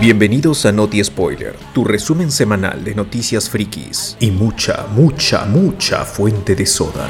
[0.00, 6.54] Bienvenidos a Noti Spoiler, tu resumen semanal de noticias frikis y mucha, mucha, mucha fuente
[6.54, 7.08] de soda.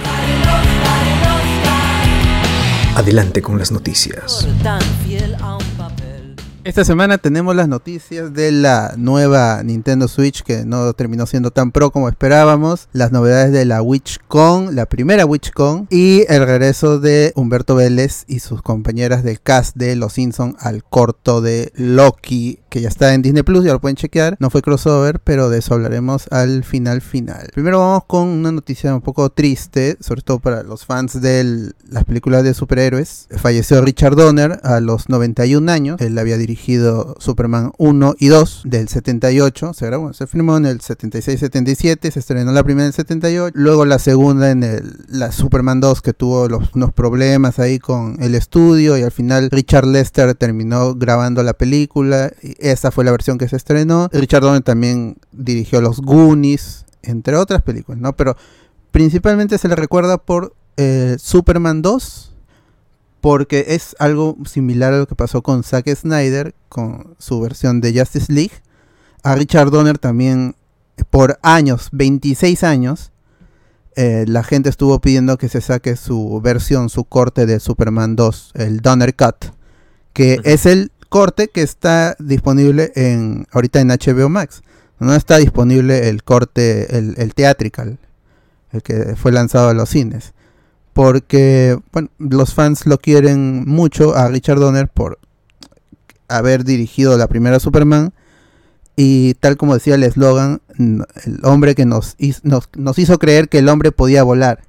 [2.95, 4.47] Adelante con las noticias.
[6.65, 11.73] Esta semana tenemos las noticias de la nueva Nintendo Switch que no terminó siendo tan
[11.73, 17.33] pro como esperábamos, las novedades de la WitchCon, la primera WitchCon y el regreso de
[17.34, 22.81] Humberto Vélez y sus compañeras del cast de Los Simpson al corto de Loki que
[22.81, 24.39] ya está en Disney Plus, ya lo pueden chequear.
[24.41, 27.51] No fue crossover, pero de eso hablaremos al final final.
[27.53, 32.05] Primero vamos con una noticia un poco triste, sobre todo para los fans de las
[32.05, 33.29] películas de superhéroes.
[33.37, 36.01] Falleció Richard Donner a los 91 años.
[36.01, 39.75] Él había dirigido Superman 1 y 2 del 78.
[39.75, 43.84] Se grabó, se filmó en el 76-77, se estrenó la primera en el 78, luego
[43.84, 48.34] la segunda en el, la Superman 2 que tuvo los, unos problemas ahí con el
[48.34, 52.33] estudio y al final Richard Lester terminó grabando la película.
[52.62, 54.08] Esa fue la versión que se estrenó.
[54.12, 58.14] Richard Donner también dirigió Los Goonies, entre otras películas, ¿no?
[58.14, 58.36] Pero
[58.91, 62.33] principalmente se le recuerda por eh, Superman 2,
[63.20, 67.98] porque es algo similar a lo que pasó con Zack Snyder, con su versión de
[67.98, 68.52] Justice League.
[69.22, 70.55] A Richard Donner también,
[71.10, 73.12] por años, 26 años,
[73.94, 78.52] eh, la gente estuvo pidiendo que se saque su versión, su corte de Superman 2,
[78.55, 79.52] el Donner Cut,
[80.12, 84.62] que es el corte que está disponible en ahorita en HBO Max.
[84.98, 87.98] No está disponible el corte, el, el theatrical,
[88.70, 90.33] el que fue lanzado a los cines.
[90.94, 95.18] Porque bueno, los fans lo quieren mucho a Richard Donner por
[96.28, 98.14] haber dirigido la primera Superman.
[98.96, 103.58] Y tal como decía el eslogan, el hombre que nos, nos, nos, hizo creer que
[103.58, 104.62] el hombre podía volar.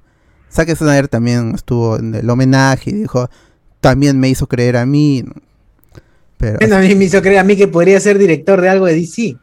[0.52, 3.30] Zack Snyder también estuvo en el homenaje y dijo,
[3.80, 5.24] también me hizo creer a mí.
[6.58, 6.76] Pero...
[6.76, 9.36] A mí me hizo creer a mí que podría ser director de algo de DC.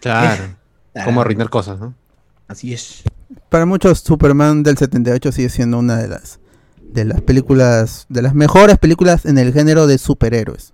[0.00, 0.56] Claro.
[1.04, 1.94] Cómo arruinar cosas, ¿no?
[2.48, 3.02] Así es.
[3.48, 6.40] Para muchos, Superman del 78 sigue siendo una de las
[6.96, 10.72] de las películas, de las mejores películas en el género de superhéroes.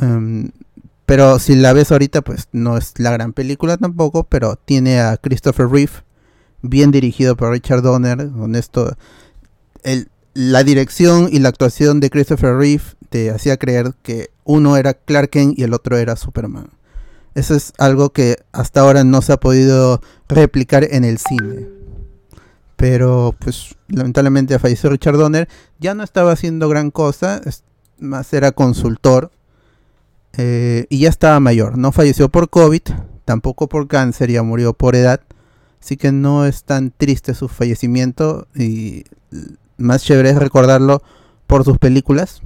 [0.00, 0.50] Um,
[1.06, 5.16] pero si la ves ahorita, pues no es la gran película tampoco, pero tiene a
[5.16, 5.92] Christopher Reeve,
[6.62, 8.96] bien dirigido por Richard Donner, con esto,
[9.82, 14.94] el, la dirección y la actuación de Christopher Reeve te hacía creer que uno era
[14.94, 16.68] Clark Kent y el otro era Superman.
[17.34, 21.68] Eso es algo que hasta ahora no se ha podido replicar en el cine.
[22.76, 25.48] Pero pues lamentablemente falleció Richard Donner.
[25.80, 27.40] Ya no estaba haciendo gran cosa,
[27.98, 29.30] más era consultor.
[30.36, 31.76] Eh, y ya estaba mayor.
[31.78, 32.82] No falleció por COVID,
[33.24, 35.20] tampoco por cáncer, ya murió por edad.
[35.80, 38.46] Así que no es tan triste su fallecimiento.
[38.54, 39.04] Y
[39.76, 41.02] más chévere es recordarlo
[41.46, 42.42] por sus películas.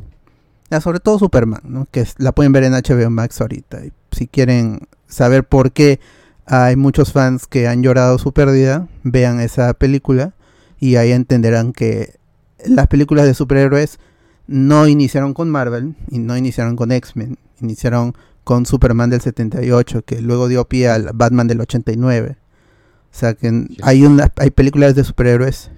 [0.81, 1.87] Sobre todo Superman, ¿no?
[1.91, 3.85] que la pueden ver en HBO Max ahorita.
[3.85, 5.99] Y si quieren saber por qué
[6.45, 10.35] hay muchos fans que han llorado su pérdida, vean esa película
[10.79, 12.19] y ahí entenderán que
[12.65, 13.99] las películas de superhéroes
[14.47, 18.15] no iniciaron con Marvel y no iniciaron con X-Men, iniciaron
[18.45, 22.37] con Superman del 78, que luego dio pie al Batman del 89.
[22.39, 25.71] O sea que hay, una, hay películas de superhéroes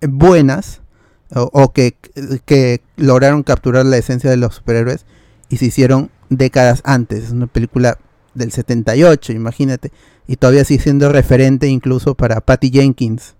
[0.00, 0.82] buenas,
[1.34, 1.96] o, que,
[2.44, 5.06] que, lograron capturar la esencia de los superhéroes
[5.48, 7.24] y se hicieron décadas antes.
[7.24, 7.98] Es una película
[8.34, 9.92] del 78, imagínate.
[10.26, 13.34] Y todavía sigue siendo referente incluso para Patty Jenkins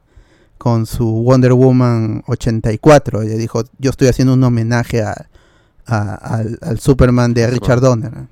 [0.59, 3.23] con su Wonder Woman 84.
[3.23, 5.29] Ella dijo, yo estoy haciendo un homenaje a,
[5.87, 8.29] al, al, Superman de Richard Donner.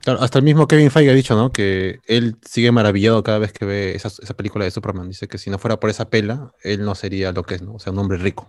[0.00, 1.50] Claro, hasta el mismo Kevin Feige ha dicho, ¿no?
[1.50, 5.08] Que él sigue maravillado cada vez que ve esa, esa película de Superman.
[5.08, 7.74] Dice que si no fuera por esa pela, él no sería lo que es, ¿no?
[7.74, 8.48] O sea, un hombre rico.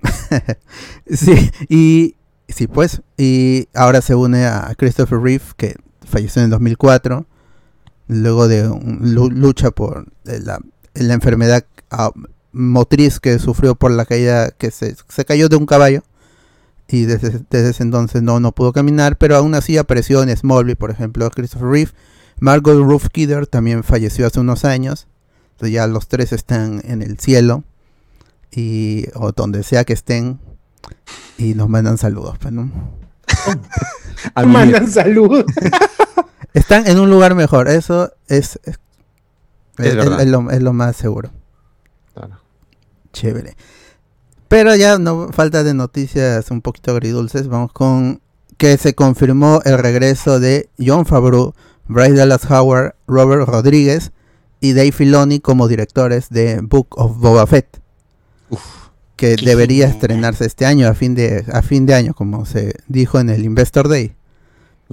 [1.10, 2.16] sí, y
[2.48, 3.02] sí, pues.
[3.16, 7.26] Y ahora se une a Christopher Reeve, que falleció en el 2004,
[8.08, 10.60] luego de un, lucha por la,
[10.94, 12.10] enfermedad uh,
[12.52, 16.02] motriz que sufrió por la caída, que se, cayó de un caballo.
[16.88, 20.76] Y desde, desde, ese entonces no, no pudo caminar, pero aún así apareció en Smallville,
[20.76, 21.90] por ejemplo, Christopher Reeve.
[22.38, 25.08] Margot Ruth Kidder también falleció hace unos años.
[25.52, 27.64] Entonces ya los tres están en el cielo
[28.50, 30.40] y o donde sea que estén
[31.38, 32.70] y nos mandan saludos, pues, ¿no?
[34.46, 35.44] mandan saludos.
[36.54, 38.78] Están en un lugar mejor, eso es es,
[39.78, 41.30] es, es, es lo, lo, más seguro.
[42.14, 42.38] Claro.
[43.12, 43.56] Chévere.
[44.48, 48.22] Pero ya no falta de noticias un poquito agridulces, vamos con
[48.56, 51.54] que se confirmó el regreso de John Favreau,
[51.88, 54.12] Bryce Dallas Howard, Robert Rodríguez
[54.60, 57.80] y Dave Filoni como directores de Book of Boba Fett.
[58.50, 62.74] Uf, que debería estrenarse este año, a fin, de, a fin de año, como se
[62.86, 64.14] dijo en el Investor Day.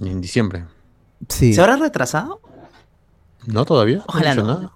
[0.01, 0.65] En diciembre.
[1.29, 1.53] Sí.
[1.53, 2.41] ¿Se habrá retrasado?
[3.45, 3.97] ¿No todavía?
[3.97, 4.43] ¿No Ojalá no.
[4.43, 4.71] nada?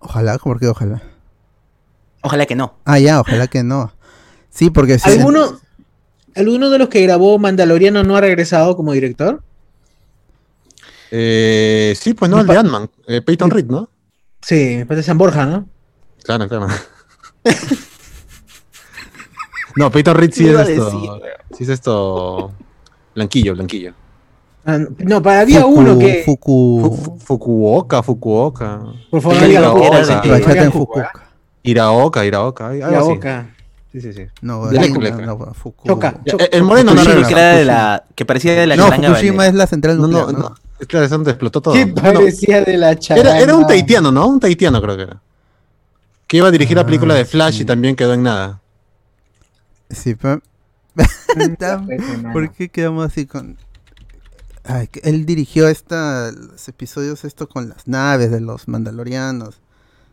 [0.00, 1.02] Ojalá, ¿por qué ojalá?
[2.22, 2.74] Ojalá que no.
[2.84, 3.92] Ah, ya, ojalá que no.
[4.50, 5.60] Sí, porque si ¿Alguno,
[6.34, 9.42] ¿Alguno de los que grabó Mandaloriano no ha regresado como director?
[11.10, 12.90] Eh, sí, pues no, el de Ant-Man.
[13.06, 13.88] Eh, Peyton Reed, ¿no?
[14.40, 15.68] Sí, me parece San Borja, ¿no?
[16.24, 16.68] Claro, claro.
[19.76, 20.84] no, Peyton Reed sí es esto.
[20.84, 21.10] decir.
[21.56, 22.52] Sí es esto.
[23.14, 23.92] Blanquillo, blanquillo.
[24.64, 26.22] Ah, no, para, había Fuku- uno que.
[26.24, 26.98] Fu- Fuku...
[27.04, 28.80] Fu- Fukuoka, Fukuoka.
[29.10, 31.12] Por favor, era digan en Fuku, Fukuoka.
[31.64, 32.72] Iraoka, Iraoka.
[33.02, 33.46] boca.
[33.90, 34.22] Sí, sí, sí.
[34.40, 35.00] No, Blanco.
[35.00, 36.20] no, no, no, Fuku- Choca.
[36.24, 37.00] Ya, el- moreno no.
[37.02, 40.06] Fukushima, que, era de la, que parecía de la No, Fukushima es la central No,
[40.06, 40.38] nuclear, no, ¿no?
[40.50, 40.54] no.
[40.86, 41.74] Claro, explotó todo.
[41.74, 43.30] ¿Qué No, parecía de la charanga?
[43.30, 44.28] era, era un taitiano, ¿no?
[44.28, 45.20] Un taitiano creo que era.
[46.32, 48.62] Que iba a dirigir la película de Flash y también quedó en nada.
[49.90, 50.40] Sí, pero...
[52.32, 53.58] ¿Por qué quedamos así con...?
[54.64, 59.60] Ay, él dirigió esta, los episodios esto con las naves de los mandalorianos.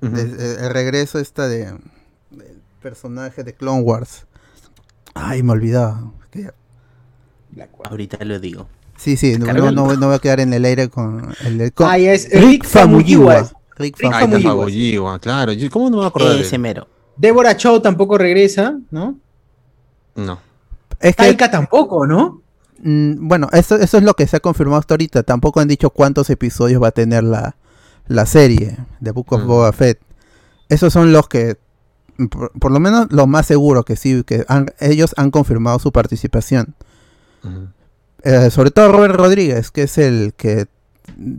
[0.02, 1.68] De- eh, el regreso esta de
[2.32, 4.26] del personaje de Clone Wars.
[5.14, 6.12] Ay, me olvidaba.
[6.32, 6.52] Que-
[7.86, 8.68] Ahorita lo digo.
[8.98, 11.88] Sí, sí, no, no, no voy a quedar en el aire con el de con-
[11.90, 13.50] Ah, ya es Rick Rick Famuyiwa.
[13.80, 15.18] Rick Rick Ahí está Famuyiwa.
[15.20, 15.52] Claro.
[15.72, 16.88] ¿Cómo no me voy a acordar Ese mero.
[17.18, 19.18] Deborah Chow tampoco regresa, ¿no?
[20.16, 20.40] No.
[21.00, 22.42] Es que, Taika tampoco, ¿no?
[22.84, 25.24] mm, bueno, eso, eso es lo que se ha confirmado hasta ahorita.
[25.24, 27.56] Tampoco han dicho cuántos episodios va a tener la,
[28.08, 29.48] la serie de Book of Mm.
[29.48, 30.00] Boba Fett.
[30.70, 31.58] Esos son los que,
[32.30, 35.92] por, por lo menos los más seguros que sí, que han- ellos han confirmado su
[35.92, 36.76] participación.
[38.24, 40.68] Eh, sobre todo Robert Rodríguez, que es el que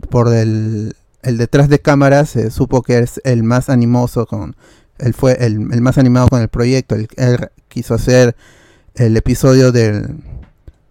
[0.09, 4.55] por el, el detrás de cámaras se supo que es el más animoso con
[4.97, 8.35] él fue el, más animado con el proyecto, él, él quiso hacer
[8.95, 10.17] el episodio del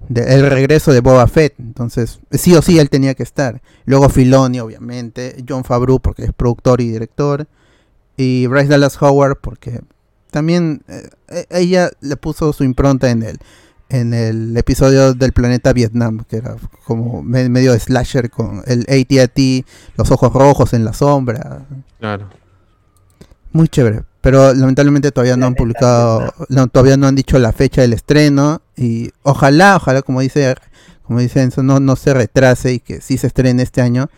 [0.09, 3.62] de- el regreso de Boba Fett, entonces sí o sí él tenía que estar.
[3.85, 7.47] Luego Filoni obviamente, John Favreau porque es productor y director
[8.17, 9.81] y Bryce Dallas Howard porque
[10.32, 13.38] también eh, eh, ella le puso su impronta en él
[13.90, 19.64] en el episodio del planeta Vietnam, que era como me- medio slasher con el AT&T,
[19.96, 21.66] los ojos rojos en la sombra.
[21.98, 22.28] Claro.
[23.52, 24.02] Muy chévere.
[24.20, 28.60] Pero lamentablemente todavía no han publicado, no, todavía no han dicho la fecha del estreno.
[28.76, 30.54] Y ojalá, ojalá, como dice,
[31.02, 34.08] como dice Enzo, no, no se retrase y que sí se estrene este año.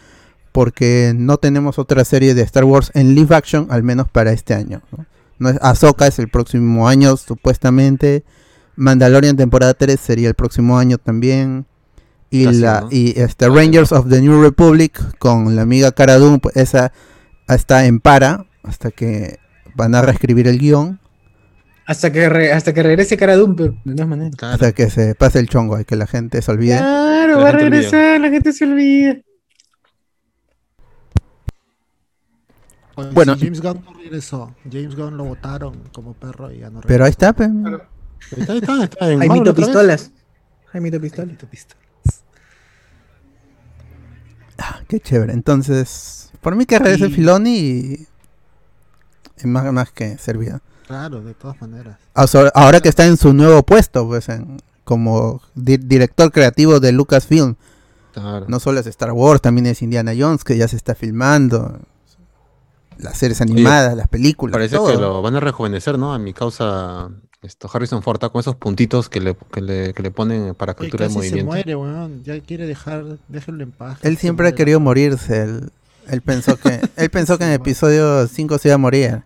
[0.50, 4.52] Porque no tenemos otra serie de Star Wars en live action, al menos para este
[4.54, 4.82] año.
[4.90, 5.06] ¿no?
[5.38, 8.25] No es, Ahsoka es el próximo año, supuestamente.
[8.76, 11.66] Mandalorian temporada 3 sería el próximo año también.
[12.30, 12.88] Y Casi, la ¿no?
[12.90, 16.90] y este Rangers of the New Republic con la amiga Cara Dune, pues esa
[17.48, 19.38] está en para hasta que
[19.74, 20.98] van a reescribir el guion,
[21.86, 24.34] Hasta que, re- hasta que regrese Cara Dune, pero de todas maneras.
[24.36, 24.54] Claro.
[24.54, 26.78] hasta que se pase el chongo y que la gente se olvide.
[26.78, 27.68] Claro, La va a olvida.
[27.68, 29.16] regresar, la gente se olvida.
[33.14, 33.34] Bueno.
[33.36, 34.54] si James Gunn no regresó.
[34.70, 36.88] James Gunn lo votaron como perro y ya no regresó.
[36.88, 37.44] Pero ahí está, pe.
[37.44, 37.50] Ahí
[38.40, 39.55] está, está, está en Jaimito.
[39.55, 40.11] Pistolas.
[40.73, 41.37] Jaimito Pistolas.
[44.58, 45.32] Ah, qué chévere.
[45.32, 48.06] Entonces, por mí que regrese Y- Filoni y,
[49.42, 50.61] y más, más que servido.
[50.87, 51.99] Claro, de todas maneras.
[52.14, 56.80] Ah, so- Ahora que está en su nuevo puesto, pues en- como di- director creativo
[56.80, 57.54] de Lucasfilm.
[58.12, 58.45] Claro.
[58.49, 61.80] No solo es Star Wars, también es Indiana Jones, que ya se está filmando.
[63.02, 64.52] Las series animadas, las películas.
[64.52, 64.88] Parece todo.
[64.90, 66.14] que lo van a rejuvenecer, ¿no?
[66.14, 67.11] A mi causa,
[67.42, 70.88] esto, Harrison Ford, con esos puntitos que le, que le, que le ponen para Oye,
[70.88, 71.47] captura de casi se movimiento.
[71.47, 72.23] muere, weón.
[72.23, 73.99] Ya quiere dejar, déjenlo en paz.
[74.02, 75.42] Él siempre ha querido morirse.
[75.42, 75.71] Él,
[76.09, 79.23] él pensó que él pensó que en el episodio 5 se iba a morir.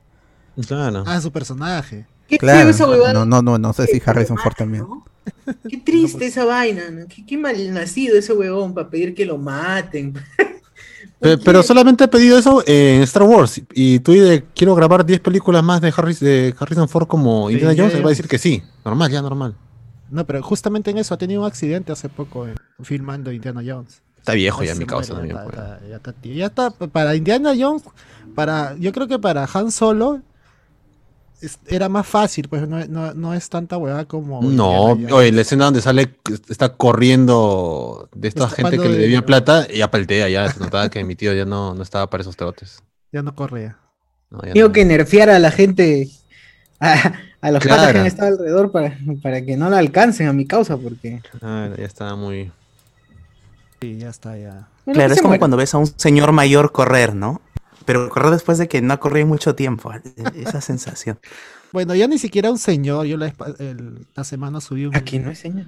[0.66, 1.04] Claro.
[1.06, 2.06] Ah, su personaje.
[2.28, 2.70] Qué Claro.
[3.12, 4.84] No, no, no, no sé si Harrison Ford también.
[4.84, 5.04] ¿no?
[5.68, 7.06] Qué triste esa vaina, ¿no?
[7.08, 10.14] Qué, qué mal nacido ese huevón para pedir que lo maten.
[11.20, 13.60] Pero solamente he pedido eso en Star Wars.
[13.72, 17.54] Y tú de quiero grabar 10 películas más de, Harris, de Harrison Ford como Sí,
[17.54, 17.92] Indiana ya, Jones.
[17.94, 17.98] ya.
[17.98, 18.62] Él va a decir que sí.
[18.84, 19.54] Normal, ya normal.
[20.10, 24.02] No, pero justamente en eso ha tenido un accidente hace poco eh, filmando Indiana Jones.
[24.18, 25.36] Está viejo ya se mi causa también.
[25.36, 25.54] ya, pues.
[25.56, 26.34] está, ya está, tío.
[26.34, 27.82] Ya está, para Indiana Jones,
[28.34, 30.20] para, yo creo que para Han Solo
[31.66, 34.42] era más fácil, pues no, no, no es tanta hueá como.
[34.42, 36.14] No, oye, la escena donde sale,
[36.48, 40.60] está corriendo de esta Está gente que le de- debía plata, ya paltea, ya se
[40.60, 42.82] notaba que mi tío ya no, no estaba para esos trotes.
[43.12, 43.76] Ya no corría.
[44.30, 44.72] No, ya Tengo no.
[44.72, 46.08] que nerfear a la gente,
[46.80, 48.00] a, a los patas que Claro.
[48.00, 51.20] han estado alrededor para, para que no la alcancen a mi causa, porque.
[51.42, 52.50] Ah, ya estaba muy.
[53.80, 54.68] Sí, ya está, ya.
[54.86, 57.40] Bueno, Claro, es como cuando ves a un señor mayor correr, ¿no?
[57.86, 59.90] Pero correr después de que no ha corrido mucho tiempo.
[60.34, 61.18] Esa sensación.
[61.72, 63.06] Bueno, ya ni siquiera un señor.
[63.06, 64.94] Yo la, el- la semana subí un.
[64.96, 65.66] Aquí no es señor.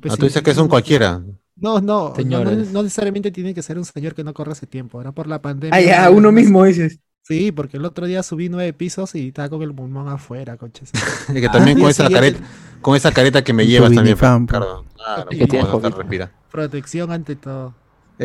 [0.00, 1.22] pues Ah, sí, tú dices que es un cualquiera.
[1.56, 5.00] No, no, no, no necesariamente tiene que ser un señor que no corre hace tiempo.
[5.00, 5.76] Era por la pandemia.
[5.76, 6.98] Ah, ya, no, uno no- mismo dices.
[7.24, 10.90] Sí, porque el otro día subí nueve pisos y estaba con el pulmón afuera, coches.
[11.28, 12.40] Y que también con día esa careta,
[12.80, 14.84] con esa careta que me llevas también, Ricardo.
[14.96, 15.96] Claro, Es que tiene como no te COVID.
[16.02, 16.32] respira.
[16.50, 17.74] Protección ante todo.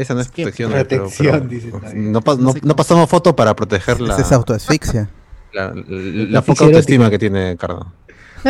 [0.02, 0.72] Esa no es protección.
[0.72, 2.12] pero- Protección, pero- dice también.
[2.12, 5.10] no, pa- no- no pasamos foto para proteger la, Esa es autoasfixia.
[5.54, 7.92] la, la- la La poca autoestima que tiene Cardo.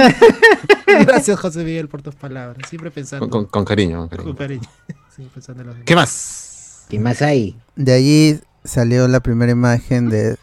[0.86, 2.68] Gracias, José Miguel, por tus palabras.
[2.70, 4.10] Siempre pensando Con, con- con cariño.
[4.10, 4.68] con con cariño.
[5.16, 5.78] Sí, pensando en los.
[5.86, 6.86] ¿Qué más?
[6.90, 7.58] ¿Qué más hay?
[7.76, 10.38] De allí salió la primera imagen de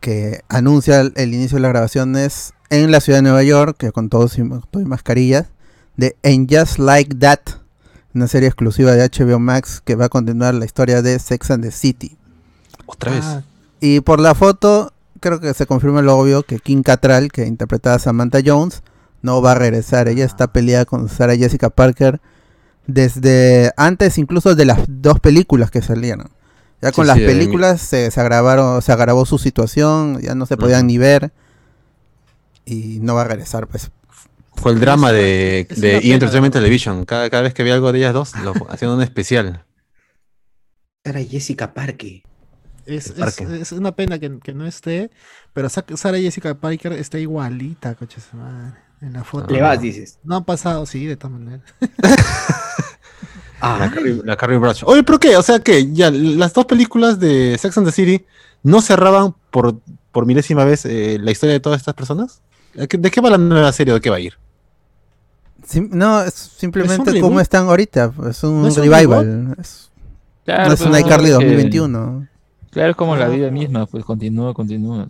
[0.00, 3.92] que anuncia el, el inicio de las grabaciones en la ciudad de Nueva York, que
[3.92, 5.46] con todos y, todo y mascarillas,
[5.96, 7.40] de And Just Like That,
[8.16, 11.62] una serie exclusiva de HBO Max que va a continuar la historia de Sex and
[11.64, 12.16] the City.
[12.86, 13.24] Otra vez.
[13.24, 13.42] Ah,
[13.80, 17.96] Y por la foto, creo que se confirma lo obvio que Kim Cattrall, que interpretaba
[17.96, 18.82] a Samantha Jones,
[19.22, 20.08] no va a regresar.
[20.08, 22.20] Ella está peleada con Sarah Jessica Parker
[22.86, 26.30] desde antes incluso de las dos películas que salieron.
[26.82, 30.20] Ya con Sí, las sí, de mi- películas se, se agravaron, se agravó su situación,
[30.20, 31.32] ya no se podían ni ver
[32.64, 33.90] y no va a regresar, pues.
[34.56, 36.12] Fue el drama de, de E!
[36.12, 36.60] Entertainment ¿no?
[36.60, 37.04] Television.
[37.04, 39.64] Cada, cada vez que veía algo de ellas dos, lo hacían un especial.
[41.04, 42.22] Era Jessica Parque.
[42.86, 45.10] es, una pena que, que no esté,
[45.52, 49.52] pero Sa- Sarah Jessica Parker está igualita, coches madre, en la foto.
[49.54, 50.18] Le vas, dices.
[50.24, 51.62] No han pasado, sí, de todas maneras.
[53.60, 54.88] La Carrie, la Carrie Bradshaw.
[54.90, 55.36] Oye, ¿pero qué?
[55.36, 58.24] O sea, que ya las dos películas de Sex and the City
[58.62, 59.80] no cerraban por,
[60.12, 62.42] por milésima vez eh, la historia de todas estas personas.
[62.74, 63.94] ¿De qué- ¿De qué va la nueva serie?
[63.94, 64.34] ¿De qué va a ir?
[65.66, 67.20] Sim- no, es simplemente reboot?
[67.22, 69.56] como están ahorita, es un ¿No es un revival.
[69.60, 69.90] es-
[70.44, 72.28] Claro, no es un iCarly que- 2021.
[72.70, 75.08] Claro, es como la vida misma, pues continúa, continúa.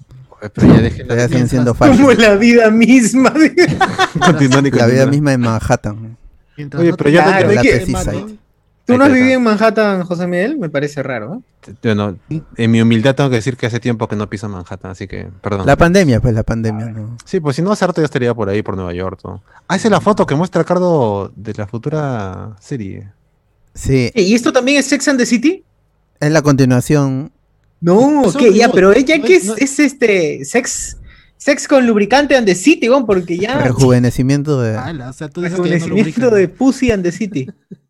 [0.55, 3.33] Pero ya dejen Todavía siguen siendo Como la vida misma.
[4.25, 6.17] Continúan y La vida misma en Manhattan.
[6.59, 7.87] Oye, no pero ya- ya- la que-
[8.87, 10.59] ¿Tú no has vivido en Manhattan, José Miguel?
[10.59, 11.75] Me parece raro, ¿eh?
[11.83, 12.17] Bueno,
[12.57, 15.29] en mi humildad tengo que decir que hace tiempo que no piso Manhattan, así que,
[15.43, 15.67] perdón.
[15.67, 17.17] La pandemia, pues la pandemia, ¿no?
[17.25, 19.21] Sí, pues si no hace rato ya estaría por ahí, por Nueva York.
[19.25, 19.43] ¿no?
[19.67, 23.11] Ah, esa es la foto que muestra Cardo de la futura serie.
[23.75, 25.65] Sí, ¿Y esto también es Sex and the City?
[26.21, 27.33] es la continuación.
[27.81, 28.55] No, ¿qué?
[28.55, 30.97] Ya, pero ella que es- este sex
[31.37, 34.77] sex con lubricante and the City, weón, porque ya Rejuvenecimiento de.
[34.79, 37.47] Ala, o sea, tú dices que ya no rejuvenecimiento de Pussy and the City.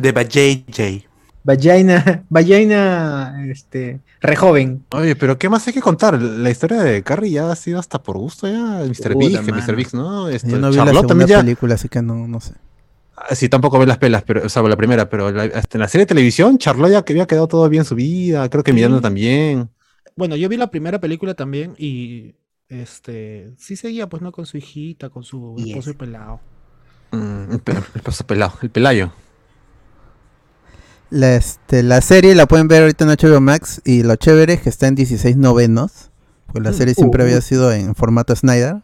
[0.00, 1.06] De JJ.
[1.42, 4.84] Vagina, vagina, este, rejoven.
[4.92, 6.20] Oye, pero ¿qué más hay que contar?
[6.20, 8.82] La historia de Carrie ya ha sido hasta por gusto ya.
[8.86, 9.16] Mr.
[9.16, 9.40] Big.
[9.40, 9.74] Mr.
[9.74, 10.28] Big, ¿no?
[10.28, 11.40] Esto, Yo no vi la Charlotte segunda ya.
[11.40, 12.52] película, así que no, no sé.
[13.16, 15.80] Ah, Sí, tampoco ve las pelas, pero, o sea, la primera, pero la- hasta en
[15.80, 18.48] la serie de televisión, Charlotte ya que había quedado todo bien su vida.
[18.50, 18.74] Creo que Sí.
[18.74, 19.70] Miranda también.
[20.16, 22.34] Bueno, yo vi la primera película también y
[22.68, 25.68] este sí seguía pues no con su hijita, con su Yes.
[25.68, 26.40] esposo y pelado.
[27.12, 29.10] Mm, el, el pelado, el pelayo.
[31.10, 34.60] La, este, la serie la pueden ver ahorita en HBO Max y lo chévere es
[34.62, 36.10] que está en 16 novenos.
[36.52, 37.42] Pues la Mm, serie siempre uh, había uh.
[37.42, 38.76] sido en formato Snyder,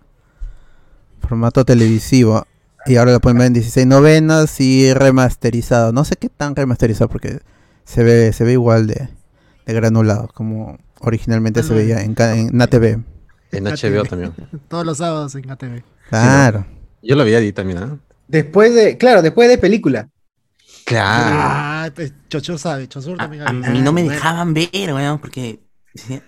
[1.20, 2.46] formato televisivo.
[2.84, 5.92] Y ahora la pueden ver en 16 novenos y remasterizado.
[5.92, 7.40] No sé qué tan remasterizado porque
[7.84, 9.08] se ve, se ve igual de,
[9.66, 13.00] de granulado como originalmente se veía en, en ATV.
[13.52, 14.08] En HBO ATV.
[14.08, 14.34] también.
[14.68, 15.82] Todos los sábados en ATV.
[16.08, 16.66] Claro.
[17.02, 17.98] Yo lo veía ahí también, ¿ah?
[18.28, 20.08] Después de, claro, después de película.
[20.86, 21.36] Claro.
[21.38, 25.18] Ah, pues, Chochur sabe, Chochur A, también a- a mí no me dejaban ver, weón,
[25.18, 25.60] porque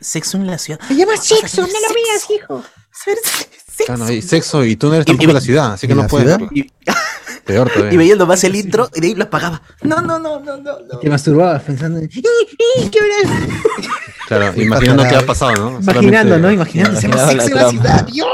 [0.00, 0.80] sexo en la ciudad.
[0.86, 2.64] Se llama sexo, no lo veas, hijo.
[2.92, 3.46] Sexo.
[3.86, 6.06] Claro, y sexo, y tú no eres tampoco y- la ciudad, así que ¿y no
[6.08, 6.48] puedes verlo.
[6.52, 6.68] Y,
[7.46, 7.94] Peor todavía.
[7.94, 9.62] y veía nomás el intro y de ahí lo apagaba.
[9.82, 10.78] No, no, no, no, no.
[10.80, 10.98] no.
[10.98, 12.10] Te masturbabas pensando en.
[12.12, 12.22] ¡Ih,
[12.82, 13.38] ih, qué hora!
[14.26, 15.80] Claro, imaginando qué ha pasado, ¿no?
[15.80, 16.50] Imaginando, Solamente- ¿no?
[16.52, 17.00] Imaginando.
[17.00, 18.26] Se llama sexo en la ciudad, yo.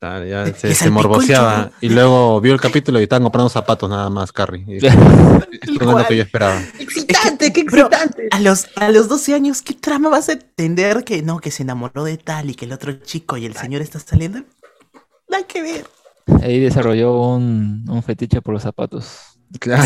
[0.00, 1.72] Claro, ya Que se, se morboseaba.
[1.82, 4.64] Y luego vio el capítulo y estaban comprando zapatos nada más, Carrie.
[4.66, 4.86] Y dijo,
[5.52, 6.58] Esto no es lo que yo esperaba.
[6.78, 8.28] Excitante, qué Bro, excitante.
[8.30, 11.64] a los, a los 12 años, ¿qué trama vas a entender que no, que se
[11.64, 14.42] enamoró de tal y que el otro chico y el señor está saliendo?
[15.28, 15.84] Nada que ver.
[16.42, 19.18] Ahí desarrolló un, un fetiche por los zapatos.
[19.58, 19.84] Claro.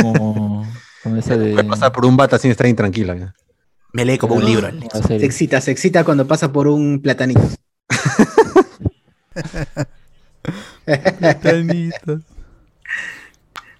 [0.00, 0.66] Como,
[1.02, 1.52] como esa de.
[1.52, 3.34] Puede pasar por un bata sin estar intranquila.
[3.92, 4.70] Me lee como un libro.
[5.06, 7.42] Se excita, se excita cuando pasa por un platanito.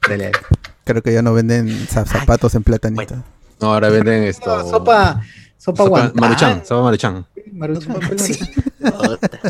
[0.08, 0.32] Dale.
[0.84, 3.22] Creo que ya no venden za- zapatos en platanito.
[3.60, 4.56] No, ahora venden esto.
[4.62, 5.22] No, sopa,
[5.58, 6.12] sopa sopa.
[6.14, 7.26] Maruchan, sopa Maruchan.
[7.52, 8.18] Maruchan.
[8.18, 8.38] Sí.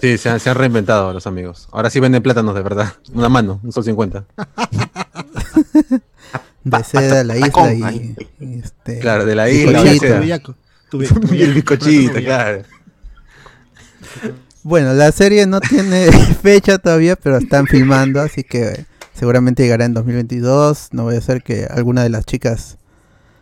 [0.00, 1.68] Sí, se han, se han reinventado los amigos.
[1.70, 2.94] Ahora sí venden plátanos de verdad.
[3.12, 4.24] Una mano, un sol cincuenta.
[6.64, 7.48] De seda a la isla
[7.94, 9.80] y, y este, Claro, de la isla.
[11.32, 12.62] Y el bizcochito, claro.
[14.70, 16.10] Bueno, la serie no tiene
[16.42, 20.88] fecha todavía, pero están filmando, así que seguramente llegará en 2022.
[20.92, 22.78] No voy a ser que alguna de las chicas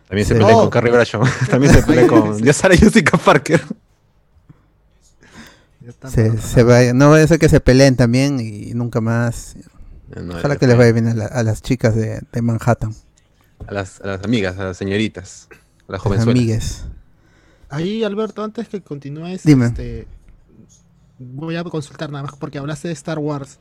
[0.07, 0.61] También se pelea Oh.
[0.61, 1.23] con Carrie Bradshaw.
[1.49, 2.43] También se pelea con.
[2.43, 3.61] Ya sale Jessica Parker.
[6.07, 9.55] Se, se vaya- no vaya a ser que se peleen también y nunca más.
[10.15, 12.93] No, Ojalá que les vaya bien a, la- a las chicas de, de Manhattan,
[13.67, 16.35] a las, a las amigas, a las señoritas, a las las jovenzuelas.
[16.39, 16.83] amigues.
[17.69, 19.67] Ahí, Alberto, antes que continúes, Dime.
[19.67, 20.07] este,
[21.19, 23.59] voy a consultar nada más porque hablaste de Star Wars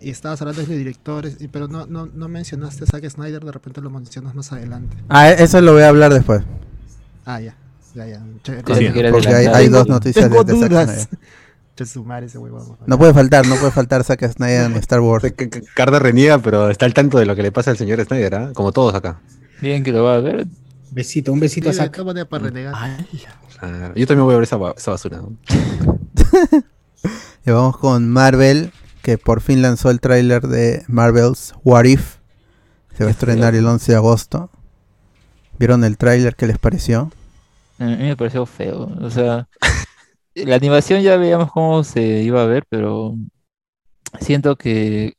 [0.00, 3.52] y estabas hablando de directores, y- pero no, no, no mencionaste a Zack Snyder, de
[3.52, 4.96] repente lo mencionas más adelante.
[5.08, 6.42] Ah, eso lo voy a hablar después.
[7.24, 7.56] Ah, ya,
[7.94, 8.22] ya, ya.
[8.42, 8.62] Chévere.
[8.74, 10.90] Sí, Porque hay, dos noticias de, Tengo de Zack dudas.
[10.90, 11.08] Snyder.
[12.86, 15.22] No puede faltar, no puede faltar Zack Snyder en Star Wars.
[15.22, 18.04] C- c- Carter reniega, pero está al tanto de lo que le pasa al señor
[18.04, 18.50] Snyder, ¿ah?
[18.52, 19.20] Como todos acá.
[19.60, 20.46] Bien que lo va a ver.
[20.90, 21.96] Besito, un besito a Zack.
[23.94, 25.18] yo también voy a ver esa, esa basura.
[25.18, 25.36] ¿no?
[27.46, 32.16] Y vamos con Marvel, que por fin lanzó el tráiler de Marvel's What If.
[32.94, 34.50] Se va a estrenar el 11 de agosto.
[35.58, 36.36] ¿Vieron el tráiler?
[36.36, 37.10] ¿Qué les pareció?
[37.78, 38.92] A mí me pareció feo.
[39.00, 39.48] O sea,
[40.34, 43.14] la animación ya veíamos cómo se iba a ver, pero
[44.20, 45.14] siento que,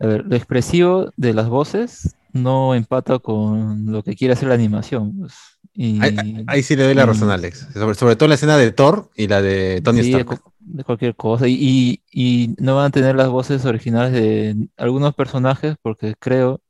[0.00, 4.54] a ver, lo expresivo de las voces no empata con lo que quiere hacer la
[4.54, 5.18] animación.
[5.18, 5.34] pues.
[5.74, 7.68] Y Ahí, ahí sí le doy la razón Alex.
[7.72, 10.40] Sobre, sobre todo la escena de Thor y la de Tony sí, Stark.
[10.64, 11.46] De cualquier cosa.
[11.48, 16.60] Y, y, y no van a tener las voces originales de algunos personajes porque creo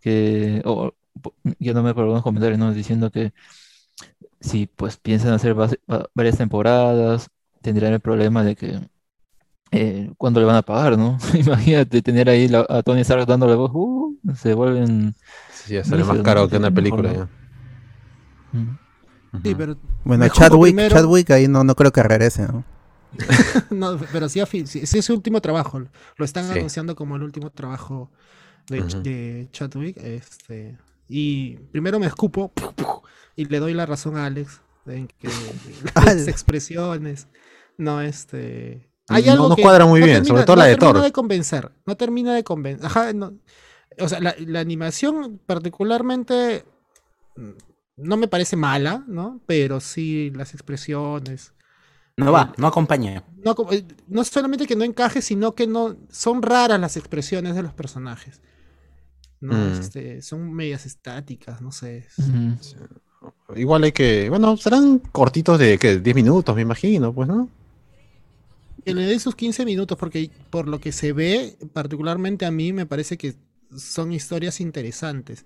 [0.00, 0.92] que, o
[1.58, 2.72] yo no me por algunos comentarios, ¿no?
[2.72, 3.32] Diciendo que
[4.40, 5.54] si pues piensan hacer
[6.14, 7.28] varias temporadas,
[7.60, 8.80] tendrían el problema de que
[9.72, 11.18] eh, cuándo le van a pagar, ¿no?
[11.34, 15.14] Imagínate tener ahí la- a Tony Stark dándole voz, uh, se vuelven...
[15.52, 16.48] Sí, ya sale más caro ¿no?
[16.48, 17.12] que una película.
[17.12, 17.28] ya.
[19.44, 22.46] Sí, pero, Bueno, Chadwick, primero- Chadwick ahí no, no creo que regrese.
[22.48, 22.64] ¿no?
[23.70, 25.82] no, pero sí, sí, sí es su último trabajo.
[26.16, 26.52] Lo están Sí.
[26.58, 28.10] anunciando como el último trabajo
[28.68, 29.96] de, de Chadwick.
[29.98, 30.76] Este,
[31.08, 32.52] y primero me escupo
[33.36, 35.28] y le doy la razón a Alex en que
[35.94, 37.26] las expresiones
[37.76, 40.92] no este hay No- algo no que cuadra muy bien, sobre todo la de termina
[40.94, 41.02] Thor.
[41.04, 43.34] de convencer no termina de convencer Ajá, no-
[43.98, 46.64] o sea la, la animación particularmente
[47.36, 47.50] mm,
[47.98, 51.52] no me parece mala no pero sí las expresiones
[52.24, 53.24] No va, no acompaña.
[53.44, 57.62] no, eh, no solamente que no encaje, sino que no son raras las expresiones de
[57.62, 58.40] los personajes.
[59.40, 59.80] No, Mm.
[59.80, 62.06] este, son medias estáticas, no sé.
[63.56, 64.28] Igual hay que.
[64.30, 65.98] Bueno, serán cortitos de ¿qué?
[65.98, 67.48] 10 minutos, me imagino, pues, ¿no?
[68.84, 72.72] Que le dé sus 15 minutos, porque por lo que se ve, particularmente a mí,
[72.72, 73.34] me parece que
[73.76, 75.44] son historias interesantes.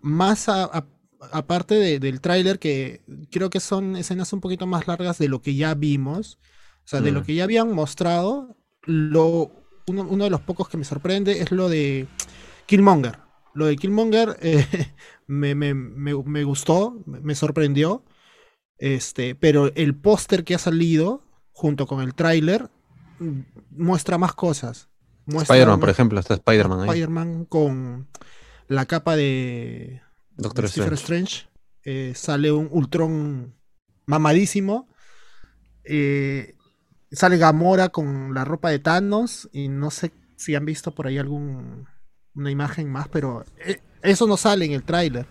[0.00, 0.86] Más a- a-
[1.32, 5.40] aparte de- del tráiler, que creo que son escenas un poquito más largas de lo
[5.42, 6.38] que ya vimos.
[6.84, 7.24] O sea, de lo Mm.
[7.24, 9.50] que ya habían mostrado, lo,
[9.88, 12.06] uno, uno de los pocos que me sorprende es lo de
[12.66, 13.18] Killmonger.
[13.54, 14.66] Lo de Killmonger eh,
[15.26, 18.04] me, me- me- me gustó, me sorprendió.
[18.78, 22.68] Este, pero el póster que ha salido junto con el tráiler
[23.18, 24.88] mm, muestra más cosas.
[25.26, 26.88] Spider-Man, por ejemplo, está Spider-Man ahí.
[26.90, 28.06] Spider-Man con
[28.68, 30.02] la capa de,
[30.36, 31.24] Doctor de Stephen Strange.
[31.34, 31.48] Strange.
[31.84, 33.54] Eh, sale un Ultron
[34.06, 34.88] mamadísimo.
[35.84, 36.54] Eh,
[37.12, 39.48] sale Gamora con la ropa de Thanos.
[39.52, 41.86] Y no sé si han visto por ahí algún
[42.34, 45.26] una imagen más, pero eh, eso no sale en el tráiler.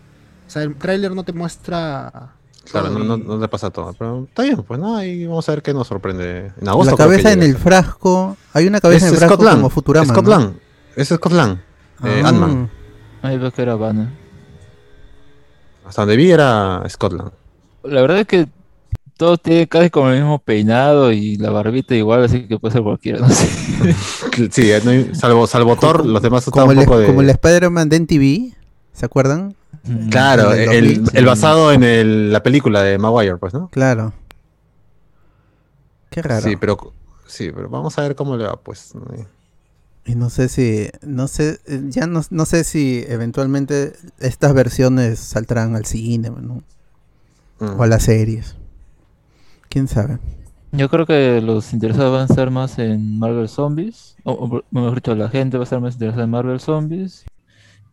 [0.47, 2.33] O sea, el tráiler no te muestra.
[2.71, 3.93] Claro, todo no, no, y- no te pasa todo.
[3.93, 4.97] Pero está bien, pues, ¿no?
[4.97, 6.51] Ahí vamos a ver qué nos sorprende.
[6.59, 6.91] En agosto.
[6.91, 8.35] La cabeza en el frasco.
[8.53, 10.13] Hay una cabeza Es en el frasco Scott Lang, como Futurama.
[10.13, 10.29] Scott ¿no?
[10.31, 10.53] Lang.
[10.95, 11.59] Es Scott Lang.
[12.03, 12.29] Eh, Ah.
[12.29, 12.71] Ant-Man.
[13.21, 14.07] Ahí veo que era Banner.
[15.85, 17.31] Hasta donde vi era Scotland.
[17.83, 18.47] La verdad es que
[19.17, 22.83] todos tienen casi como el mismo peinado y la barbita igual, así que puede ser
[22.83, 23.47] cualquiera, no sé.
[24.51, 27.05] Sí, no hay- salvo, salvo Thor, los demás están Como, un el, poco de.
[27.07, 28.55] como el Spider-Man de NTV.
[28.93, 29.55] ¿Se acuerdan?
[29.83, 31.25] Mm, Claro, el del el, 2000, el sí.
[31.25, 33.69] basado en el- la película de Maguire, pues, ¿no?
[33.69, 34.13] Claro.
[36.09, 36.41] Qué raro.
[36.41, 36.77] Sí, pero
[37.27, 38.93] sí, pero vamos a ver cómo le va, pues.
[40.05, 45.19] Y no sé si, no sé, eh, ya no, no sé si eventualmente estas versiones
[45.19, 46.63] saldrán al cine ¿no?
[47.59, 47.67] Mm.
[47.77, 48.55] o a las series.
[49.69, 50.19] ¿Quién sabe?
[50.71, 54.95] Yo creo que los interesados van a estar más en Marvel Zombies, o, o mejor
[54.95, 57.25] dicho, la gente va a estar más interesada en Marvel Zombies.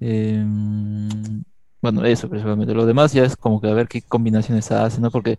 [0.00, 1.44] Em,
[1.82, 2.74] bueno, eso principalmente.
[2.74, 5.10] Lo demás ya es como que a ver qué combinaciones hacen, ¿no?
[5.10, 5.38] Porque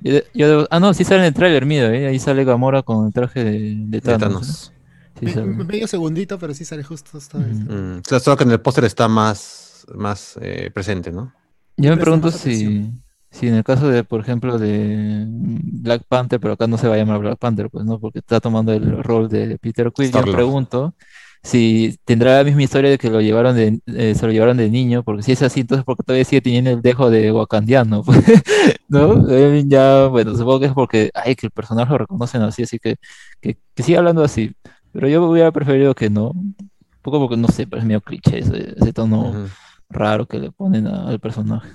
[0.00, 2.08] yo, de- yo debo- ah, no, sí sale en el tráiler, mira, ¿eh?
[2.08, 4.72] Ahí sale Gamora con el traje de, de De Thanos, Thanos.
[5.20, 5.46] Sí Me- sale.
[5.46, 7.56] medio segundito, pero sí sale justo esta vez.
[7.60, 11.32] Mm, claro, solo que en el póster está más, más eh, presente, ¿no?
[11.76, 12.90] Yo me presta pregunto si,
[13.30, 16.88] si en el caso de, por ejemplo, de mm, Black Panther, pero acá no se
[16.88, 20.10] va a llamar Black Panther, pues no, porque está tomando el rol de Peter Quill,
[20.12, 20.94] yo me pregunto
[21.42, 24.68] si tendrá la misma historia de que lo llevaron de, eh, se lo llevaron de
[24.68, 28.02] niño, porque si es así, entonces porque todavía sigue teniendo el dejo de wakandiano,
[28.88, 29.26] ¿no?
[29.30, 32.78] Eh, ya, bueno, supongo que es porque, ay, que el personaje lo reconocen así, así
[32.78, 32.96] que,
[33.40, 34.52] que, que siga hablando así,
[34.92, 36.54] pero yo hubiera preferido que no, un
[37.02, 39.46] poco porque, no sé, pero es medio cliché ese, ese tono
[39.88, 41.68] raro que le ponen a- al personaje.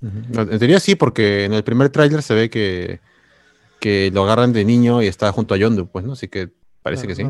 [0.00, 3.00] No, En teoría sí, porque en el primer tráiler se ve que,
[3.80, 6.12] que lo agarran de niño y está junto a Yondu, pues, ¿no?
[6.14, 6.50] Así que
[6.82, 7.22] parece que sí.
[7.22, 7.28] Lo.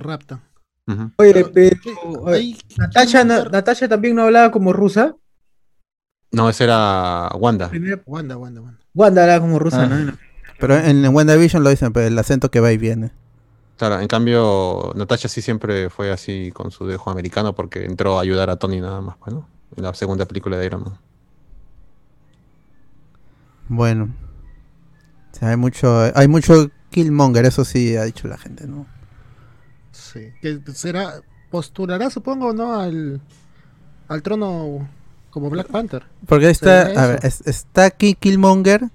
[1.18, 5.14] Oye, Pero, pero ¿qué- a ver, hay- Natasha, na- Natasha también no hablaba como rusa.
[6.32, 7.68] No, ese era Wanda.
[7.70, 8.80] Primera- Wanda, Wanda, Wanda.
[8.94, 9.86] Wanda hablaba como rusa, Ah.
[9.86, 10.12] ¿no?
[10.58, 13.10] Pero en, en WandaVision lo dicen, pero el acento que va y viene.
[13.80, 18.20] Claro, en cambio, Natasha sí siempre fue así con su dejo americano porque entró a
[18.20, 19.48] ayudar a Tony nada más, pues, ¿no?
[19.74, 20.98] En la segunda película de Iron Man.
[23.68, 24.14] Bueno.
[25.32, 28.84] O sea, hay mucho, hay mucho Killmonger, eso sí ha dicho la gente, ¿no?
[29.92, 30.30] Sí.
[30.42, 31.14] Que será,
[31.50, 32.78] postulará, supongo, ¿no?
[32.78, 33.22] Al,
[34.08, 34.86] al trono
[35.30, 36.04] como Black Panther.
[36.26, 38.90] Porque ahí está, ¿Será a ver, es- está aquí Killmonger,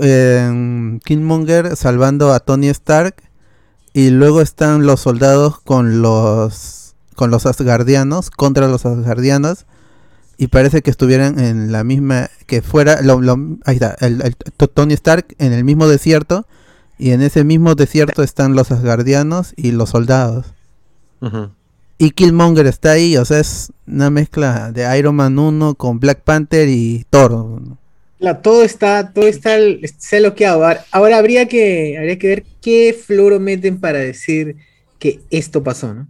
[0.00, 3.24] eh, Killmonger salvando a Tony Stark
[3.92, 9.66] y luego están los soldados con los con los Asgardianos contra los Asgardianos
[10.36, 14.36] y parece que estuvieran en la misma que fuera lo- lo- ahí está el,
[14.74, 16.46] Tony Stark en el mismo desierto
[16.96, 20.46] y en ese mismo desierto están los Asgardianos y los soldados
[21.98, 26.20] y Killmonger está ahí, o sea, es una mezcla de Iron Man 1 con Black
[26.22, 27.60] Panther y Thor.
[28.18, 29.56] La- todo está, todo está,
[29.98, 30.64] se ha bloqueado.
[30.64, 34.56] Ahora, ahora habría que, habría que ver qué floro meten para decir
[34.98, 36.08] que esto pasó, ¿no?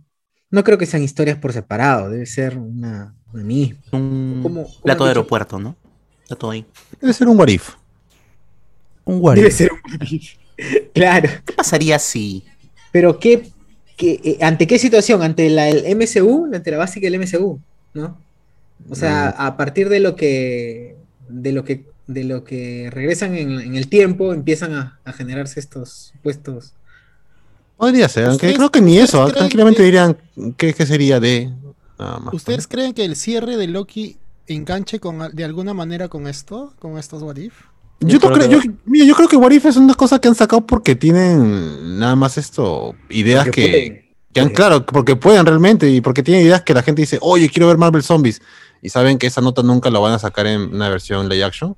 [0.50, 3.78] No creo que sean historias por separado, debe ser una, una misma.
[3.92, 5.76] Un ¿Cómo- cómo plato de aeropuerto, ¿no?
[6.22, 6.64] Está todo ahí.
[7.00, 7.70] Debe ser un what if.
[9.04, 9.80] Un what Debe ser un
[10.94, 12.44] Claro, ¿Qué pasaría si
[12.90, 13.50] pero ¿qué,
[13.96, 15.22] qué- eh, ¿ante qué situación?
[15.22, 16.46] ¿Ante la el MCU?
[16.52, 17.60] ¿Ante la básica del MCU?
[17.94, 18.18] ¿No?
[18.88, 20.96] O sea, a partir de lo que
[21.28, 25.60] de lo que de lo que regresan en, en el tiempo empiezan a, a generarse
[25.60, 26.74] estos supuestos
[27.76, 29.28] Podría ser, aunque ¿Ustedes- creo que ni eso.
[29.28, 30.16] Tranquilamente que- dirían
[30.56, 31.52] qué, qué sería de.
[31.96, 32.34] Nada más.
[32.34, 34.16] ¿Ustedes creen que el cierre de Loki
[34.48, 36.74] enganche con, al- de alguna manera con esto?
[36.80, 37.52] ¿Con estos What If?
[38.00, 40.26] Yo, creo creo, que- yo, mira, yo creo que What If es una cosa que
[40.26, 44.14] han sacado porque tienen nada más esto, ideas que que, pueden.
[44.32, 47.48] que han, claro, porque pueden realmente y porque tienen ideas que la gente dice, oye,
[47.48, 48.42] quiero ver Marvel Zombies.
[48.82, 51.76] Y saben que esa nota nunca la van a sacar en una versión live action.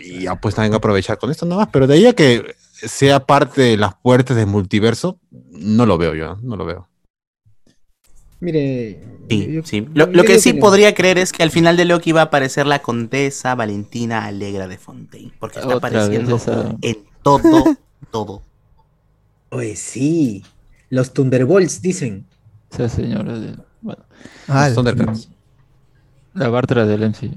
[0.00, 1.68] Y ya pues también aprovechar con esto nada más.
[1.72, 5.18] Pero de ahí a que sea parte de las puertas del multiverso,
[5.50, 6.88] no lo veo yo, no lo veo.
[8.40, 9.88] Mire, Sí, yo- sí.
[9.94, 12.66] Lo, lo que sí podría creer es que al final de Loki va a aparecer
[12.66, 15.32] la condesa Valentina Alegra de Fontaine.
[15.38, 16.38] Porque está Otra apareciendo
[16.82, 17.64] en todo,
[18.10, 18.42] todo.
[19.50, 20.44] Oye, sí.
[20.90, 22.26] Los Thunderbolts dicen.
[22.76, 23.40] Sí, señores.
[23.40, 24.04] de- Bueno,
[24.46, 25.28] Ah, Los Thundercats.
[26.34, 27.30] la Bartra del MC.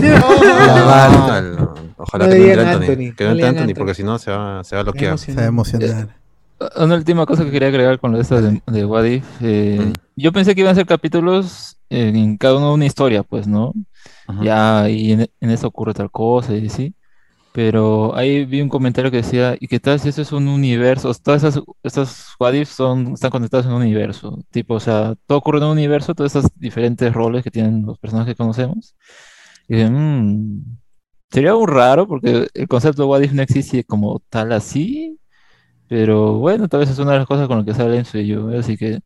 [0.00, 1.74] No.
[1.96, 2.82] Ojalá No que no entre Anthony.
[2.82, 3.74] Anthony, Que no entre Anthony, Anthony.
[3.76, 5.18] porque si no se va, se va a bloquear.
[5.18, 6.08] se va a emocionar.
[6.76, 9.78] Una última cosa que quería agregar con lo de esto de, de What If, eh,
[9.80, 9.92] Mm.
[10.16, 13.72] yo pensé que iban a ser capítulos en, en cada uno una historia, pues, ¿no?
[14.28, 14.42] Ujú.
[14.44, 16.94] Ya, y en, en eso ocurre tal cosa y así.
[17.52, 21.12] Pero ahí vi un comentario que decía, ¿y qué tal si eso es un universo?
[21.14, 24.38] Todas esas, estas What If son, están conectadas en un universo.
[24.52, 27.98] Tipo, o sea, todo ocurre en un universo, todos esos diferentes roles que tienen los
[27.98, 28.94] personajes que conocemos.
[29.70, 30.64] Y dije, "Mm,
[31.30, 35.16] sería un raro porque el concepto de What If no existe como tal así.
[35.88, 38.48] Pero bueno, tal vez es una de las cosas con las que sale en yo,
[38.58, 39.00] así que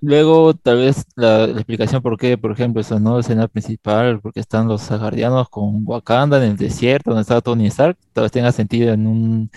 [0.00, 4.40] luego tal vez la, la explicación por qué, por ejemplo, esa no escena principal, porque
[4.40, 8.52] están los Asgardianos con Wakanda en el desierto donde está Tony Stark, tal vez tenga
[8.52, 9.50] sentido en un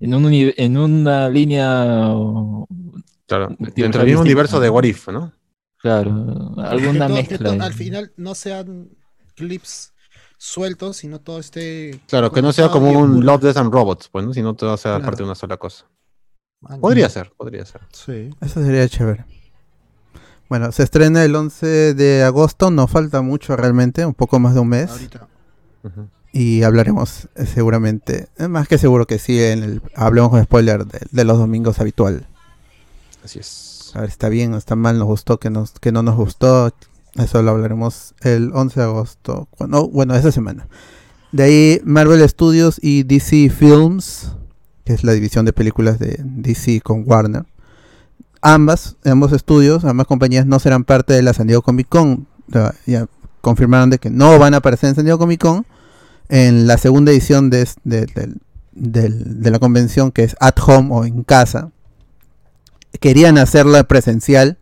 [0.00, 2.12] en un uni- en una línea
[3.26, 4.74] Claro, Tipo, dentro del mismo distinto, universo de ¿no?
[4.74, 5.32] What If, ¿no?
[5.78, 7.52] claro, alguna que mezcla.
[7.64, 8.90] al final no sean
[9.34, 9.92] clips
[10.38, 12.00] sueltos, sino todo esté.
[12.08, 13.24] Claro, que no sea como un.
[13.24, 14.32] Love, Death and Robots, pues, ¿no?
[14.34, 15.04] Sino todo sea Claro.
[15.04, 15.86] parte de una sola cosa.
[16.80, 17.82] Podría ser, podría ser.
[17.92, 18.30] Sí.
[18.40, 19.24] Eso sería chévere.
[20.48, 24.60] Bueno, se estrena el 11 de agosto, no falta mucho realmente, un poco más de
[24.60, 24.90] un mes.
[24.90, 25.28] Ahorita.
[26.32, 30.84] Y hablaremos eh, seguramente, eh, más que seguro que sí, en el, hablemos con spoiler
[30.86, 32.26] de, de los domingos habitual.
[33.24, 33.92] Así es.
[33.94, 36.72] A ver, está bien está mal, nos gustó, que, nos, que no nos gustó.
[37.16, 39.48] Eso lo hablaremos el 11 de agosto.
[39.92, 40.66] Bueno, esa semana.
[41.32, 44.32] De ahí Marvel Studios y DC Films,
[44.84, 47.44] que es la división de películas de DC con Warner.
[48.40, 52.26] Ambas, ambos estudios, ambas compañías no serán parte de la San Diego Comic Con.
[52.46, 53.06] Ya,
[53.40, 55.66] confirmaron de que no van a aparecer en San Diego Comic Con
[56.28, 61.70] en la segunda edición de, de la convención que es At Home o en casa
[63.00, 64.58] querían hacerla presencial,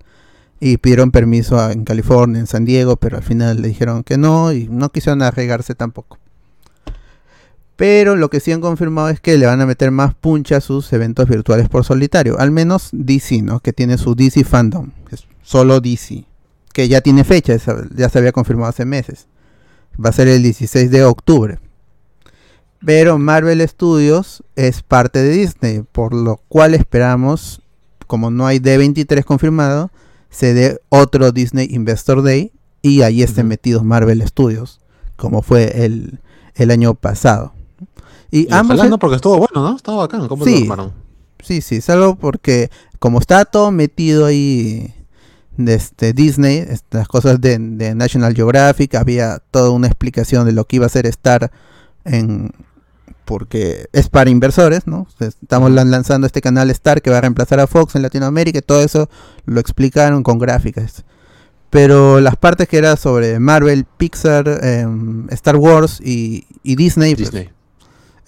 [0.64, 4.52] y pidieron permiso en California, en San Diego, pero al final le dijeron que no
[4.52, 6.20] y no quisieron arriesgarse tampoco.
[7.74, 10.60] Pero lo que sí han confirmado es que le van a meter más puncha a
[10.60, 12.38] sus eventos virtuales por solitario.
[12.38, 13.58] Al menos DC, ¿no?
[13.58, 14.92] Que tiene su DC Fandom.
[15.10, 16.26] es solo DC.
[16.72, 17.56] Que ya tiene fecha,
[17.96, 19.26] ya se había confirmado hace meses.
[19.98, 21.58] Va a ser el 16 de octubre.
[22.86, 27.62] Pero Marvel Studios es parte de Disney, por lo cual esperamos,
[28.06, 29.90] como no hay D23 confirmado,
[30.32, 32.50] se dé otro Disney Investor Day
[32.82, 34.80] y ahí estén metidos Marvel Studios,
[35.16, 36.18] como fue el,
[36.56, 37.52] el año pasado.
[38.30, 39.76] Y, Y ambos ojalá no, porque estuvo bueno, ¿no?
[39.76, 40.26] Estaba bacán.
[40.26, 40.66] ¿Cómo Sí.
[40.66, 40.90] lo?
[41.44, 44.94] Sí, sí, salvo porque como está todo metido ahí
[45.56, 50.64] de este Disney, estas cosas de, de National Geographic, había toda una explicación de lo
[50.64, 51.52] que iba a ser estar
[52.04, 52.52] en
[53.32, 55.06] porque es para inversores, ¿no?
[55.18, 58.62] Estamos lan- lanzando este canal Star que va a reemplazar a Fox en Latinoamérica y
[58.62, 59.08] todo eso
[59.46, 61.04] lo explicaron con gráficas.
[61.70, 67.30] Pero las partes que era sobre Marvel, Pixar, em, Star Wars y, y Disney, pues,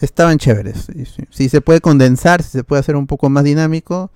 [0.01, 0.87] estaban chéveres.
[1.29, 4.11] Si se puede condensar, si se puede hacer un poco más dinámico,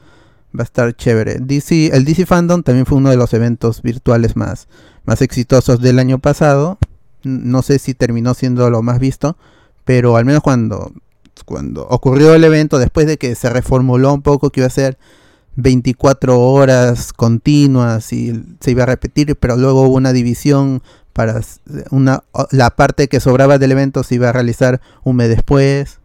[0.59, 1.37] va a estar chévere.
[1.41, 4.69] DC, el DC Fandom también fue uno de los eventos virtuales más,
[5.05, 6.79] más exitosos del año pasado.
[7.23, 9.37] No sé si terminó siendo lo más visto,
[9.89, 10.93] pero al menos cuando,
[11.47, 14.99] cuando ocurrió el evento, después de que se reformuló un poco que iba a ser
[15.57, 20.83] 24 horas continuas y se iba a repetir, pero luego hubo una división
[21.15, 21.41] para
[21.91, 26.01] una la parte que sobraba del evento se iba a realizar un mes después.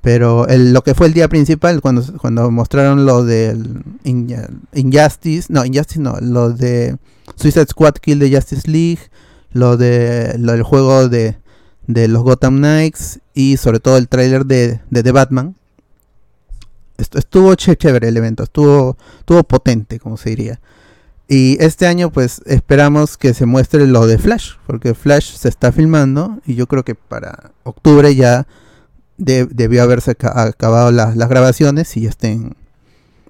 [0.00, 4.32] Pero el- lo que fue el día principal, cuando, cuando mostraron lo del In-
[4.74, 6.96] Injustice, no, Injustice no, lo de
[7.34, 9.00] Suicide Squad Kill de Justice League,
[9.50, 11.36] lo de lo del juego de,
[11.88, 15.56] de los Gotham Knights y sobre todo el tráiler de, de The Batman.
[16.96, 20.60] Estu- Estuvo ché- chévere el evento, estuvo, estuvo potente, como se diría.
[21.28, 25.72] Y este año pues esperamos que se muestre lo de Flash, porque Flash se está
[25.72, 28.46] filmando y yo creo que para octubre ya
[29.18, 32.54] de- debió haberse aca- acabado la- las grabaciones y ya estén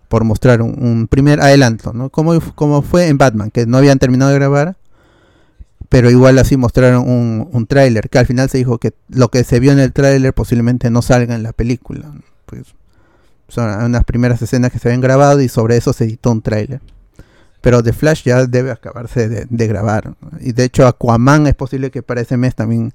[0.08, 2.08] por mostrar un, un primer adelanto, ¿no?
[2.10, 4.76] Como, como fue en Batman, que no habían terminado de grabar,
[5.88, 9.44] pero igual así mostraron un, un tráiler, que al final se dijo que lo que
[9.44, 12.12] se vio en el tráiler posiblemente no salga en la película.
[12.46, 12.74] Pues
[13.48, 16.80] son unas primeras escenas que se habían grabado y sobre eso se editó un tráiler.
[17.62, 20.14] Pero The Flash ya debe acabarse de, grabar.
[20.40, 22.92] Y de hecho Aquaman es posible que para ese mes también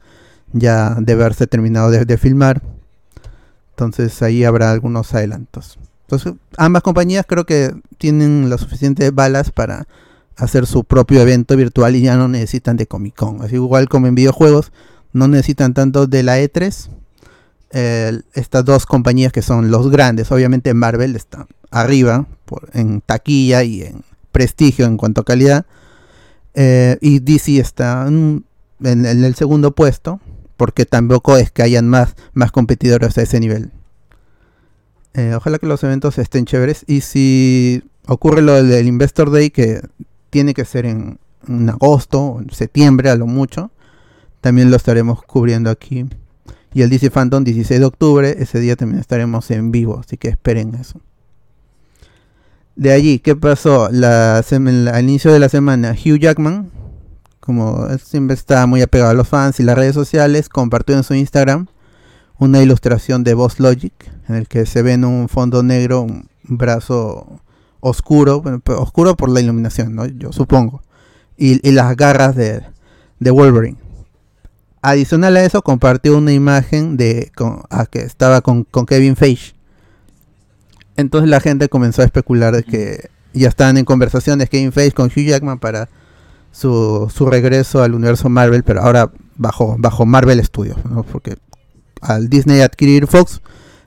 [0.53, 2.61] ya debe haberse terminado de, de filmar.
[3.71, 5.79] Entonces ahí habrá algunos adelantos.
[6.03, 9.87] Entonces ambas compañías creo que tienen las suficientes balas para
[10.37, 13.41] hacer su propio evento virtual y ya no necesitan de Comic Con.
[13.41, 14.71] Así igual como en videojuegos
[15.11, 16.89] no necesitan tanto de la E3.
[17.71, 22.27] eh, estas dos compañías que son los grandes, obviamente Marvel está arriba
[22.73, 25.65] en taquilla y en prestigio en cuanto a calidad.
[26.55, 28.45] eh, y DC está en
[28.79, 30.19] el segundo puesto,
[30.57, 33.71] porque tampoco es que hayan más, más competidores a ese nivel.
[35.13, 36.83] Eh, ojalá que los eventos estén chéveres.
[36.87, 39.81] Y si ocurre lo del Investor Day, que
[40.33, 43.69] tiene que ser en, en agosto en septiembre a lo mucho,
[44.41, 46.07] también lo estaremos cubriendo aquí.
[46.73, 50.29] Y el DC Phantom 16 de octubre, ese día también estaremos en vivo, así que
[50.29, 50.99] esperen eso.
[52.75, 53.89] De allí, ¿qué pasó?
[53.91, 56.71] La, al inicio de la semana, Hugh Jackman,
[57.39, 61.13] como siempre está muy apegado a los fans y las redes sociales, compartió en su
[61.13, 61.67] Instagram
[62.39, 63.93] una ilustración de Boss Logic,
[64.27, 67.39] en el que se ve en un fondo negro un brazo
[67.83, 70.05] oscuro, pero oscuro por la iluminación, ¿no?
[70.05, 70.81] yo supongo,
[71.37, 72.63] y, las garras de,
[73.19, 73.77] Wolverine.
[74.81, 79.53] Adicional a eso, compartió una imagen de con- ah, que estaba con, Kevin Feige.
[80.95, 85.07] Entonces la gente comenzó a especular de que ya estaban en conversaciones Kevin Feige con
[85.07, 85.89] Hugh Jackman para
[86.51, 90.77] su, su regreso al universo Marvel, pero ahora bajo, bajo Marvel Studios,
[91.11, 91.37] porque
[92.01, 93.41] al Disney adquirir Fox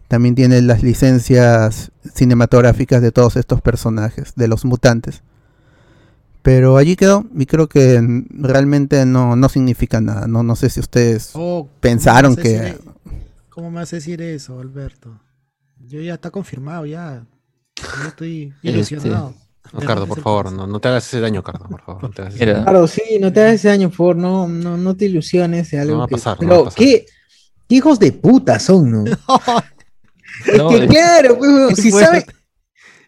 [0.09, 5.23] también tiene las licencias cinematográficas de todos estos personajes, de los mutantes.
[6.43, 10.29] Pero allí quedó y creo que realmente no, no significa nada.
[10.29, 12.63] No, no sé si ustedes Oh, pensaron ¿cómo me vas a que...
[12.63, 13.17] decir e-
[13.51, 15.19] ¿Cómo me vas a decir eso, Alberto?
[15.81, 17.25] Yo ya está confirmado, ya.
[17.77, 19.35] Yo estoy Este, ilusionado.
[19.73, 22.03] No, Cardo, por favor, no, no te hagas ese daño, Cardo, por favor.
[22.05, 22.53] No te hagas ese Mira.
[22.59, 22.65] daño.
[22.67, 25.81] Claro, sí, no te hagas ese daño, por favor, no, no, no te ilusiones de
[25.81, 26.79] algo No va a que- pasar, no Pero, va a pasar.
[26.79, 27.07] ¿qué,
[27.69, 29.05] qué hijos de puta son, no?
[30.47, 32.07] Es No, que es- claro, pues, si fuerte.
[32.07, 32.27] sabe,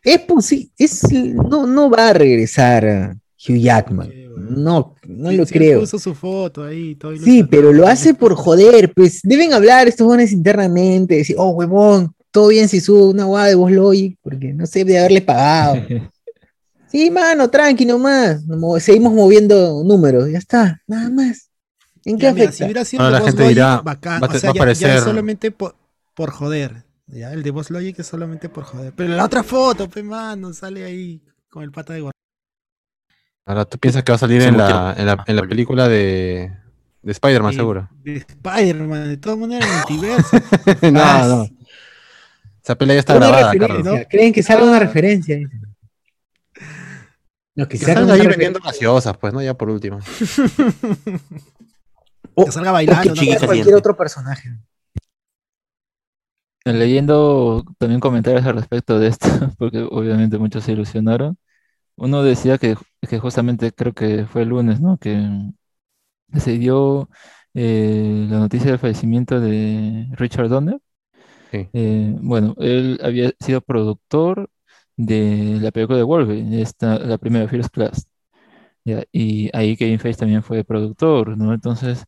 [0.02, 1.02] es posible, es,
[1.34, 3.16] no, no va a regresar
[3.48, 4.10] Hugh Jackman.
[4.36, 5.80] No, no Sí, lo sí, creo.
[5.80, 10.06] Puso su foto ahí, todo Sí, pero lo hace por joder, pues deben hablar estos
[10.06, 14.52] jóvenes internamente, decir, oh, huevón, todo bien si subo una guada de voz Logic, porque
[14.52, 15.76] no sé de haberle pagado.
[16.90, 18.42] Sí, mano, tranqui nomás.
[18.46, 21.50] Mo- Seguimos moviendo números, ya está, nada más.
[22.06, 22.56] ¿En qué Ya, mira, afecta?
[22.56, 24.22] si hubiera sido de la gente dirá, bacán.
[24.22, 25.76] va o sea, va a ya, solamente por,
[26.14, 26.84] por joder.
[27.08, 28.92] Ya, el de Boss Logic es solamente por joder.
[28.94, 32.12] Pero la otra foto, pe mano, sale ahí con el pata de gorro.
[33.46, 36.52] Ahora tú piensas que va a salir en la, en la, en la película de,
[37.00, 37.88] de Spider-Man, seguro.
[38.04, 40.36] De Spider-Man, de todas maneras, el multiverso.
[40.92, 41.48] no, Ah, no.
[42.62, 44.06] Esa pelea ya está Una grabada, referencia, Carlos.
[44.10, 44.68] Creen que salga Ah.
[44.68, 45.36] una referencia.
[45.36, 45.62] dicen.
[47.54, 48.28] No, que Que salga ahí referencia.
[48.28, 49.40] vendiendo gaseosas, pues, ¿no?
[49.40, 49.98] Ya por último.
[52.34, 53.02] O- que salga o bailando.
[53.02, 53.14] que ¿no?
[53.14, 54.50] chiquita sea cualquier otro personaje.
[56.72, 59.28] Leyendo también comentarios al respecto de esto,
[59.58, 61.38] porque obviamente muchos se ilusionaron.
[61.96, 62.76] Uno decía que,
[63.08, 64.98] que justamente creo que fue el lunes, ¿no?
[64.98, 65.20] Que
[66.38, 67.08] se dio
[67.54, 70.78] eh, la noticia del fallecimiento de Richard Donner.
[71.50, 71.68] Sí.
[71.72, 74.50] Eh, bueno, él había sido productor
[74.96, 78.06] de la película de Wolverine, esta, la primera First Class.
[78.84, 81.54] Ya, y ahí Kevin Feige también fue productor, ¿no?
[81.54, 82.04] Entonces,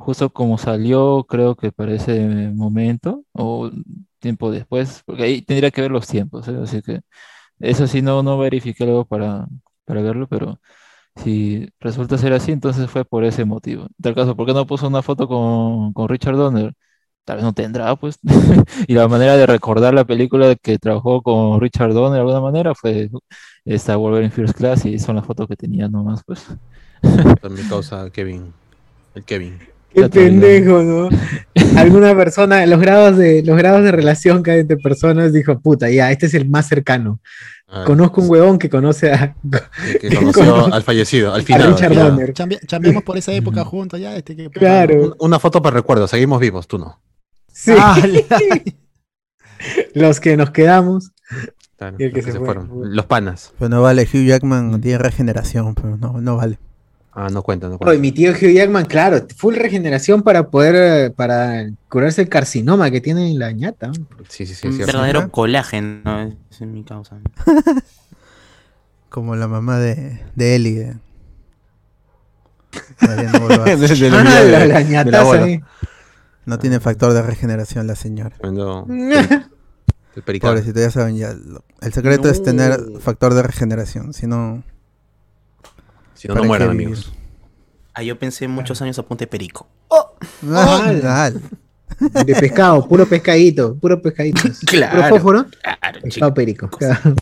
[0.00, 3.70] justo como salió, creo que para ese momento, o
[4.18, 6.58] tiempo después, porque ahí tendría que ver los tiempos, ¿eh?
[6.62, 7.00] Así que
[7.60, 9.46] eso sí no, no verifiqué luego para,
[9.84, 10.60] para verlo, pero
[11.16, 13.84] si resulta ser así, entonces fue por ese motivo.
[13.84, 16.74] En tal caso, ¿por qué no puso una foto con, con Richard Donner?
[17.24, 18.18] Tal vez no tendrá, pues.
[18.88, 22.74] Y la manera de recordar la película que trabajó con Richard Donner de alguna manera
[22.74, 23.10] fue
[23.64, 26.46] esta Wolverine First Class y son las fotos que tenía nomás, pues.
[27.40, 28.52] También causa Kevin.
[29.14, 29.58] El Kevin.
[29.94, 31.08] Qué pendejo, ¿no?
[31.76, 35.90] Alguna persona, los grados de, los grados de relación que hay entre personas dijo, puta,
[35.90, 37.20] ya, este es el más cercano.
[37.68, 39.34] Ah, Conozco un huevón que conoce a,
[40.00, 41.72] que conoció al fallecido, al final.
[41.72, 42.10] Richard al final.
[42.10, 42.32] Donner.
[42.34, 44.16] Chambia- chambeamos por esa época juntos, ya.
[44.16, 45.14] Este, que, Claro.
[45.20, 47.00] Una foto para recuerdo, seguimos vivos, tú no.
[47.52, 47.96] Sí, Ah,
[49.94, 51.10] los que nos quedamos.
[51.76, 52.46] Claro, Y el que los que se se fue.
[52.46, 52.94] fueron.
[52.94, 53.52] Los panas.
[53.58, 56.58] Pero no vale, Hugh Jackman tiene regeneración, pero no, no vale.
[57.12, 58.00] Ah, no cuenta, no Oye, cuenta.
[58.00, 63.00] mi tío Hugh Jackman, claro, full regeneración para poder, eh, para curarse el carcinoma que
[63.00, 63.90] tiene en la ñata.
[64.28, 64.92] Sí, sí, sí, Un es cierto.
[64.98, 67.18] verdadero colágeno, es mi causa.
[69.08, 70.58] Como la mamá de, de
[75.04, 75.60] de la Ah.
[76.46, 78.36] No tiene factor de regeneración la señora.
[78.38, 78.86] Cuando-
[80.16, 80.54] El pericado.
[80.54, 81.34] Pobrecito, ya saben, ya.
[81.80, 84.62] El secreto es tener factor de regeneración, si no.
[86.20, 87.10] Si no, ¿para no mueran, amigos.
[87.94, 89.66] Ah, yo pensé muchos años a punta de perico.
[90.42, 91.24] ¡Hala!
[91.24, 91.40] al.
[92.24, 94.42] De pescado, puro pescadito, puro pescadito.
[94.66, 94.96] Claro.
[94.96, 96.68] Puro fósforo, Claro, pescado perico.
[96.68, 97.14] claro.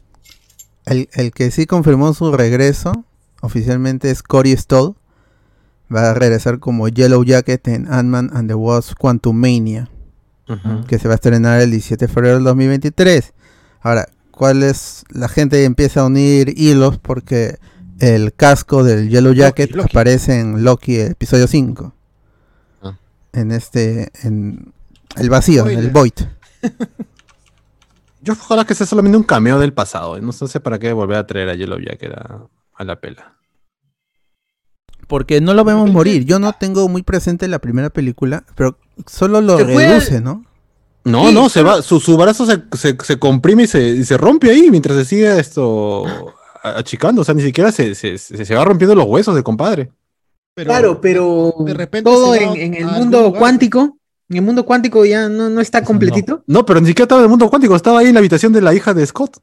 [0.85, 3.05] El, el que sí confirmó su regreso
[3.41, 4.95] oficialmente es Cory Stoll.
[5.95, 9.89] Va a regresar como Yellow Jacket en Ant-Man and the Wasp Quantumania,
[10.49, 10.85] Ujú.
[10.87, 13.33] que se va a estrenar el 17 de febrero del 2023.
[13.81, 15.05] Ahora, ¿cuál es?
[15.11, 17.59] La gente empieza a unir hilos porque
[18.01, 19.91] el casco del Yellow Jacket Loki.
[19.91, 21.95] aparece en Loki episodio 5.
[22.83, 22.99] Ah.
[23.33, 24.73] En este, en
[25.17, 26.13] el vacío, en el void.
[28.21, 30.21] Yo ojalá que sea solamente un cameo del pasado.
[30.21, 33.37] No sé para qué volver a traer a Yellow Jacket a, a la pela.
[35.07, 36.25] Porque no lo vemos morir.
[36.25, 40.45] Yo no tengo muy presente la primera película, pero solo lo reduce, ¿no?
[41.05, 44.05] No, Sí, no, se va, su, su brazo se, se, se comprime y se, y
[44.05, 46.05] se rompe ahí mientras se sigue esto
[46.77, 47.23] achicando.
[47.23, 49.91] O sea, ni siquiera se, se, se, se va rompiendo los huesos de compadre.
[50.55, 55.05] pero- Claro, pero de repente todo en, el mundo lugar, cuántico, en el mundo cuántico
[55.05, 55.87] ya no, no está no.
[55.87, 56.43] completito.
[56.47, 58.61] No, pero ni siquiera estaba en el mundo cuántico, estaba ahí en la habitación de
[58.61, 59.39] la hija de Scott.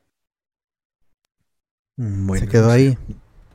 [1.97, 2.97] Se quedó ahí.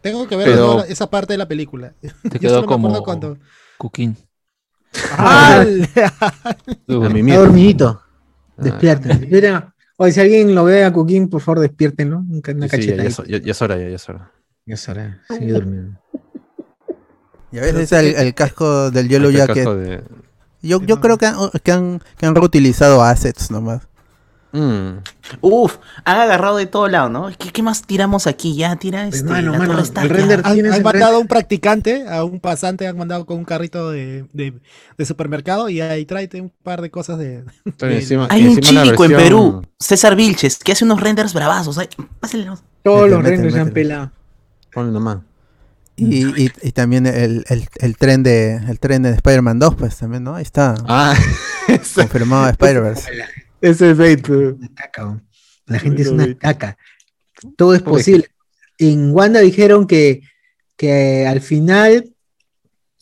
[0.01, 1.93] Tengo que ver Pero- esa parte de la película.
[2.01, 3.39] Te Yo quedó solo me acuerdo como cuando.
[3.77, 4.17] Cooking.
[5.13, 5.63] ¡Ah!
[6.87, 7.39] Tú, A Está mismo.
[7.39, 8.01] dormidito.
[8.57, 9.19] Ah, Despierta.
[10.03, 12.21] Oye, si alguien lo ve a Cooking, por favor, despiértenlo.
[12.21, 14.31] Una, una sí, ya, ya es- ya- ya es hora, ya, ya es hora.
[14.65, 15.21] Ya es hora.
[15.29, 16.01] Sigue durmiendo.
[17.53, 19.69] Y a veces el, el casco del Yellow Jacket.
[19.69, 20.03] de-
[20.63, 23.89] Yo, yo creo que han, que, han, que han reutilizado assets nomás.
[24.53, 24.99] Mm.
[25.43, 27.29] Uf, han agarrado de todo lado, ¿no?
[27.39, 28.57] ¿Qué, qué más tiramos aquí?
[28.57, 29.23] Ya tira este.
[29.29, 30.23] mano, la mano, torre Stark, el ya.
[30.25, 33.45] render- Han, ¿Tienes han mandado a un practicante, a un pasante, han mandado con un
[33.45, 34.55] carrito de, de-
[34.99, 37.45] de supermercado y ahí tráete un par de cosas de.
[37.79, 41.79] Pero de- encima- Hay un chico en Perú, César Vilches, que hace unos renders bravazos.
[41.79, 41.89] Ay,
[42.19, 44.11] Pásenle los- Todos los renders se han pelado.
[44.73, 45.19] Ponle nomás.
[45.97, 49.97] Y, y, y también el, el, el tren de el tren de Spider-Man 2, pues
[49.99, 50.35] también, ¿no?
[50.35, 50.75] Ahí está.
[50.89, 51.15] Ah,
[51.95, 53.11] Confirmado Spider-Verse.
[53.61, 54.29] ese es bait.
[54.29, 55.23] Una caca.
[55.67, 56.35] La gente es una vi.
[56.35, 56.77] caca.
[57.57, 58.29] Todo es posible.
[58.79, 60.23] En Wanda dijeron que,
[60.77, 62.15] que al final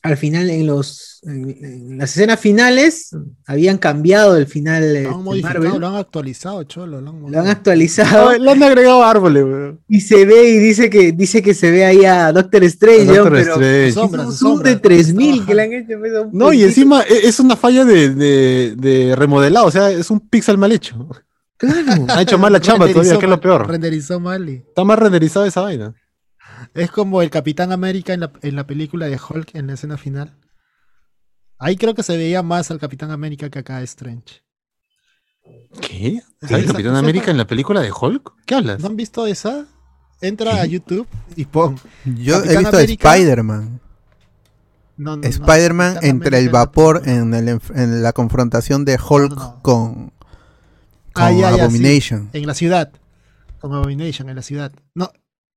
[0.02, 3.10] al final, en los en, en las escenas finales,
[3.46, 5.80] habían cambiado el final Lo este, han modificado, Marvel.
[5.80, 7.00] lo han actualizado, cholo.
[7.00, 9.80] Lo han, Lo han actualizado No, le han agregado árboles, weón.
[9.88, 13.06] y se ve y dice que dice que se ve ahí a Doctor Strange.
[13.06, 13.88] Doctor pero Strange.
[13.88, 14.82] es Sombras, un zoom de sombras.
[14.82, 15.92] 3000 que le han hecho.
[15.96, 20.08] un No, y encima e- es una falla de, de, de remodelado, o sea, es
[20.10, 21.08] un pixel mal hecho.
[21.56, 22.06] Claro.
[22.08, 23.66] Ha hecho mal la chamba todavía, que es lo peor.
[23.68, 25.92] Renderizó mal y- Está más renderizada esa vaina.
[26.74, 29.96] Es como el Capitán América en la, en la película de Hulk en la escena
[29.96, 30.36] final.
[31.58, 34.42] Ahí creo que se veía más al Capitán América que acá a Strange.
[35.80, 36.20] ¿Qué?
[36.40, 38.32] Sí, ¿Sale esa- Capitán esa- América en la película de Hulk?
[38.46, 38.80] ¿Qué hablas?
[38.80, 39.66] ¿No han visto esa?
[40.20, 41.06] Entra a YouTube
[41.36, 41.78] y pon.
[42.04, 43.14] Yo he visto América.
[43.16, 43.80] Spider-Man.
[44.96, 49.36] No, no, Spider-Man entre el vapor en, el enf- en la confrontación de Hulk No,
[49.36, 49.62] no, no.
[49.62, 50.12] con,
[51.14, 51.60] Ah, ya, sí.
[51.60, 52.30] Abomination.
[52.32, 52.92] En la ciudad.
[53.60, 54.72] Con Abomination en la ciudad.
[54.94, 55.10] No,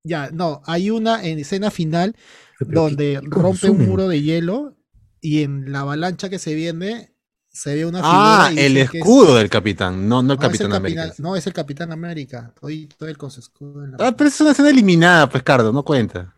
[0.03, 0.61] ya, no.
[0.65, 2.15] Hay una en escena final
[2.59, 4.75] donde rompe un muro de hielo
[5.19, 7.13] y en la avalancha que se viene
[7.49, 10.41] se ve una Ah, figura y el es- escudo del capitán, no, no el no,
[10.41, 11.01] Capitán el América.
[11.07, 12.53] Capitán- no, es el Capitán América.
[12.55, 16.33] Estoy con su escudo la Ah, pero es una escena eliminada, pues, Cardo, no cuenta.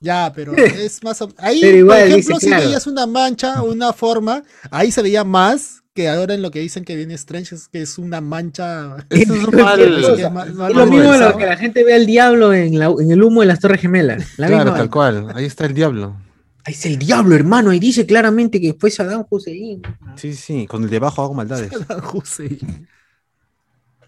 [0.00, 0.52] Ya, pero
[0.90, 2.64] es más o- Ahí, Pero igual, por ejemplo, dice, si claro.
[2.66, 6.84] veías una mancha, una forma, ahí se veía más que ahora en lo que dicen
[6.84, 8.98] que viene Strange, es que es una mancha.
[9.10, 10.00] Eso es un Cualquier mal.
[10.02, 10.16] cosa.
[10.16, 12.78] que mal- mal Es lo mismo de lo que la gente ve al diablo en,
[12.78, 14.38] la- en el humo de las Torres Gemelas.
[14.38, 15.32] La Claro, misma tal cual.
[15.34, 16.16] Ahí está el diablo.
[16.64, 17.72] Ahí es el diablo, hermano.
[17.72, 19.82] Y dice claramente que fue Saddam Hussein.
[20.14, 21.72] Sí, sí, con el debajo hago maldades.
[22.12, 22.86] Hussein.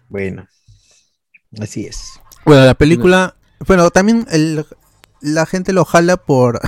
[0.07, 0.47] Bueno,
[1.59, 2.13] así es.
[2.45, 3.35] Bueno, la película.
[3.67, 4.65] Bueno, también el-
[5.19, 6.59] la gente lo jala por.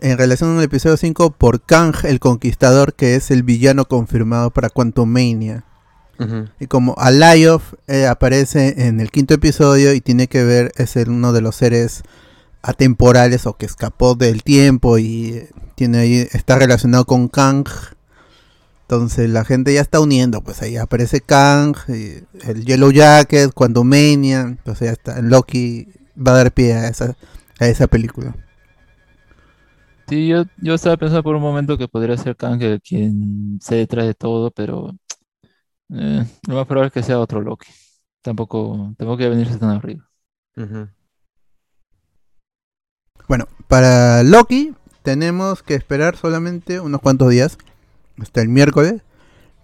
[0.00, 4.70] En relación al episodio 5, por Kang el Conquistador, que es el villano confirmado para
[4.70, 5.64] Quantumania.
[6.60, 11.08] Y como Alayoth eh, aparece en el quinto episodio y tiene que ver, es el-
[11.08, 12.02] uno de los seres
[12.62, 17.66] atemporales o que escapó del tiempo y eh, tiene ahí, está relacionado con Kang.
[18.82, 24.40] Entonces la gente ya está uniendo, pues ahí aparece Kang, y el Yellow Jacket, Quantumania,
[24.42, 27.16] entonces ya está, Loki va a dar pie a esa,
[27.60, 28.34] a esa película.
[30.10, 33.76] Sí, yo, yo estaba pensando por un momento que podría ser Kang el quien se
[33.76, 34.90] detrás de todo, pero
[35.90, 37.68] eh, lo más probable es que sea otro Loki.
[38.20, 40.10] Tampoco, tampoco quiere venirse tan arriba.
[40.56, 40.88] Ujú.
[43.28, 47.56] Bueno, para Loki tenemos que esperar solamente unos cuantos días,
[48.18, 49.02] hasta el miércoles,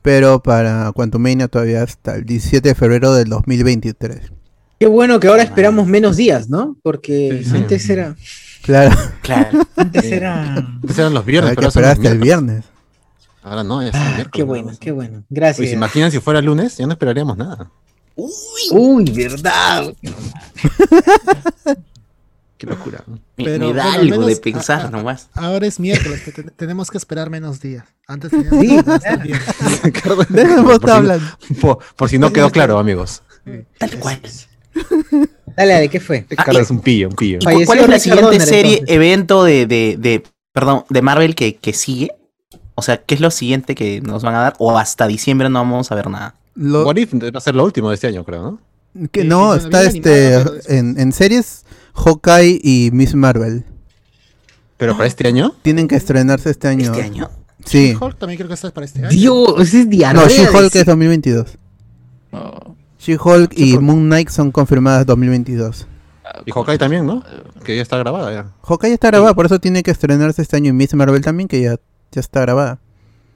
[0.01, 4.30] pero para Quantumania todavía hasta el 17 de febrero del 2023.
[4.78, 6.76] Qué bueno que ahora esperamos menos días, ¿no?
[6.84, 7.57] Porque Sí, sí.
[7.57, 8.14] antes era.
[8.66, 9.66] Claro, Claro.
[9.76, 10.54] Antes era.
[10.56, 12.64] Antes eran los viernes, pero ahora hasta el viernes.
[13.42, 14.46] Ahora no, ya es el Ah, miércoles, qué ¿no?
[14.46, 15.22] bueno, qué bueno.
[15.30, 15.68] Gracias.
[15.68, 16.76] ¿se imaginan si fuera lunes?
[16.76, 17.70] Ya no esperaríamos nada.
[18.16, 19.94] Uy, verdad.
[22.58, 23.04] Qué locura.
[23.06, 23.16] ¿no?
[23.36, 25.28] Me, Pero, me da bueno, algo de pensar a- a- nomás.
[25.34, 27.84] Ahora es miércoles, que te- tenemos que esperar menos días.
[28.08, 29.22] Antes teníamos Sí, que esperar hasta el claro.
[29.24, 30.02] viernes.
[30.02, 31.26] Cardo, ¿De qué hemos por, si, hablando?
[31.60, 33.22] por- por si no quedó claro, amigos.
[33.78, 34.20] Tal cual.
[35.56, 36.26] Dale, dale, ¿qué fue?
[36.36, 37.36] Ah, es un pillo, un pillo.
[37.36, 38.94] ¿Y cu- Falleció cuál es la siguiente Donner, serie, entonces.
[38.96, 40.22] evento de, de, de-
[40.52, 42.10] perdón, de Marvel que, que sigue?
[42.74, 44.54] O sea, ¿qué es lo siguiente que nos van a dar?
[44.58, 46.34] O hasta diciembre no vamos a ver nada.
[46.54, 49.08] Lo- What If va a ser lo último de este año, creo, ¿no?
[49.12, 51.64] que Sí, no, sí, está este pero en, en series
[51.94, 53.64] Hawkeye y Miss Marvel.
[54.76, 56.92] Pero para este año, Tienen que estrenarse este año.
[56.92, 57.30] ¿Este año?
[57.64, 57.96] Sí.
[57.98, 59.08] Hulk también creo que está para este año.
[59.08, 60.22] Dios, es diarrea.
[60.22, 61.56] No, de She-Hulk es 2022.
[62.32, 63.78] Oh, She-Hulk y.
[63.78, 65.86] Moon Knight son confirmadas 2022.
[66.44, 67.22] y Hawkeye también, ¿no?
[67.64, 68.53] Que ya está grabada ya.
[68.62, 71.61] Hawkeye está grabada, por eso tiene que estrenarse este año y Miss Marvel también, que
[71.61, 71.76] ya,
[72.12, 72.78] ya está grabada.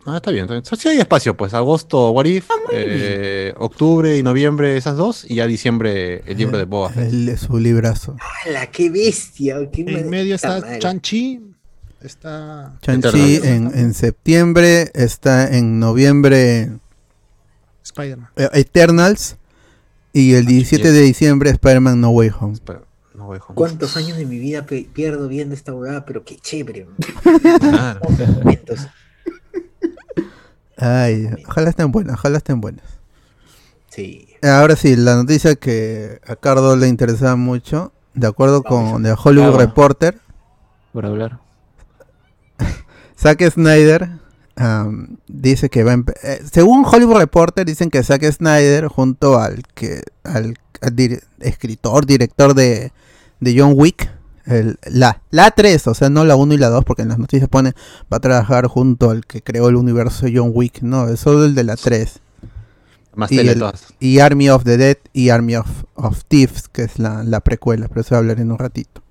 [0.07, 0.65] Ah, está bien, está bien.
[0.65, 1.53] Sí hay espacio, pues.
[1.53, 6.65] Agosto, What If, eh, octubre y noviembre, esas dos, y ya diciembre, el libro de
[6.65, 7.13] Boba Fett.
[7.13, 8.17] El, su librazo.
[8.47, 9.59] ¡Hala, qué bestia!
[9.71, 10.79] qué En medio está.
[10.79, 11.43] Chanchi.
[12.01, 12.79] Está.
[12.81, 16.71] Chanchi en, en septiembre, está en noviembre
[17.85, 18.31] Spider-Man.
[18.37, 19.37] eh, Eternals
[20.13, 22.59] y el 17 de diciembre Spider-Man No Way Home.
[23.15, 26.05] No ¿Cuántos años de mi vida pierdo viendo esta huevada?
[26.07, 26.87] Pero qué chévere.
[27.61, 28.01] Claro.
[30.77, 32.85] Ay, ojalá estén buenas, ojalá estén buenas.
[33.91, 34.29] Sí.
[34.43, 39.57] Ahora sí, la noticia que a Cardo le interesaba mucho, de acuerdo con The Hollywood
[39.57, 40.19] Reporter,
[40.93, 41.41] por hablar.
[43.19, 44.20] Zack Snyder
[45.29, 50.03] dice que va a eh, según Hollywood Reporter dicen que Zack Snyder junto al que
[50.25, 52.93] al, al dir- escritor director de,
[53.41, 54.11] de John Wick
[54.47, 57.19] el- la la 3 o sea no la 1 y la 2 porque en las
[57.19, 57.73] noticias pone
[58.13, 61.55] va a trabajar junto al que creó el universo John Wick no es solo el
[61.55, 62.21] de la 3
[63.15, 63.59] Más Y el-
[63.99, 67.89] y Army of the Dead y Army of, of Thieves que es la, la precuela
[67.89, 69.03] pero eso voy a hablar en un ratito.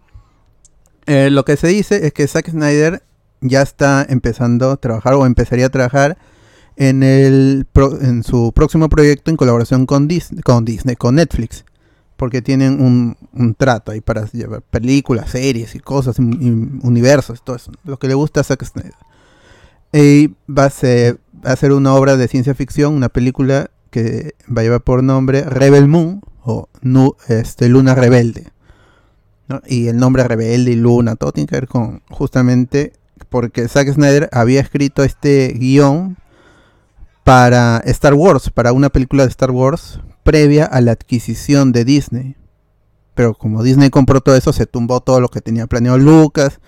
[1.06, 3.02] Eh, lo que se dice es que Zack Snyder
[3.42, 6.18] ya está empezando a trabajar o empezaría a trabajar
[6.76, 7.68] en, el
[8.02, 11.66] en su próximo proyecto en colaboración con Disney, con, Disney, con Netflix.
[12.16, 17.42] Porque tienen un, un trato ahí para llevar películas, series y cosas, un- un- universos,
[17.44, 17.72] todo eso.
[17.86, 18.94] Lo que le gusta a Zack Snyder.
[19.94, 24.36] Y va a, ser, va a ser una obra de ciencia ficción, una película que
[24.56, 28.48] va a llevar por nombre Rebel Moon o Nu- este, Luna Rebelde.
[29.48, 29.62] ¿no?
[29.66, 32.94] Y el nombre Rebelde y Luna, todo tiene que ver con justamente
[33.30, 36.18] porque Zack Snyder había escrito este guion
[37.24, 42.36] para Star Wars, para una película de Star Wars previa a la adquisición de Disney.
[43.14, 46.60] Pero como Disney compró todo eso, se tumbó todo lo que tenía planeado Lucas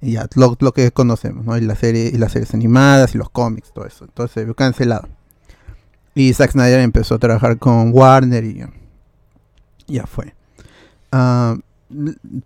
[0.00, 1.56] y ya lo, que conocemos, ¿no?
[1.56, 4.04] Y la serie y las series animadas y los cómics, todo eso.
[4.04, 5.08] Entonces se vio cancelado.
[6.14, 8.64] Y Zack Snyder empezó a trabajar con Warner y
[9.86, 10.34] ya fue.
[11.12, 11.56] Ah,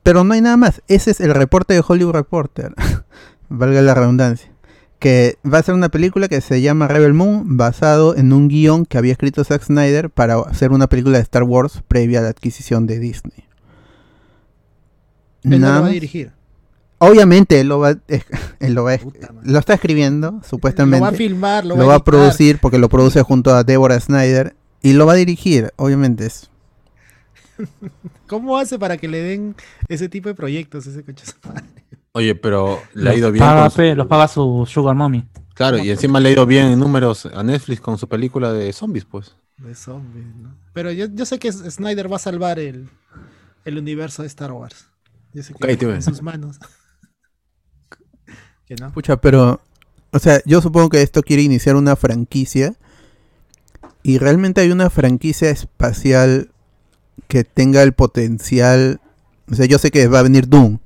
[0.03, 0.83] pero no hay nada más.
[0.89, 2.75] Ese es el reporte de Hollywood Reporter.
[3.49, 4.51] Valga la redundancia.
[4.99, 8.87] Que va a ser una película que se llama Rebel Moon, basado en un guion
[8.87, 12.29] que había escrito Zack Snyder para hacer una película de Star Wars previa a la
[12.31, 13.45] adquisición de Disney.
[15.45, 16.33] Él no lo va a dirigir.
[16.99, 17.91] Obviamente él lo va,
[18.61, 20.99] él lo, va Puta lo está escribiendo, supuestamente.
[20.99, 22.05] Lo va a filmar, lo, lo va a editar.
[22.05, 26.51] producir porque lo produce junto a Deborah Snyder y lo va a dirigir, obviamente es.
[28.27, 29.57] ¿Cómo hace para que le den
[29.89, 31.25] ese tipo de proyectos ese coche?
[31.47, 31.65] madre?
[32.17, 33.45] Oye, pero le ha ido bien.
[33.45, 35.29] paga, su- los paga su Sugar Mommy.
[35.53, 38.73] Claro, y encima le ha ido bien en números a Netflix con su película de
[38.73, 39.37] zombies, pues.
[39.59, 40.57] De zombies, ¿no?
[40.73, 42.89] Pero yo, yo sé que Snyder va a salvar el,
[43.67, 44.87] el universo de Star Wars.
[45.35, 46.59] Yo sé que Cállate, en sus manos.
[48.67, 48.91] que no.
[48.93, 49.61] Pucha, pero,
[50.11, 52.77] o sea, yo supongo que esto quiere iniciar una franquicia
[54.03, 56.51] y realmente hay una franquicia espacial
[57.29, 59.03] que tenga el potencial,
[59.53, 60.79] o sea, yo sé que va a venir Doom,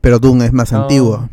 [0.00, 0.82] pero Doom es más No.
[0.82, 1.28] antiguo.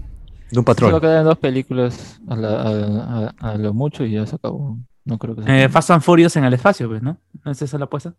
[0.52, 1.02] De un Solo patrón.
[1.02, 4.78] quedan dos películas a, la- a- a- a lo mucho y ya se acabó.
[5.04, 7.18] No creo que se Eh, Fast and Furious en el espacio, pues, ¿no?
[7.44, 8.14] ¿No es esa la apuesta?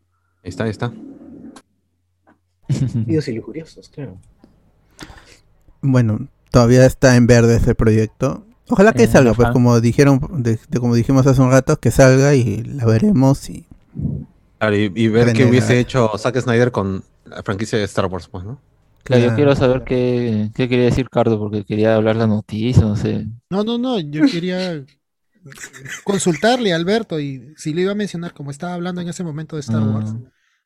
[0.45, 0.93] Ahí está, ahí está.
[3.07, 4.19] Dios y lujuriosos, claro.
[5.83, 8.45] Bueno, todavía está en verde ese proyecto.
[8.69, 9.53] Ojalá que Eh, salga, pues ajá.
[9.53, 13.67] como dijeron, de- de- como dijimos hace un rato, que salga y la veremos y
[14.59, 18.27] Claro, y, y ver qué hubiese hecho Zack Snyder con la franquicia de Star Wars,
[18.29, 18.59] pues, ¿no?
[19.07, 22.97] Claro, yo quiero saber qué, qué quería decir Cardo, porque quería hablar la noticia, no
[22.97, 23.27] sé.
[23.51, 23.99] No, no, no.
[24.01, 24.85] Yo quería
[26.05, 29.57] consultarle a Alberto y si le iba a mencionar, como estaba hablando en ese momento
[29.57, 29.87] de Star Ah.
[29.95, 30.15] Wars,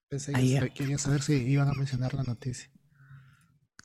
[0.09, 0.61] pensé que Ah, ya.
[0.61, 2.71] sa- quería saber si iban a mencionar la noticia.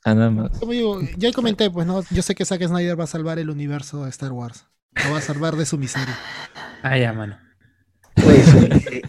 [0.03, 0.57] Ah, nada más.
[0.59, 3.49] Como digo, ya comenté, pues no, yo sé que Zack Snyder va a salvar el
[3.49, 4.67] universo de Star Wars.
[5.03, 6.15] Lo va a salvar de su miseria.
[6.83, 7.37] Ah, ya, mano.
[8.15, 9.01] Puede ser, sí.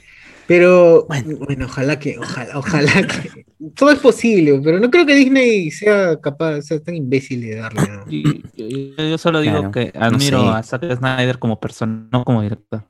[0.47, 1.67] Pero bueno.
[1.67, 3.45] ojalá que, ojalá, ojalá que.
[3.75, 7.81] Todo es posible, pero no creo que Disney sea capaz, sea tan imbécil de darle.
[7.83, 8.05] ¿no?
[8.09, 10.49] Y- yo solo digo Claro, que no admiro sé.
[10.59, 12.85] a Zack Snyder como persona, no como director.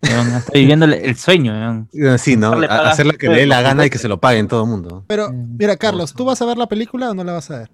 [0.00, 1.52] Está viviendo el, sueño.
[1.52, 2.18] weón.
[2.18, 2.52] Sí, ¿no?
[2.52, 5.04] Hacer lo que le dé la gana y que se lo paguen todo el mundo.
[5.08, 7.58] Pero, Mm, mira, Carlos, ¿tú vas a ver la película o no la vas a
[7.60, 7.70] ver?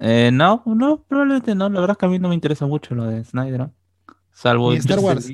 [0.00, 1.68] Eh, no, no, probablemente no.
[1.68, 3.58] La verdad es que a mí no me interesa mucho lo de Snyder.
[3.60, 3.74] ¿no?
[4.32, 4.72] Salvo.
[4.72, 5.30] Star Wars.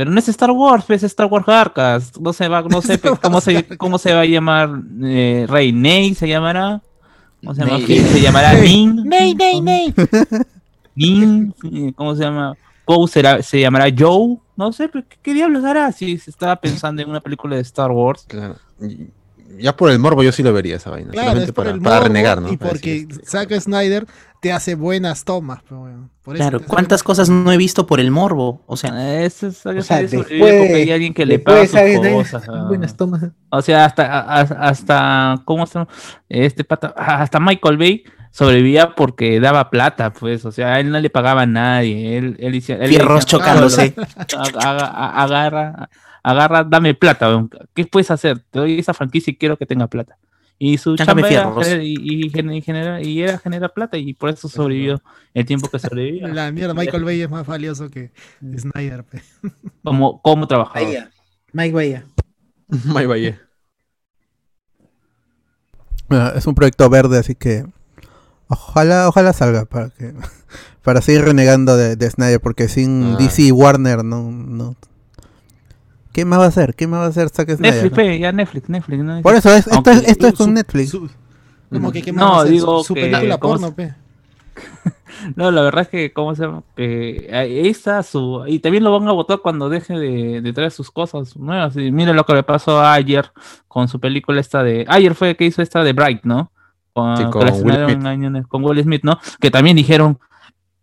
[0.00, 2.18] Pero no es Star Wars, es Star Wars Arcas.
[2.18, 4.70] No se va, no sé cómo se, cómo se va a llamar
[5.02, 6.80] eh, Rey Ney se llamará.
[7.40, 7.76] ¿Cómo se llama?
[7.76, 7.98] Ney.
[7.98, 9.04] Se llamará Ning.
[9.04, 9.94] ¡Ney, ney, ney!
[10.94, 12.56] Ning, eh, ¿cómo se llama?
[12.86, 14.38] Poe será- se llamará Joe.
[14.56, 17.62] No sé, pero ¿qué, qué diablos hará si se estaba pensando en una película de
[17.62, 18.24] Star Wars?
[18.26, 18.56] Claro.
[19.58, 21.10] Ya por el morbo yo sí lo vería esa vaina.
[21.10, 22.50] Claro, solamente es por para, el para morbo renegar, ¿no?
[22.50, 24.06] Y porque decir, este, Zack Snyder
[24.40, 25.60] te hace buenas tomas.
[25.68, 28.62] pero bueno, por eso Claro, ¿cuántas cosas no he visto por el morbo?
[28.66, 32.12] O sea, Eh, Eso es algo O sea, después hay alguien que le paga Snyder,
[32.12, 32.44] cosas.
[32.48, 32.64] ah.
[32.68, 33.22] Buenas tomas.
[33.50, 35.88] O sea, hasta, hasta, ¿cómo se llama?
[36.28, 41.10] Este pata, hasta Michael Bay sobrevivía porque daba plata, pues, o sea, él no le
[41.10, 43.94] pagaba a nadie, él, él decía, él le fierros decía, chocándose.
[43.96, 45.90] "Ag- aga- a- agarra,
[46.22, 47.44] agarra, dame plata.
[47.74, 48.38] ¿qué puedes hacer?
[48.50, 50.16] Te doy esa franquicia y quiero que tenga plata.
[50.62, 54.28] Y su chamba era y, y, gener- y genera- y era generar plata y por
[54.28, 55.00] eso sobrevivió
[55.32, 56.28] el tiempo que sobrevivió.
[56.28, 58.12] La mierda, Michael Bay es más valioso que
[58.58, 59.02] Snyder.
[59.04, 59.22] pe.
[59.82, 60.86] Como, como trabajador.
[60.86, 61.10] Bahía.
[61.54, 62.04] Mike Bahía.
[62.84, 63.40] My Valle.
[66.10, 67.64] Ah, es un proyecto verde, así que
[68.48, 70.12] ojalá, ojalá salga para que
[70.82, 73.16] para seguir renegando de, de Snyder, porque sin Ah.
[73.18, 74.76] DC y Warner no, no.
[76.12, 76.74] ¿Qué más va a hacer?
[76.74, 77.84] ¿Qué más va a hacer Zack Snyder?
[77.84, 78.14] Netflix, no?
[78.16, 79.02] ya Netflix, Netflix.
[79.04, 79.22] ¿no?
[79.22, 80.90] Por eso es, esto, Aunque- es, esto es Su- con Netflix.
[80.90, 81.10] su-
[81.70, 82.52] como que, ¿qué No, va a hacer?
[82.52, 83.94] digo su, su que- película ¿cómo porno, se- pe.
[85.36, 86.62] No, la verdad es que, ¿cómo se llama?
[86.76, 88.42] Que ahí está su.
[88.46, 91.76] Y también lo van a votar cuando deje de, de traer sus cosas nuevas.
[91.76, 93.30] Y mire lo que le pasó ayer
[93.68, 94.86] con su película esta de.
[94.88, 96.50] Ayer fue que hizo esta de Bright, ¿no?
[96.92, 98.46] con, Sí, con Smith.
[98.48, 99.18] con Will Smith, ¿no?
[99.40, 100.18] Que también dijeron,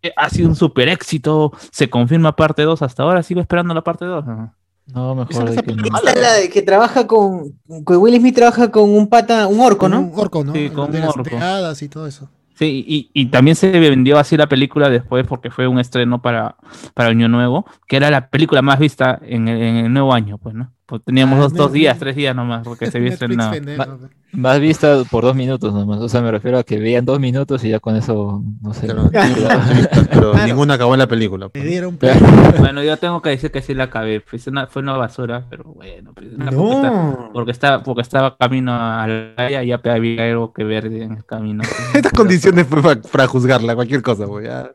[0.02, 3.82] "Eh, ha sido un super éxito, se confirma parte 2, hasta ahora sigo esperando la
[3.82, 4.24] parte 2.
[4.26, 4.54] No,
[4.88, 5.76] Esa mejor no de se que no.
[5.76, 5.98] película.
[5.98, 7.52] Esta es la de que trabaja con.
[7.86, 10.00] Que Will Smith trabaja con un pata, un orco, ¿no?
[10.00, 10.52] un orco, ¿no?
[10.52, 11.36] Sí, con de un las orco.
[11.80, 12.30] y todo eso.
[12.54, 16.56] Sí, y, y también se vendió así la película después porque fue un estreno para,
[16.94, 20.38] para Año Nuevo, que era la película más vista en el, en el nuevo año,
[20.38, 20.72] pues, ¿no?
[20.88, 23.50] Pues teníamos Ah, dos, dos días, tres días nomás, porque se Netflix estrenado.
[23.50, 23.98] pendejo.
[24.32, 26.00] Más vista por dos minutos nomás.
[26.00, 28.86] O sea, me refiero a que veían dos minutos y ya con eso, no sé.
[28.86, 28.94] Ya-
[30.10, 30.46] Pero Claro.
[30.46, 31.50] ninguna acabó en la película.
[31.50, 31.62] Pues.
[31.62, 31.98] dieron
[32.58, 35.64] Bueno, yo tengo que decir que sí la acabé, pues, una- fue una basura, pero
[35.64, 37.30] bueno, pues, una poquita- No.
[37.34, 41.12] porque estaba, porque estaba camino a la playa y ya había algo que ver en
[41.12, 41.64] el camino.
[41.92, 44.70] Estas condiciones fue pa- para juzgarla, cualquier cosa, pues, ya.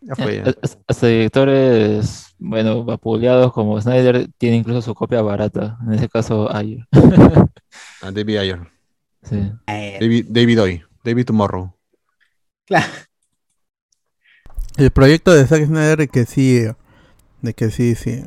[0.00, 0.42] Ya fue,
[0.88, 5.78] Hasta directores, bueno, vapuleados como Snyder tiene incluso su copia barata.
[5.86, 6.86] En ese caso, Ayer.
[8.02, 8.60] Ah, David Ayer.
[9.22, 9.50] Sí.
[9.66, 10.82] David, David Hoy.
[11.02, 11.74] David Tomorrow.
[12.66, 12.86] claro.
[14.76, 16.64] El proyecto de Zack Snyder que sí,
[17.42, 18.22] de que sí, sí,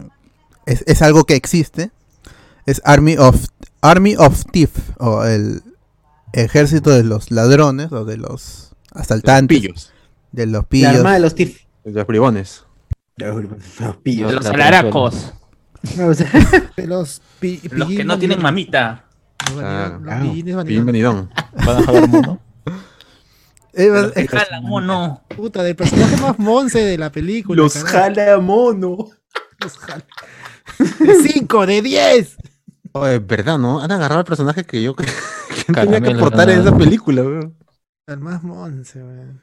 [0.65, 1.91] es, es algo que existe.
[2.65, 3.47] Es Army of
[3.81, 5.61] Army of Thief o el
[6.33, 9.91] ejército de los ladrones o de los asaltantes, Pillos.
[10.31, 10.95] de los La pillos.
[10.95, 11.63] armada de los tif.
[11.83, 12.63] De los bribones.
[13.79, 14.29] Los pillos.
[14.29, 15.33] De los La alaracos,
[15.99, 16.29] O sea,
[16.75, 19.05] de los pi- los que no tienen mamita.
[19.53, 20.21] Los Ah, los claro.
[20.23, 20.55] pillines.
[21.65, 22.39] ¿Van a jalar mono?
[23.73, 25.21] Eh, Los que jalan mono.
[25.35, 27.61] Puta, del personaje más monce de la película.
[27.61, 27.93] los carajo.
[28.15, 28.97] jala mono.
[29.59, 30.05] Los jala.
[30.99, 32.37] De 5, de 10.
[32.93, 33.79] Oh, es verdad, ¿no?
[33.81, 35.05] Han agarrado el personaje que yo que
[35.73, 37.55] tenía que aportar en esa película, weón.
[38.07, 39.41] El más monce, weón.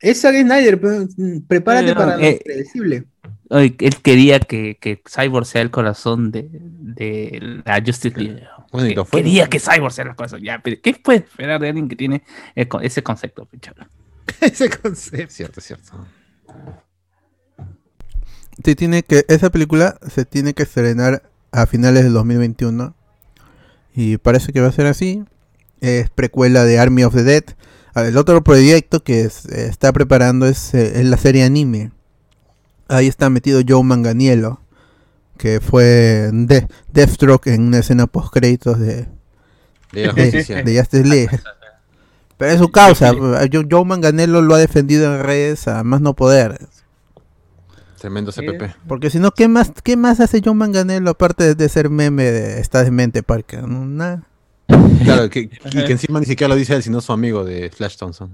[0.00, 3.06] Es Zack Snyder, pero, mm, prepárate Eh, para eh, lo predecible.
[3.50, 8.42] Ay, él quería que, que Cyborg sea el corazón de, de la Justice League.
[8.72, 9.22] Bueno, Que- fue.
[9.22, 10.40] Quería que Cyborg sea el corazón.
[10.42, 12.22] Ya, pero ¿qué puede esperar de alguien que tiene
[12.56, 13.48] el ese concepto?
[14.40, 15.22] Ese concepto.
[15.28, 16.04] Es cierto, cierto.
[18.64, 21.22] sí tiene que esa película se tiene que estrenar
[21.52, 22.94] a finales del 2021
[23.94, 25.24] y parece que va a ser así.
[25.80, 27.44] Es precuela de Army of the Dead.
[27.94, 31.92] Ah, El otro proyecto que es- eh, está preparando es, eh, es la serie anime.
[32.88, 34.60] Ahí está metido Joe Manganiello,
[35.38, 39.08] que fue de Deathstroke en una escena post créditos de,
[39.92, 40.62] De la de, justicia.
[40.62, 41.40] de Justice League.
[42.38, 43.12] Pero es su causa.
[43.12, 46.58] Joe, Joe Manganiello lo ha defendido en redes a más no poder.
[47.98, 48.76] Tremendo CPP.
[48.86, 52.60] Porque si no, ¿qué más, ¿qué más hace John Manganello aparte de, ser meme de
[52.60, 53.66] Estás demente, Parker?
[53.66, 54.22] No, nada.
[55.02, 57.96] Claro, que, y que encima ni siquiera lo dice él, sino su amigo de Flash
[57.96, 58.30] Thompson.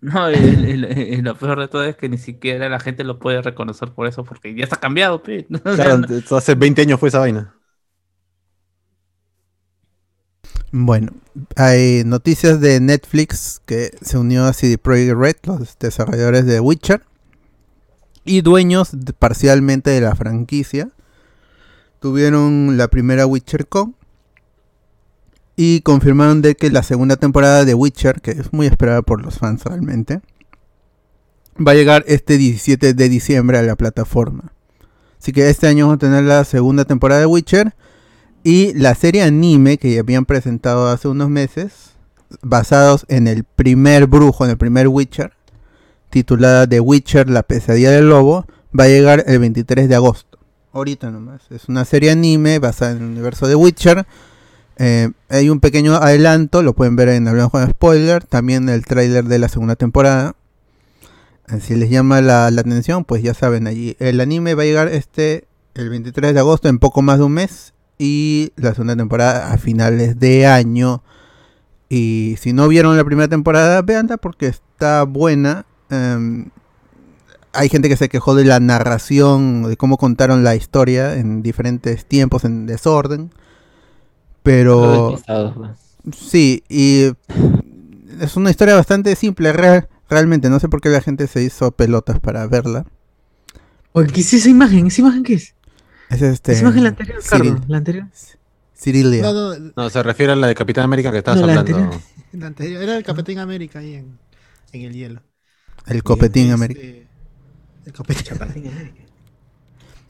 [0.00, 4.06] No, lo peor de todo es que ni siquiera la gente lo puede reconocer por
[4.06, 5.22] eso, porque ya está cambiado.
[5.22, 5.46] pe.
[5.64, 7.54] Claro, hace 20 años fue esa vaina.
[10.70, 11.12] Bueno,
[11.56, 17.02] hay noticias de Netflix que se unió a CD Projekt Red, los desarrolladores de Witcher,
[18.24, 20.90] y dueños de- parcialmente de la franquicia.
[22.00, 23.94] Tuvieron la primera WitcherCon
[25.60, 29.40] y confirmaron de que la segunda temporada de Witcher, que es muy esperada por los
[29.40, 30.20] fans realmente,
[31.58, 34.52] va a llegar este 17 de diciembre a la plataforma.
[35.20, 37.74] Así que este año vamos a tener la segunda temporada de Witcher
[38.44, 41.96] y la serie anime que ya habían presentado hace unos meses,
[42.40, 45.32] basados en el primer brujo, en el primer Witcher,
[46.08, 48.46] titulada The Witcher, la pesadilla del lobo,
[48.78, 50.38] va a llegar el 23 de agosto.
[50.72, 51.42] Ahorita nomás.
[51.50, 54.06] Es una serie anime basada en el universo de Witcher.
[54.78, 59.24] Eh, hay un pequeño adelanto, lo pueden ver en Hablamos con Spoiler, también el tráiler
[59.24, 60.36] de la segunda temporada.
[61.60, 65.48] Si les llama la, atención, pues ya saben, allí el anime va a llegar este
[65.74, 69.58] el 23 de agosto, en poco más de un mes, y la segunda temporada a
[69.58, 71.02] finales de año.
[71.88, 75.66] Y si no vieron la primera temporada, véanla porque está buena.
[75.90, 76.50] Em,
[77.52, 82.04] hay gente que se quejó de la narración, de cómo contaron la historia en diferentes
[82.04, 83.30] tiempos, en desorden.
[84.42, 85.18] Pero
[86.16, 87.12] sí, y
[88.20, 90.48] es una historia bastante simple, real- realmente.
[90.48, 92.86] No sé por qué la gente se hizo pelotas para verla.
[93.92, 94.86] Oye, ¿qué es esa imagen?
[94.86, 95.54] ¿Esa imagen qué es?
[96.10, 96.52] Es este.
[96.52, 97.68] Esa imagen la anterior, Cyril- Carlos.
[97.68, 98.06] La anterior.
[98.74, 99.22] Cirilia.
[99.22, 101.76] No, no, No, se refiere a la de Capitán América que estabas No, la hablando.
[101.76, 102.02] anterior.
[102.32, 104.18] la anterior era el Capitán América ahí en,
[104.72, 105.22] en el hielo.
[105.86, 106.80] el copetín Este, América.
[107.84, 108.24] El copetín.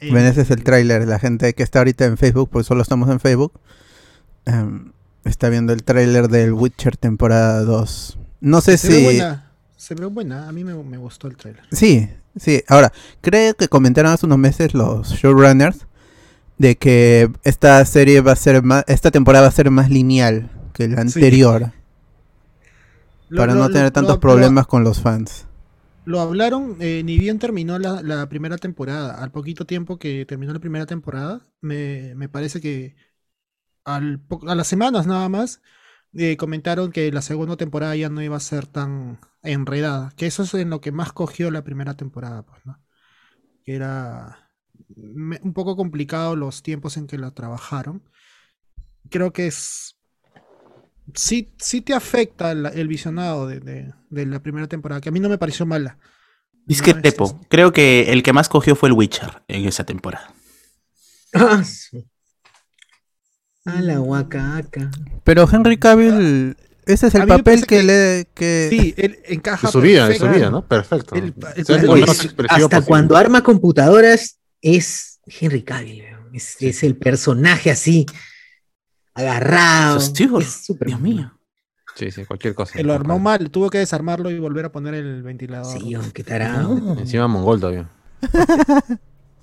[0.00, 1.08] Eh, Ven, ese es el tráiler.
[1.08, 3.52] La gente que está ahorita en Facebook, pues solo estamos en Facebook,
[4.48, 4.92] em,
[5.24, 8.18] está viendo el tráiler del Witcher temporada 2.
[8.40, 8.98] No sé se ve si...
[8.98, 9.54] buena.
[9.76, 10.48] Se ve buena.
[10.48, 11.64] A mí me, me gustó el trailer.
[11.70, 12.62] Sí, sí.
[12.68, 15.86] Ahora, creo que comentaron hace unos meses los showrunners
[16.58, 18.84] de que esta serie va a ser más...
[18.88, 21.72] Esta temporada va a ser más lineal que la anterior.
[23.34, 25.46] Para lo- no lo- tener lo- tantos problemas con los fans.
[26.04, 29.22] Lo hablaron, eh, ni bien terminó la, la primera temporada.
[29.22, 32.96] Al poquito tiempo que terminó la primera temporada, me, me parece que
[33.96, 35.62] al a las semanas nada más
[36.14, 40.12] eh, comentaron que la segunda temporada ya no iba a ser tan enredada.
[40.16, 42.80] Que eso es en lo que más cogió la primera temporada, pues, ¿no?
[43.64, 44.50] Que era
[44.96, 48.02] me- un poco complicado los tiempos en que la trabajaron.
[49.10, 49.96] Creo que es.
[51.14, 55.12] Sí, sí te afecta el, el visionado de, de- de la primera temporada, que a
[55.12, 55.98] mí no me pareció mala.
[56.66, 57.40] Discrepo.
[57.48, 60.34] Creo que el que más cogió fue el Witcher en esa temporada.
[63.68, 64.90] Ah, A la huacaca.
[65.24, 66.56] Pero Henry Cavill,
[66.86, 68.26] ese es el papel que, que- le...
[68.34, 68.68] Que...
[68.70, 69.68] Sí, él encaja.
[69.70, 70.38] Su vida, de su perfecto.
[70.38, 70.62] vida, ¿no?
[70.66, 71.14] Perfecto.
[71.14, 72.86] El- el- Se hace el- lo menos expresivo hasta posible.
[72.86, 76.04] cuando arma computadoras es Henry Cavill.
[76.32, 78.06] Es, es el personaje así,
[79.14, 79.98] agarrado.
[79.98, 80.12] Es
[80.64, 81.34] súper Dios mío.
[81.94, 82.74] Sí, sí, cualquier cosa.
[82.74, 85.80] que lo armó mal, tuvo que desarmarlo y volver a poner el ventilador.
[85.80, 86.96] Sí, qué tarado.
[86.98, 87.88] Encima mongol todavía.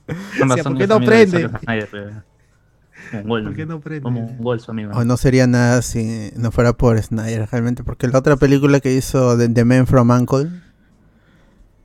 [0.07, 1.49] ¿por qué es no prende?
[3.27, 4.01] ¿Por qué no prende?
[4.01, 4.91] Como Mongol, su amigo.
[4.93, 8.93] O no sería nada si no fuera por Snyder, realmente, porque la otra película que
[8.93, 10.49] hizo de The Man from Uncle,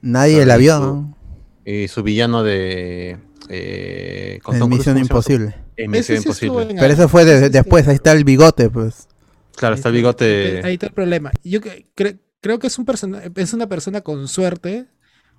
[0.00, 0.76] nadie la y vio.
[0.76, 1.16] su- ¿no?
[1.64, 3.18] Y su villano de.
[3.48, 4.98] Eh, con En Misión.
[4.98, 5.54] Imposible.
[5.76, 6.72] En Ese Misión sí estuvo Imposible.
[6.74, 9.08] en- Pero eso fue de- después, ahí está el bigote, pues.
[9.56, 10.60] Claro, está el Ahí bigote.
[10.64, 11.32] Ahí está el problema.
[11.44, 14.86] Yo cre- creo que es, un persona, es una persona con suerte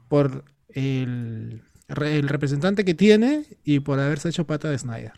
[0.07, 1.61] por el
[2.29, 5.13] representante que tiene y por haberse hecho pata de Snyder.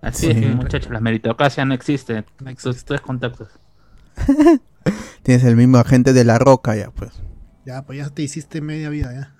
[0.00, 0.44] Así Sí.
[0.44, 2.24] es, muchachos, la meritocracia no existe.
[2.42, 2.82] No existe.
[2.84, 3.48] tres contactos.
[5.22, 7.12] Tienes el mismo agente de la roca ya, pues.
[7.66, 9.34] Ya, pues ya te hiciste media vida, ya.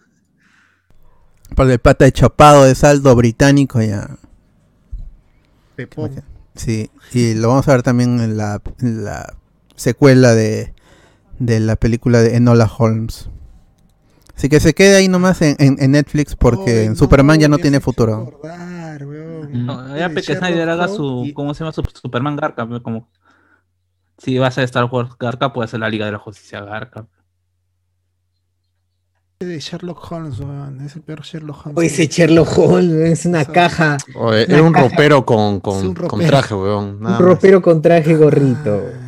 [1.54, 4.18] Por el pata de chapado de saldo británico ya.
[5.76, 6.22] Pepón.
[6.54, 9.34] Sí, y lo vamos a ver también en la, en la
[9.76, 10.74] secuela de,
[11.38, 13.30] de la película de Enola Holmes.
[14.38, 17.58] Así que se quede ahí nomás en, en- en Netflix porque en Superman ya no
[17.58, 18.14] tiene futuro.
[18.28, 19.66] acordar, weón.
[19.66, 21.24] No, ya que Snyder haga su.
[21.26, 21.72] y- ¿Cómo se llama?
[21.72, 22.64] Su Superman Garca.
[22.80, 23.08] Como,
[24.16, 27.06] si va a Star Wars Garca, puede ser la Liga de la Justicia Garca.
[29.40, 30.80] de Sherlock Holmes, weón.
[30.82, 31.78] Es el peor Sherlock Holmes.
[31.78, 34.88] O ese Sherlock Holmes es una caja, Oye, Una era un caja.
[34.88, 36.84] ropero con, Es con, un con traje, weón.
[36.90, 37.20] un más.
[37.20, 38.64] ropero con traje gorrito.
[38.64, 39.07] Qué padre.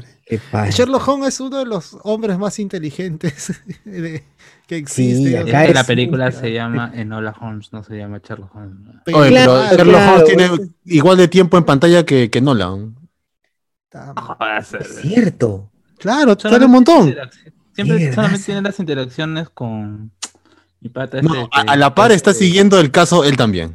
[0.70, 4.24] Sherlock Holmes es uno de los hombres más inteligentes de-
[4.66, 5.28] que existe.
[5.31, 8.55] Sí, o acá sea, es- la película se llama Enola Holmes, no se llama Sherlock
[8.55, 8.97] Holmes.
[9.12, 12.41] Oye, Claro, pero Sherlock claro, Holmes tiene igual de tiempo en pantalla que, que
[14.16, 15.70] Jodas, Es cierto.
[15.99, 17.14] Claro, sale un montón.
[17.74, 20.11] Siempre Mierda, solamente tiene las interacciones con
[20.81, 23.37] mi pata este No, a, que- a la par que- está siguiendo el caso él
[23.37, 23.74] también.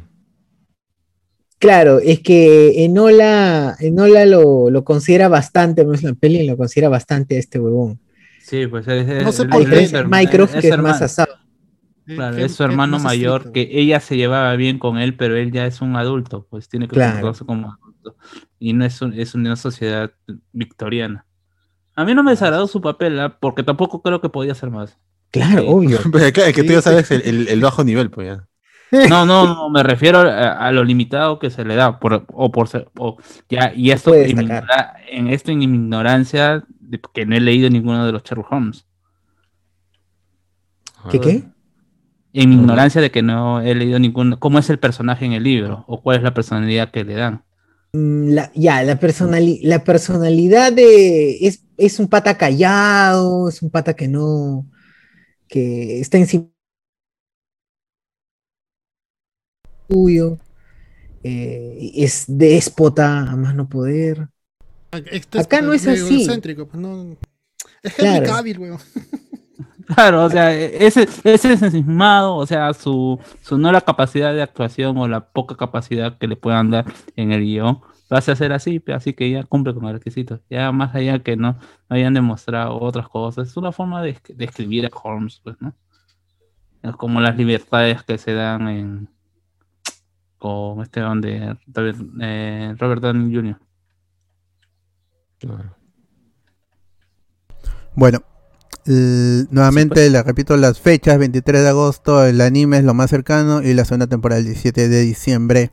[1.58, 6.88] Claro, es que Enola, Enola lo, lo considera bastante, no es la peli, lo considera
[6.90, 7.98] bastante a este huevón.
[8.42, 9.82] Sí, pues es, es- No sé es- por qué.
[9.82, 11.04] es que su es más hermano.
[11.04, 11.34] asado.
[12.06, 15.34] Claro, que- es su que hermano mayor, que ella se llevaba bien con él, pero
[15.36, 17.32] él ya es un adulto, pues tiene que Claro.
[17.46, 18.16] como adulto.
[18.60, 20.12] Y no es, un- es una sociedad
[20.52, 21.26] victoriana.
[21.94, 23.38] A mí no me desagradó su papel, ¿ah?
[23.40, 24.98] porque tampoco creo que podía ser más.
[25.32, 25.66] Claro, Sí.
[25.68, 25.98] obvio.
[26.12, 26.82] Pero es que tú ya Sí.
[26.82, 28.46] sabes el, el- el bajo nivel, pues ya.
[29.04, 32.50] No, no, no, me refiero a, a lo limitado que se le da, por, o
[32.50, 33.16] por ser, o
[33.48, 34.38] ya, y esto en
[35.08, 38.86] en esto en ignorancia, de que no he leído ninguno de los Sherlock Holmes.
[41.08, 41.44] ¿Qué qué?
[42.32, 45.42] En mi ignorancia de que no he leído ninguno, cómo es el personaje en el
[45.42, 47.42] libro, o cuál es la personalidad que le dan.
[47.92, 51.38] Mm, la- ya, la, personali- la personalidad de.
[51.46, 54.66] Es, es un pata callado, es un pata que no.
[55.48, 56.46] que está encima
[59.88, 60.38] tuyo.
[61.28, 64.28] eh, es déspota a más no poder.
[65.10, 66.22] Este Acá no es así.
[66.22, 67.16] egocéntrico, pues, no-
[67.82, 68.26] Es Henry Claro.
[68.26, 68.78] Cavill, weón.
[69.94, 74.98] Claro, o sea, ese, ese ensimismado, o sea, su, su no la capacidad de actuación
[74.98, 77.80] o la poca capacidad que le puedan dar en el guion,
[78.10, 80.40] lo hace hacer así, así que ya cumple con los requisitos.
[80.50, 81.52] Ya más allá que no,
[81.88, 85.72] no hayan demostrado otras cosas, es una forma de, de escribir a Holmes, pues, ¿no?
[86.82, 89.08] Es como las libertades que se dan en
[90.38, 93.58] con este donde Robert, eh, Robert Downey Jr.
[97.94, 98.20] Bueno,
[98.86, 103.62] l- nuevamente le repito las fechas, 23 de agosto el anime es lo más cercano
[103.62, 105.70] y la segunda temporada el 17 de diciembre.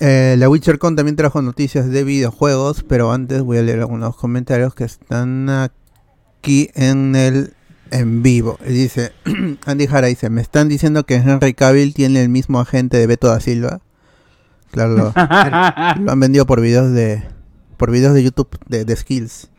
[0.00, 4.74] Eh, la WitcherCon también trajo noticias de videojuegos, pero antes voy a leer algunos comentarios
[4.74, 7.54] que están aquí en el
[7.94, 8.58] en vivo.
[8.66, 9.12] Y dice,
[9.66, 13.28] Andy Jara dice, me están diciendo que Henry Cavill tiene el mismo agente de Beto
[13.28, 13.80] da Silva.
[14.70, 15.04] Claro, lo,
[16.04, 17.22] lo han vendido por videos de
[17.76, 19.50] por videos de YouTube de, de skills.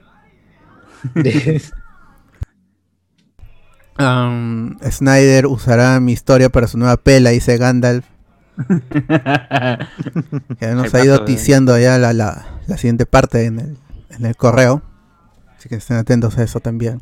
[3.98, 8.06] Um, Snyder usará mi historia para su nueva pela, dice Gandalf.
[10.60, 13.78] Que nos El ha ido de- ticiando ya la, la, la siguiente parte en el,
[14.10, 14.82] en el correo.
[15.58, 17.02] Así que estén atentos a eso también.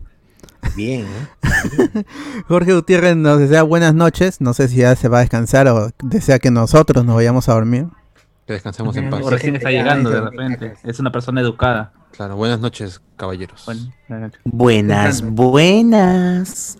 [0.75, 2.03] Bien, ¿eh?
[2.47, 4.41] Jorge Gutiérrez nos desea buenas noches.
[4.41, 7.53] No sé si ya se va a descansar o desea que nosotros nos vayamos a
[7.53, 7.87] dormir.
[8.47, 9.21] Que descansemos en paz.
[9.23, 10.73] O recién está llegando de repente.
[10.83, 11.93] Es una persona educada.
[12.11, 13.65] Claro, buenas noches, caballeros.
[14.43, 16.77] Buenas, buenas.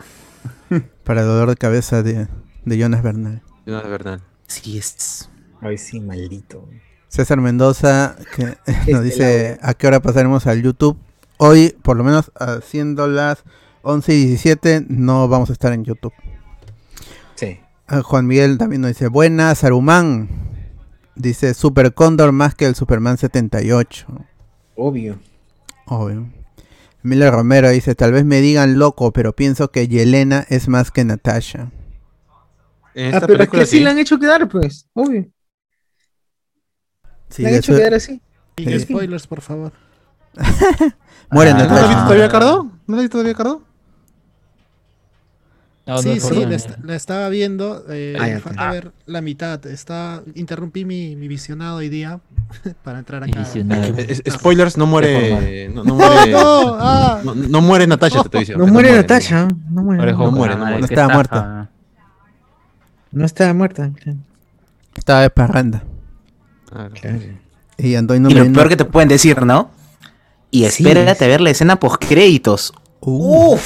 [1.04, 2.28] Para el dolor de cabeza de,
[2.66, 3.42] de Jonas Bernal.
[3.66, 4.22] Jonas Bernal.
[4.48, 5.30] Sí es.
[5.62, 6.68] Ay, sí, maldito.
[7.08, 10.98] César Mendoza que nos Este dice a qué hora pasaremos al YouTube.
[11.38, 13.44] Hoy, por lo menos haciendo las
[13.84, 16.14] 11 y 17, no vamos a estar en YouTube.
[17.36, 17.60] Sí.
[17.88, 20.30] Ah, Juan Miguel también nos dice, buenas, Saruman.
[21.16, 24.08] Dice Super Cóndor más que el Superman 78.
[24.76, 25.20] Obvio.
[25.86, 26.28] Obvio.
[27.04, 31.04] Miller Romero dice, tal vez me digan loco, pero pienso que Yelena es más que
[31.04, 31.70] Natasha.
[32.96, 33.84] En Ah, pero es que sí sí.
[33.84, 34.88] la han hecho quedar, pues.
[34.94, 35.28] Obvio.
[37.30, 38.22] Sí, la han hecho eso- quedar así.
[38.56, 38.80] Y Sí.
[38.80, 39.74] spoilers, por favor.
[41.32, 42.64] Muere Ah, ¿No la has visto todavía, Cardo?
[42.88, 43.62] ¿No la has visto todavía, Cardo?
[45.86, 47.84] No, no sí, sí, la, est- la estaba viendo.
[47.90, 48.16] Eh,
[48.58, 49.66] Ah, ver la mitad.
[49.68, 52.22] Está, interrumpí mi, mi visionado hoy día
[52.84, 53.46] para entrar acá.
[54.32, 55.68] Spoilers, no muere.
[55.70, 56.32] No, no ¡No, muere.
[56.32, 56.78] no!
[56.80, 57.20] ¡Ah!
[57.24, 58.66] No, no muere Natasha, te estoy diciendo.
[58.66, 59.48] No muere Natasha.
[59.70, 59.98] No muere.
[59.98, 60.80] Muere No, No muere, no muere.
[60.80, 61.70] qué Estaba estafa.
[63.12, 63.92] no está muerta.
[64.96, 65.84] Estaba de parranda.
[66.70, 66.94] Claro.
[66.94, 67.20] Claro.
[67.78, 69.70] Y Y lo peor que te pueden decir, ¿no?
[70.50, 70.84] Y Sí.
[70.88, 72.74] espérate a ver la escena post créditos.
[73.06, 73.58] Uh,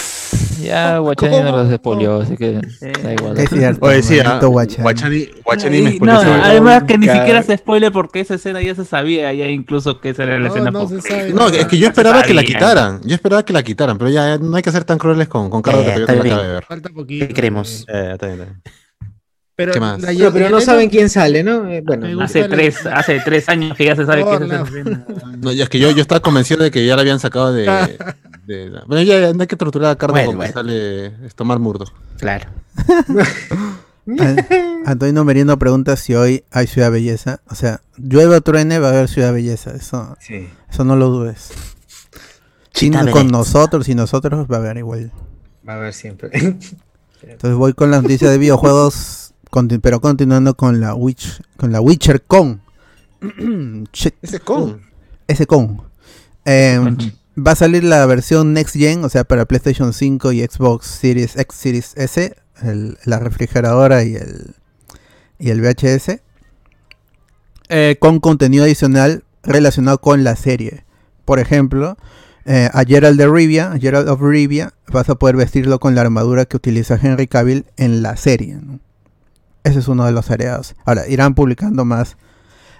[0.64, 2.60] Ya Guachani no los despolió, así que
[3.04, 3.38] da igual.
[3.38, 3.86] es cierto.
[3.86, 4.84] Oye, sí, ah, maldito Guachani.
[4.84, 8.84] Guachani, Guachani me no, además que ni siquiera se spoiler porque esa escena ya se
[8.84, 11.34] sabía, ya incluso que esa era la No, escena no post- se sabe.
[11.34, 13.00] No, es que yo esperaba que la quitaran.
[13.04, 15.62] Yo esperaba que la quitaran, pero ya no hay que ser tan crueles con, con
[15.62, 16.34] Cardo Eh, que no bien.
[16.34, 16.64] acaba de ver.
[16.66, 17.28] Falta poquito.
[17.28, 17.86] ¿Qué queremos?
[17.88, 18.62] Eh, está bien, está bien.
[19.56, 20.02] Pero, ¿Qué más?
[20.02, 21.68] la Pero, pero no saben quién sale, ¿no?
[21.70, 22.22] Eh, Bueno, no.
[22.22, 24.62] Hace la- tres, hace tres años que ya se sabe que esa Hola.
[24.64, 25.06] escena.
[25.42, 27.66] No, ya es que yo, yo estaba convencido de que ya la habían sacado de.
[28.48, 31.86] de la- Bueno, ya no hay que torturar a Cardo Bueno, sale es tomar murdo.
[32.18, 32.48] Claro.
[34.20, 34.45] An-
[34.86, 37.41] Antonio Merino pregunta si hoy hay Ciudad Belleza.
[37.50, 39.72] O sea, llueve o truene, va a haber Ciudad Belleza.
[39.76, 40.48] Eso, Sí.
[40.70, 41.50] eso no lo dudes.
[42.74, 45.12] Chita no- con nosotros y nosotros va a haber igual.
[45.68, 46.30] Va a haber siempre.
[47.22, 49.34] Entonces voy con las noticias de videojuegos,
[49.82, 52.62] pero continuando con la Witch, con la Witcher Con.
[54.22, 54.82] Ese con.
[55.28, 55.82] ese con.
[56.45, 56.80] Eh,
[57.38, 61.36] va a salir la versión Next Gen, o sea, para PlayStation 5 y Xbox Series
[61.36, 62.36] X, Series S,
[63.06, 64.56] la refrigeradora y el,
[65.38, 66.22] y el VHS,
[67.70, 70.86] eh, con contenido adicional relacionado con la serie.
[71.26, 71.98] Por ejemplo,
[72.46, 76.02] eh, a Gerald de Rivia, a Gerald of Rivia, vas a poder vestirlo con la
[76.02, 78.60] armadura que utiliza Henry Cavill en la serie.
[79.64, 80.76] Ese es uno de los agregados.
[80.86, 82.18] Ahora, irán publicando más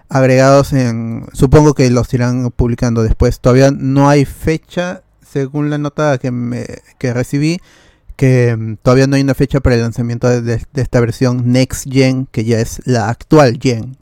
[0.10, 1.26] agregados en...
[1.34, 3.40] Supongo que los irán publicando después.
[3.40, 6.66] Todavía no hay fecha, según la nota que, me,
[6.98, 7.60] que recibí,
[8.16, 11.88] que mm, todavía no hay una fecha para el lanzamiento de, de- esta versión Next
[11.92, 13.98] Gen, que ya es la actual Gen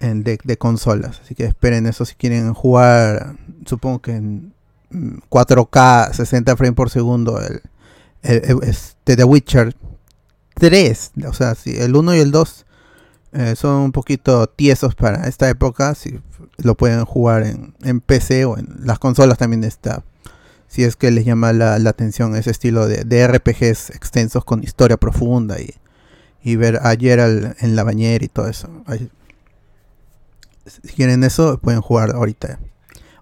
[0.00, 1.20] en de, de consolas.
[1.24, 4.52] Así que esperen eso si quieren jugar, supongo que en
[4.90, 7.62] mm, 4K, 60 frames por segundo, el,
[8.22, 9.74] el- el- este, The Witcher
[10.54, 11.12] 3.
[11.26, 12.66] O sea, si el 1 y el 2
[13.34, 16.20] eh, son un poquito tiesos para esta época, si
[16.58, 20.04] lo pueden jugar en, en PC o en las consolas también está.
[20.68, 24.62] Si es que les llama la, la atención ese estilo de, de RPGs extensos con
[24.62, 25.74] historia profunda y,
[26.42, 28.68] y ver a Geralt en la bañera y todo eso.
[30.66, 32.58] Si quieren eso, pueden jugar ahorita.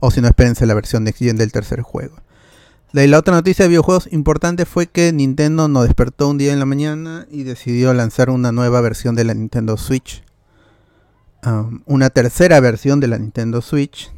[0.01, 2.17] O si no, espérense la versión Next Gen del tercer juego.
[2.93, 6.59] La, la otra noticia de videojuegos importante fue que Nintendo nos despertó un día en
[6.59, 10.23] la mañana y decidió lanzar una nueva versión de la Nintendo Switch.
[11.87, 14.13] Una tercera versión de la Nintendo Switch.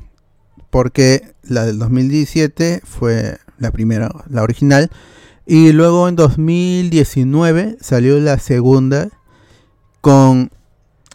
[0.70, 4.90] Porque la del 2017 fue la primera, la original.
[5.46, 9.08] Y luego en 2019 salió la segunda
[10.00, 10.50] con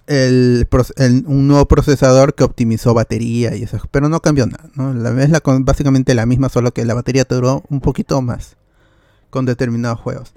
[0.10, 4.70] un nuevo procesador que optimizó batería y eso, pero no cambió nada.
[4.94, 8.58] La es la básicamente la misma, solo que la batería duró un poquito más
[9.30, 10.34] con determinados juegos.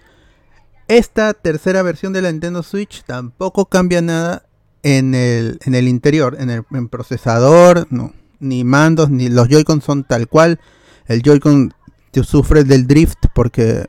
[0.89, 4.45] Esta tercera versión de la Nintendo Switch tampoco cambia nada
[4.83, 9.81] en el, en el interior, en el en procesador, no, ni mandos, ni los Joy-Con
[9.81, 10.61] son tal cual.
[11.07, 11.73] El Joy-Con
[12.11, 13.87] te sufre del drift porque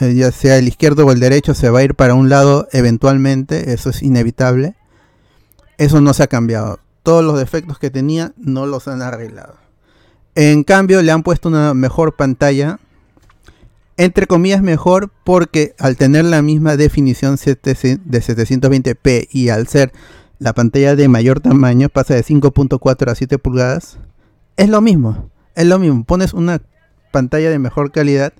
[0.00, 2.68] eh, ya sea el izquierdo o el derecho se va a ir para un lado
[2.70, 4.76] eventualmente, eso es inevitable.
[5.78, 6.80] Eso no se ha cambiado.
[7.02, 9.56] Todos los defectos que tenía no los han arreglado.
[10.34, 12.78] En cambio, le han puesto una mejor pantalla.
[13.96, 19.92] Entre comillas, mejor porque al tener la misma definición 700 de 720p y al ser
[20.40, 23.98] la pantalla de mayor tamaño, pasa de 5.4 a 7 pulgadas,
[24.56, 25.30] es lo mismo.
[25.54, 26.02] Es lo mismo.
[26.04, 26.60] Pones una
[27.12, 28.32] pantalla de mejor calidad,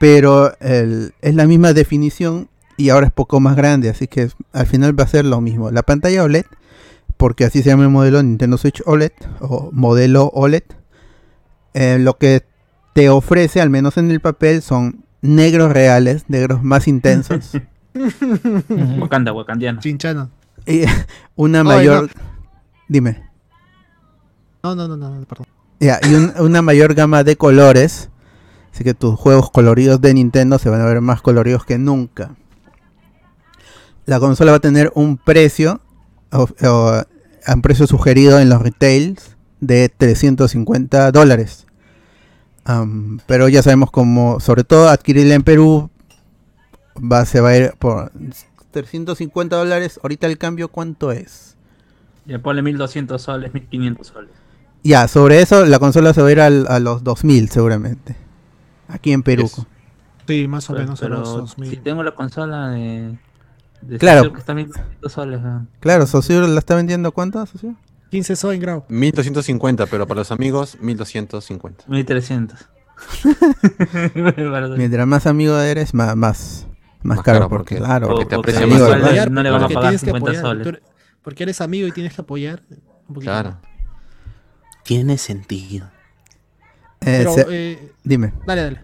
[0.00, 4.66] pero el- es la misma definición y ahora es poco más grande, así que al
[4.66, 5.70] final va a ser lo mismo.
[5.70, 6.44] La pantalla OLED,
[7.16, 10.64] porque así se llama el modelo Nintendo Switch OLED o modelo OLED,
[11.74, 12.44] eh, lo que
[12.94, 17.52] te ofrece, al menos en el papel, son negros reales, negros más intensos
[19.00, 19.80] Wakanda, wakandiano.
[19.80, 20.30] Chinchano.
[20.66, 20.82] y
[21.36, 22.10] una Ay, mayor...
[22.88, 23.22] Dime.
[24.62, 25.46] No, no, no, no, perdón.
[25.80, 28.10] Ya, y un- una mayor gama de colores.
[28.72, 32.34] Así que tus juegos coloridos de Nintendo se van a ver más coloridos que nunca.
[34.06, 35.80] La consola va a tener un precio,
[36.32, 37.02] o- o,
[37.52, 41.66] un precio sugerido en los retails de 350 dólares.
[43.26, 45.90] Pero ya sabemos cómo, sobre todo adquirirla en Perú,
[46.96, 48.10] va, se va a ir por
[48.70, 50.00] 350 dólares.
[50.02, 51.56] Ahorita el cambio, ¿cuánto es?
[52.26, 54.30] Ya ponle 1200 soles, 1500 soles.
[54.82, 58.16] Ya, sobre eso la consola se va a ir al- a los 2000 seguramente.
[58.88, 59.44] Aquí en Perú.
[59.44, 59.66] Yes.
[60.26, 61.70] Sí, más o Pero, menos a los pero 2000.
[61.70, 63.18] si tengo la consola de.
[63.86, 64.32] De Claro.
[64.32, 65.40] Que está 1500 soles.
[65.40, 65.66] ¿no?
[65.80, 67.74] Claro, Sociur la está vendiendo ¿cuánto, Sociur?
[68.10, 68.84] 15 soy en grado.
[68.88, 71.84] 1250, pero para los amigos, 1250.
[71.88, 72.68] 1300.
[74.14, 76.66] Para- Mientras más amigo eres, más, más,
[77.02, 78.08] más, Más caro, caro, porque, porque- claro.
[78.08, 78.34] porque.
[78.34, 80.82] Apoyar, no le van a pagar tienes que 50 apoyar, soles.
[81.22, 82.62] Porque eres amigo y tienes que apoyar.
[83.08, 83.32] Un poquito.
[83.32, 83.58] Claro.
[84.84, 85.86] Tiene sentido.
[87.00, 88.32] Eh, Pero, se- eh, dime.
[88.46, 88.80] dale, dale.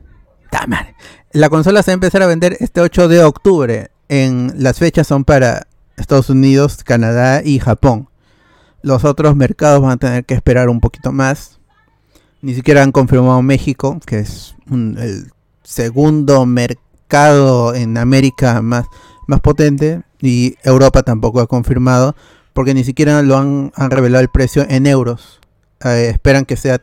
[1.33, 3.91] La consola se va a empezar a vender este 8 de octubre.
[4.11, 8.09] En las fechas son para Estados Unidos, Canadá y Japón.
[8.83, 11.61] Los otros mercados van a tener que esperar un poquito más.
[12.43, 15.31] Ni siquiera han confirmado México, que es el
[15.63, 18.87] segundo mercado en América más,
[19.29, 20.03] más potente.
[20.21, 22.17] Y Europa tampoco ha confirmado,
[22.53, 25.39] porque ni siquiera lo han, han revelado el precio en euros.
[25.85, 26.83] Eh, esperan que sea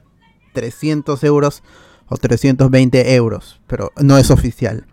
[0.53, 1.61] 300 euros
[2.07, 4.85] o 320 euros, pero no es oficial.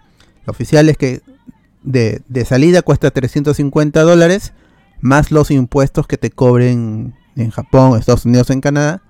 [0.46, 1.22] Lo oficial es que
[1.84, 4.52] de, de salida cuesta 350 dólares
[5.00, 9.02] más los impuestos que te cobren en Japón, Estados Unidos, en Canadá.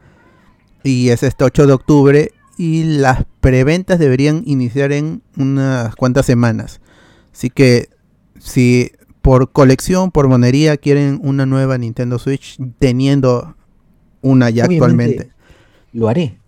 [0.83, 6.81] Y es este 8 de octubre y las preventas deberían iniciar en unas cuantas semanas.
[7.33, 7.89] Así que
[8.39, 13.57] si por colección, por monería quieren una nueva Nintendo Switch teniendo
[14.21, 14.75] una ya Obviamente.
[14.75, 15.31] actualmente.
[15.93, 16.39] Lo haré.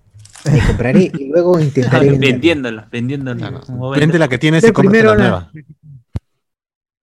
[0.44, 3.62] Me compraré y luego intentaré vendiéndola, vendiéndola.
[3.98, 5.50] Vende la que tienes y la la- nueva.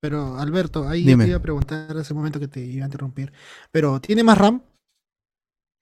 [0.03, 1.23] Pero Alberto, ahí Dime.
[1.23, 3.31] te iba a preguntar hace un momento que te iba a interrumpir.
[3.71, 4.61] Pero, ¿tiene más RAM?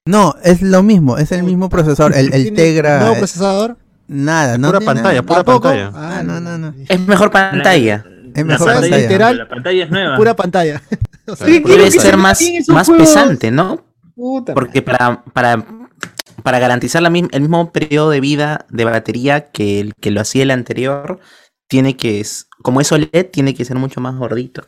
[0.06, 3.00] No, es lo mismo, es el mismo procesador, el, el ¿Tiene Tegra.
[3.00, 3.76] ¿Nuevo eh, procesador?
[4.06, 5.22] nada, no Pura tiene pantalla, nada.
[5.26, 5.68] pura ¿Tampoco?
[5.70, 5.90] pantalla.
[5.94, 6.72] Ah, no, no, no.
[6.88, 8.04] Es mejor pantalla.
[8.32, 9.02] Es mejor pantalla, pantalla.
[9.02, 9.38] literal.
[9.38, 10.16] La pantalla es nueva.
[10.16, 10.82] Pura pantalla.
[11.26, 13.06] O sea, Oye, pura- Debe ser se más, más juegos.
[13.08, 13.84] pesante, ¿no?
[14.16, 15.64] Puta Porque para, para,
[16.42, 20.42] para garantizar la el mismo periodo de vida de batería que el que lo hacía
[20.44, 21.20] el anterior,
[21.68, 24.62] tiene que, es- como es OLED, tiene que ser mucho más gordito.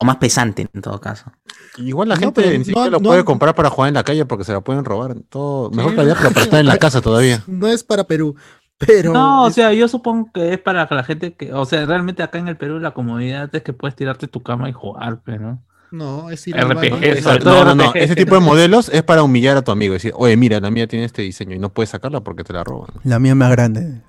[0.00, 1.32] O más pesante en todo caso.
[1.76, 4.04] Igual la No, gente ni siquiera no- lo no- puede comprar para jugar en la
[4.04, 5.16] calle porque se la pueden robar.
[5.28, 5.96] Todo, mejor Sí.
[5.96, 7.42] calidad, pero para estar en la casa todavía.
[7.48, 8.36] No es para Perú.
[8.78, 9.12] Pero.
[9.12, 12.22] No, o es- sea, yo supongo que es para la gente que, o sea, realmente
[12.22, 15.58] acá en el Perú la comodidad es que puedes tirarte tu cama y jugar, pero
[15.90, 17.84] no, es ir RPG, sobre todo No, no, no.
[17.90, 19.94] RPG, Ese que tipo de modelos es para humillar a tu amigo.
[19.94, 22.62] Decir, oye, mira, la mía tiene este diseño y no puedes sacarla porque te la
[22.62, 22.90] roban.
[23.02, 24.02] La mía es más grande.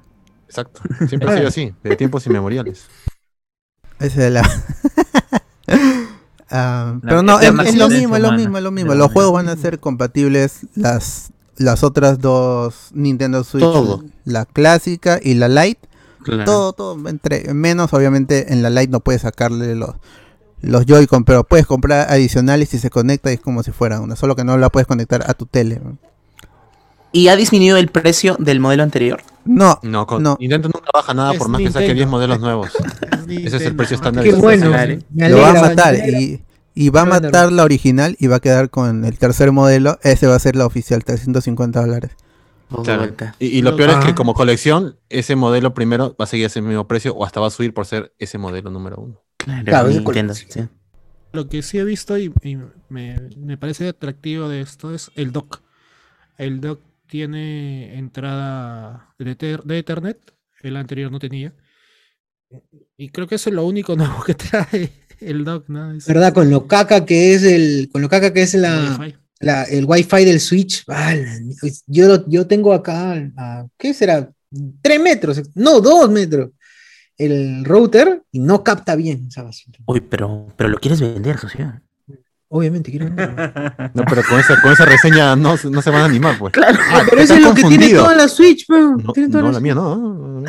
[0.50, 0.82] Exacto.
[1.08, 2.88] Siempre ha sido así, de tiempos inmemoriales.
[4.00, 4.50] Esa es la.
[6.52, 8.95] Ah, pero no, es, lo mismo, es lo mismo, es lo mismo.
[8.95, 14.04] Los juegos van a ser compatibles las las otras dos Nintendo Switch, Todo.
[14.26, 15.88] la clásica y la Lite.
[16.24, 16.45] Claro.
[16.45, 19.93] Todo, todo, entre menos obviamente en la Lite no puedes sacarle los
[20.62, 24.16] los Joy-Con, pero puedes comprar adicionales y se conecta y es como si fuera una,
[24.16, 25.80] solo que no la puedes conectar a tu tele.
[27.12, 29.22] ¿Y ha disminuido el precio del modelo anterior?
[29.46, 30.38] No, No, con No.
[30.40, 31.96] Nintendo nunca baja nada Es por más que saque Nintendo.
[31.96, 32.70] 10 modelos nuevos.
[33.30, 34.24] Es Ese es el precio estándar.
[34.24, 34.70] Qué bueno.
[35.16, 36.42] Lo va a matar y,
[36.74, 40.00] y va a matar la original y va a quedar con el tercer modelo.
[40.02, 42.12] Ese va a ser la oficial, 350 dólares.
[42.84, 43.08] Claro.
[43.40, 44.16] Y, y lo peor es que Ajá.
[44.16, 47.52] como colección, ese modelo primero va a seguir ese mismo precio o hasta va a
[47.52, 49.22] subir por ser ese modelo número uno.
[49.38, 50.70] Claro, Claro, es Nintendo, colección.
[50.70, 50.76] sí.
[51.32, 52.58] Lo que sí he visto y, y
[52.90, 55.62] me, me parece atractivo de esto es el dock.
[56.38, 56.80] El dock
[57.10, 59.36] tiene entrada de,
[59.66, 60.20] de Ethernet,
[60.62, 61.53] el anterior no tenía.
[62.97, 65.91] Y creo que eso es lo único nuevo que trae el dock, ¿no?
[65.93, 66.34] Es ¿Verdad?
[66.34, 67.89] Con lo caca que es el.
[67.91, 69.16] Con lo caca que es la, Wi-Fi.
[69.41, 70.86] La- el Wi-Fi del Switch,
[71.88, 74.32] yo, lo- yo tengo acá, a- ¿qué será?
[74.82, 76.51] Tres metros, no, dos metros.
[77.18, 79.78] El router y no capta bien esa basura.
[79.86, 81.82] Uy, pero, pero lo quieres vender, socio.
[82.52, 83.06] Obviamente quiero.
[83.93, 86.54] No, pero con esa, con esa reseña no, se- no se van a animar, pues.
[86.54, 86.78] Claro.
[86.91, 88.97] Ah, pero eso es lo que tiene toda la Switch, bro.
[88.97, 90.43] No, Tiene toda no, la la mía no.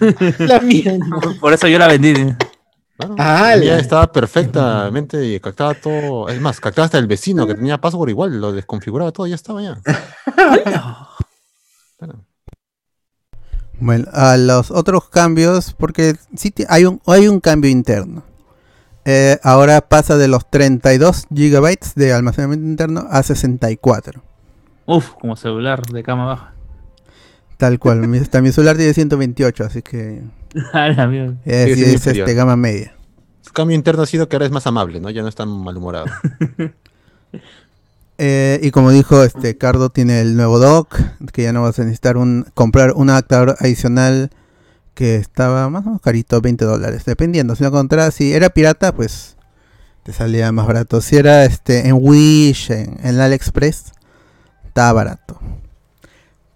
[0.38, 0.96] La mía.
[0.98, 1.20] no.
[1.40, 2.12] Por eso yo la vendí.
[2.14, 6.28] Claro, Ah, la mía la- estaba perfectamente y captaba todo.
[6.28, 9.60] Es más, captaba hasta el vecino que tenía password igual, lo desconfiguraba todo, ya estaba
[9.62, 9.78] ya.
[11.98, 12.24] Claro.
[13.78, 18.22] Bueno, a los otros cambios, porque sí hay un, hay un cambio interno.
[19.12, 24.22] Eh, ahora pasa de los 32 GB de almacenamiento interno a 64.
[24.86, 26.54] Uf, como celular de cama baja.
[27.56, 27.98] Tal cual.
[28.06, 30.22] mi, hasta mi celular tiene 128, así que
[30.72, 31.34] A la mierda.
[31.44, 32.94] eh, sí siendo es este, gama media.
[33.40, 35.10] Su cambio interno ha sido que ahora es más amable, ¿no?
[35.10, 36.06] Ya no es tan malhumorado.
[38.22, 40.94] Eh, y como dijo este Cardo, tiene el nuevo dock,
[41.32, 44.28] que ya no vas a necesitar un comprar un adaptador adicional
[44.94, 47.56] que estaba más o menos carito, 20 dólares, dependiendo.
[47.56, 49.36] Si lo encontrabas, si era pirata, pues
[50.02, 51.00] te salía más barato.
[51.00, 53.92] Si era este en Wish, en, en AliExpress,
[54.66, 55.40] estaba barato.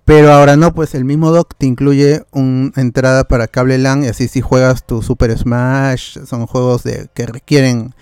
[0.04, 4.08] Pero ahora no, pues el mismo dock te incluye una entrada para cable LAN y
[4.08, 7.94] así si juegas tu Super Smash, son juegos de, que requieren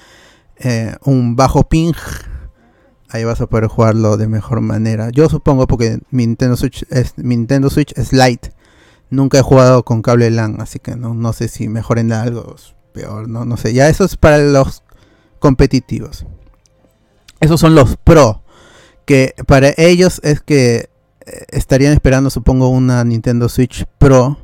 [0.56, 1.92] eh, un bajo ping,
[3.08, 5.10] ahí vas a poder jugarlo de mejor manera.
[5.10, 8.52] Yo supongo porque Nintendo Switch es, mi Nintendo Switch es Lite.
[9.12, 12.56] Nunca he jugado con cable LAN, así que no, no sé si mejoren algo
[12.94, 13.74] peor, no, no sé.
[13.74, 14.84] Ya eso es para los
[15.38, 16.24] competitivos.
[17.38, 18.42] Esos son los pro.
[19.04, 20.88] Que para ellos es que
[21.26, 24.38] eh, estarían esperando, supongo, una Nintendo Switch Pro.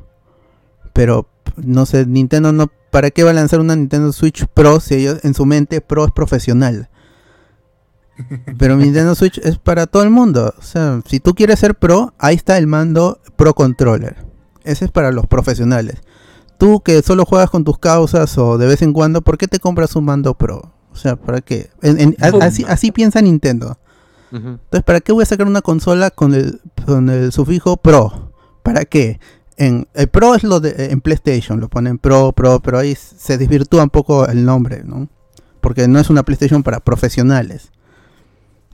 [0.93, 2.69] Pero no sé, Nintendo no.
[2.91, 6.05] ¿Para qué va a lanzar una Nintendo Switch Pro si ellos en su mente Pro
[6.05, 6.89] es profesional?
[8.59, 10.53] Pero Nintendo Switch es para todo el mundo.
[10.59, 14.28] O sea, si tú quieres ser pro, ahí está el mando Pro Controller.
[14.69, 15.95] Ese es para los profesionales.
[16.57, 19.59] Tú que solo juegas con tus causas o de vez en cuando, ¿por qué te
[19.59, 20.73] compras un mando pro?
[20.91, 21.69] O sea, ¿para qué?
[21.81, 23.77] En- en- a- así, así piensa Nintendo.
[24.31, 28.31] Entonces, ¿para qué voy a sacar una consola con el, con el sufijo Pro?
[28.61, 29.19] ¿Para qué?
[29.57, 33.37] En, el Pro es lo de en PlayStation, lo ponen Pro, Pro, pero ahí se
[33.37, 35.09] desvirtúa un poco el nombre, ¿no?
[35.61, 37.71] Porque no es una PlayStation para profesionales.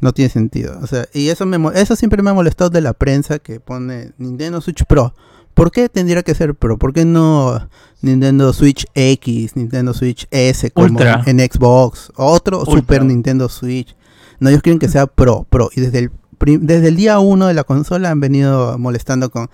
[0.01, 0.77] No tiene sentido.
[0.81, 4.11] O sea, y eso me eso siempre me ha molestado de la prensa que pone
[4.17, 5.13] Nintendo Switch Pro.
[5.55, 6.77] ¿Por qué tendría que ser Pro?
[6.77, 7.67] ¿Por qué no
[8.01, 11.23] Nintendo Switch X, Nintendo Switch S como Ultra.
[11.25, 12.75] en Xbox, otro Ultra.
[12.75, 13.95] Super Nintendo Switch?
[14.39, 15.69] No, ellos quieren que sea Pro, Pro.
[15.75, 16.11] Y desde el,
[16.59, 19.49] desde el día uno de la consola han venido molestando con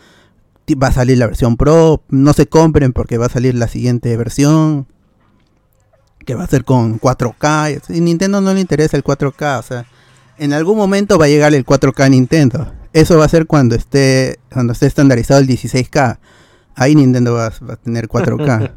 [0.65, 3.67] "Ti- va a salir la versión Pro, no se compren porque va a salir la
[3.67, 4.87] siguiente versión
[6.25, 7.79] que va a ser con 4K.
[7.89, 9.85] Y Nintendo no le interesa el 4K, o sea,
[10.37, 12.71] en algún momento va a llegar el 4K a Nintendo.
[12.93, 16.19] Eso va a ser cuando esté cuando esté estandarizado el 16K.
[16.75, 18.71] Ahí Nintendo va, va a tener 4K.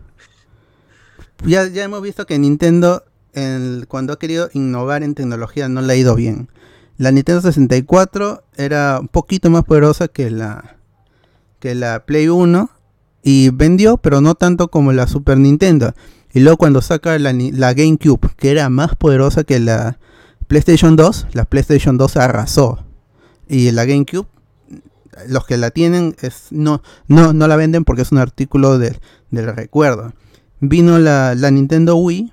[1.47, 5.93] ya, ya hemos visto que Nintendo el- cuando ha querido innovar en tecnología no le
[5.93, 6.49] ha ido bien.
[6.97, 10.77] La Nintendo 64 era un poquito más poderosa que la
[11.59, 12.71] que la Play 1
[13.23, 15.95] y vendió, pero no tanto como la Super Nintendo.
[16.33, 19.99] Y luego cuando saca la, la GameCube, que era más poderosa que la
[20.47, 22.84] PlayStation 2, la PlayStation 2 arrasó.
[23.49, 24.27] Y la GameCube,
[25.29, 28.99] los que la tienen es, no, no, no la venden porque es un artículo de-
[29.31, 30.13] del recuerdo.
[30.61, 32.33] Vino la, la Nintendo Wii,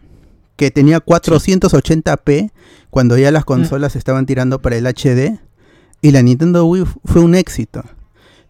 [0.55, 2.51] que tenía 480p
[2.89, 5.39] cuando ya las consolas estaban tirando para el HD.
[6.01, 7.83] Y la Nintendo Wii fu- fue un éxito.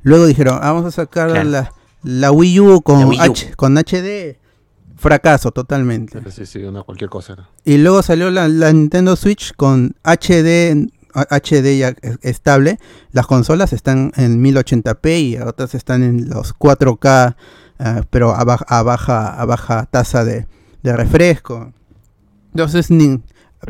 [0.04, 1.50] Luego dijeron, "Ah, vamos a sacar Claro.
[1.50, 1.74] la,
[2.04, 3.32] la Wii U con, La Wii U.
[3.32, 4.38] H- con HD.
[4.98, 6.20] Fracaso totalmente.
[6.32, 7.50] Sí, sí, una cualquier cosa.
[7.66, 12.80] Y luego salió la, la Nintendo Switch con HD, HD ya es- estable.
[13.12, 17.36] Las consolas están en 1080p y otras están en los 4K,
[17.80, 20.48] ah, pero a, baja- a baja, a baja tasa de,
[20.84, 21.74] de refresco.
[22.54, 22.88] Entonces,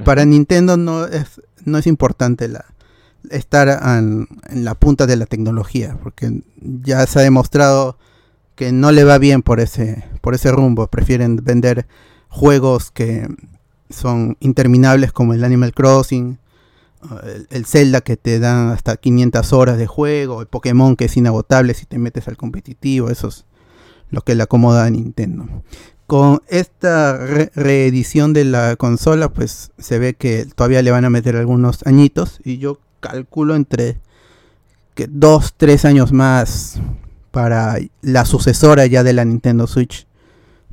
[0.04, 2.66] para Nintendo no es, no es importante la,
[3.30, 7.98] estar an- en la punta de la tecnología, porque ya se ha demostrado
[8.56, 10.88] que no le va bien por ese, por ese rumbo.
[10.88, 11.88] Prefieren vender
[12.30, 13.28] juegos que
[13.90, 16.38] son interminables como el Animal Crossing,
[17.24, 21.18] el, el Zelda que te dan hasta 500 horas de juego, el Pokémon que es
[21.18, 23.46] inagotable si te metes al competitivo, eso es
[24.10, 25.48] lo que le acomoda a Nintendo.
[26.08, 31.10] Con esta re- reedición de la consola, pues se ve que todavía le van a
[31.10, 34.00] meter algunos añitos y yo calculo entre
[34.94, 36.80] que dos, tres años más
[37.32, 40.06] para la sucesora ya de la Nintendo Switch.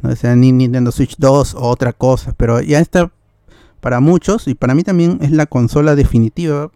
[0.03, 0.15] ¿no?
[0.17, 2.35] Sea, ni Nintendo Switch 2 o otra cosa.
[2.37, 3.13] Pero ya está
[3.81, 6.71] para muchos y para mí también es la consola definitiva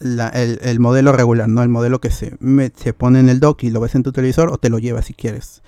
[0.00, 2.36] el, el modelo regular, no el modelo que se,
[2.76, 5.04] se pone en el dock y lo ves en tu televisor o te lo llevas
[5.06, 5.62] si quieres.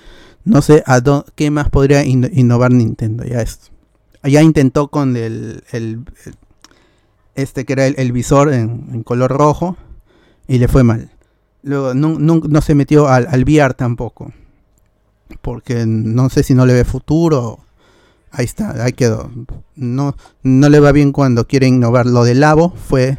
[0.45, 3.25] No sé a dó- qué más podría in- innovar Nintendo.
[3.25, 3.71] Ya es.
[4.25, 5.63] Ya intentó con el,
[7.35, 9.77] este que era el, visor en, color rojo
[10.49, 11.11] y le fue mal.
[11.63, 14.33] Luego no, no- no se metió al, al VR tampoco.
[15.41, 17.61] Porque no sé si no le ve futuro.
[18.33, 19.31] Ahí está, ahí quedó.
[19.77, 22.07] No, no le va bien cuando quiere innovar.
[22.07, 23.19] Lo de Labo fue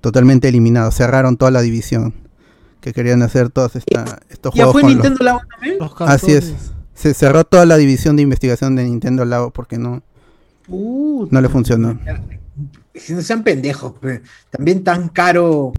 [0.00, 0.90] totalmente eliminado.
[0.90, 2.12] Cerraron toda la división
[2.80, 4.72] que querían hacer todos esta- estos ¿Ya juegos.
[4.72, 5.76] fue con los- Nintendo Labo también?
[5.78, 6.52] Los Así es.
[6.94, 10.02] Se cerró toda la división de investigación de Nintendo Labo porque no,
[10.66, 11.98] Uh, no le funcionó.
[12.94, 14.22] si no sean pendejos, pe.
[14.50, 15.72] también tan caro,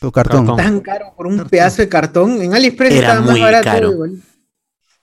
[0.00, 0.46] Su cartón.
[0.46, 0.56] Cartón.
[0.56, 1.50] tan caro por un Cartón.
[1.50, 2.42] pedazo de cartón.
[2.42, 3.64] En AliExpress Era estaba más muy barato.
[3.64, 3.92] caro.
[3.92, 4.20] igual.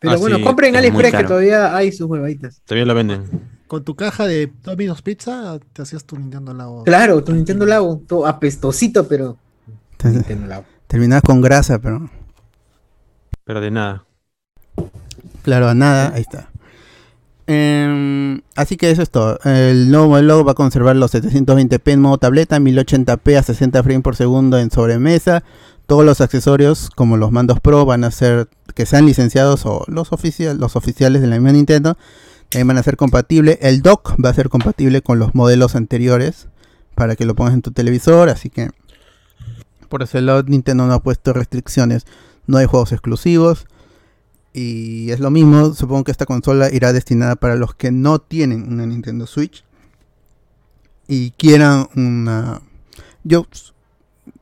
[0.02, 2.60] Pero Ah, bueno, sí, compren AliExpress que todavía hay sus huevaditas.
[2.65, 3.23] Todavía lo venden.
[3.68, 6.84] Con tu caja de Domino's Pizza te hacías tu Nintendo Labo.
[6.84, 9.38] Claro, tu Nintendo Labo, todo apestosito, pero
[10.03, 10.65] Nintendo Labo.
[10.88, 12.10] terminabas con grasa, pero
[13.45, 14.03] Pero de nada.
[15.44, 16.49] claro, a nada, ahí está.
[17.48, 19.38] Em, así que eso es todo.
[19.44, 24.03] El nuevo modelo va a conservar los 720p en modo tableta, 1080p a 60 frames
[24.03, 25.44] por segundo en sobremesa.
[25.91, 30.13] Todos los accesorios, como los mandos Pro, van a ser que sean licenciados o los,
[30.13, 31.97] oficial, los oficiales de la misma Nintendo.
[32.47, 33.57] También van a ser compatibles.
[33.59, 36.47] El dock va a ser compatible con los modelos anteriores
[36.95, 38.30] para que lo pongas en tu televisor.
[38.30, 38.69] Así que
[39.89, 42.05] por ese lado Nintendo no ha puesto restricciones.
[42.47, 43.68] No hay juegos exclusivos.
[44.53, 48.65] Y es lo mismo, supongo que esta consola irá destinada para los que no tienen
[48.72, 49.65] una Nintendo Switch
[51.09, 52.61] y quieran una...
[53.26, 53.45] Yo,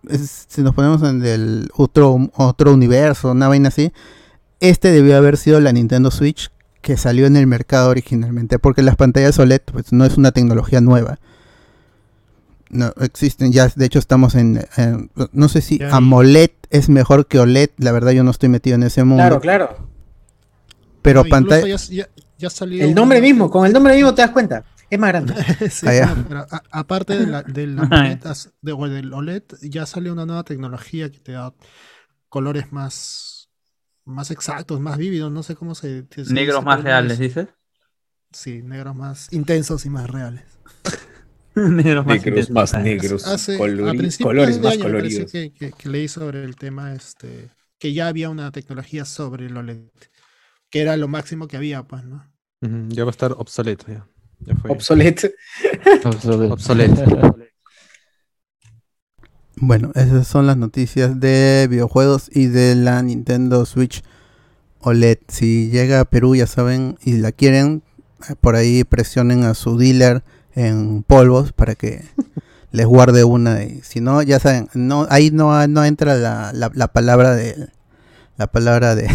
[0.07, 3.91] es- si nos ponemos en el otro, otro universo, una vaina así,
[4.59, 6.51] este debió haber sido la Nintendo Switch
[6.81, 10.79] que salió en el mercado originalmente, porque las pantallas OLED pues, no es una tecnología
[10.81, 11.19] nueva.
[12.69, 14.63] No, existen ya, de hecho estamos en...
[14.77, 18.75] en- no sé si AMOLED es mejor que OLED, la verdad yo no estoy metido
[18.75, 19.23] en ese mundo.
[19.23, 19.89] Claro, claro.
[21.01, 21.75] Pero No, pantalla...
[21.77, 24.63] Ya, ya- ya salió El nombre una- mismo, con el nombre mismo te das cuenta.
[24.89, 25.33] Es más grande.
[25.69, 26.15] Sí, Ah, ya.
[26.15, 30.13] no, pero a- aparte de la, del AMOLED, as- de- o del OLED, ya salió
[30.13, 31.53] una nueva tecnología que te da
[32.27, 33.49] colores más,
[34.05, 37.47] más exactos, más vívidos, no sé cómo se, Negros más reales, es- dices.
[38.31, 40.43] Sí, negros más intensos y más reales.
[41.55, 45.31] negros más Negros más negros, Hace, colores de más año coloridos.
[45.31, 47.49] que, que- que leí sobre el tema este
[47.79, 49.87] que ya había una tecnología sobre el OLED,
[50.69, 52.29] que era lo máximo que había, pues, ¿no?
[52.89, 54.05] Ya va a estar obsoleto ya.
[54.41, 54.71] Ya fue.
[54.71, 55.27] Obsoleto.
[56.51, 57.35] Obsoleto.
[59.61, 64.03] Bueno, esas son las noticias de videojuegos y de la Nintendo Switch
[64.79, 65.17] OLED.
[65.27, 67.83] Si llega a Perú, ya saben, y la quieren,
[68.29, 70.23] eh, por ahí presionen a su dealer
[70.55, 72.05] en polvos para que
[72.71, 73.61] les guarde una.
[73.63, 77.67] Y si no, ya saben, no, ahí no, no entra la, la- la palabra de
[78.37, 79.09] la palabra de,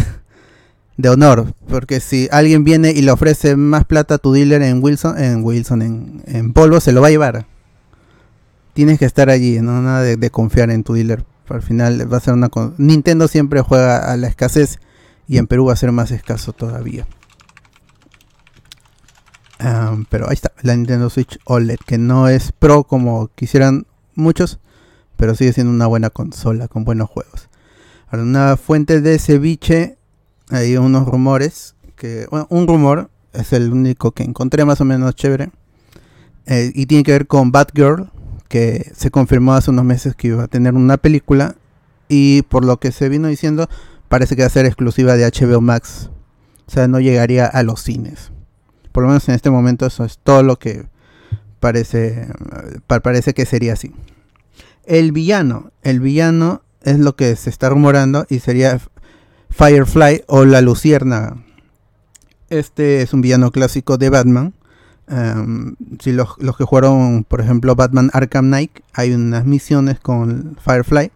[0.97, 1.53] de honor.
[1.67, 5.43] Porque si alguien viene y le ofrece más plata a tu dealer en Wilson, en
[5.43, 7.45] Wilson, en, en polvo, se lo va a llevar
[8.75, 11.25] tienes que estar allí, no nada de, confiar en tu dealer.
[11.47, 14.79] Al final va a ser una Nintendo siempre juega a la escasez
[15.27, 17.07] y en Perú va a ser más escaso todavía.
[20.09, 24.59] Pero ahí está, la Nintendo Switch OLED, que no es pro como quisieran muchos,
[25.15, 27.47] pero sigue siendo una buena consola con buenos juegos.
[28.07, 29.97] Ahora, una fuente de ceviche,
[30.49, 35.51] hay unos rumores, que un rumor, es el único que encontré más o menos chévere,
[36.45, 38.11] eh, y tiene que ver con Batgirl,
[38.47, 41.55] que se confirmó hace unos meses que iba a tener una película
[42.07, 43.67] y por lo que se vino diciendo
[44.07, 46.11] parece que va a ser exclusiva de HBO Max.
[46.67, 48.31] O sea, no llegaría a los cines.
[48.91, 50.85] Por lo menos en este momento eso es todo lo que
[51.59, 52.27] parece
[52.87, 53.91] pa- parece que sería así.
[54.85, 58.79] El villano, el villano es lo que se está rumorando y sería
[59.57, 61.37] Firefly o la Luciérnaga.
[62.49, 64.53] Este es un villano clásico de Batman.
[65.07, 70.57] Um, si los, los que jugaron, por ejemplo, Batman Arkham Knight, hay unas misiones con
[70.59, 71.09] Firefly,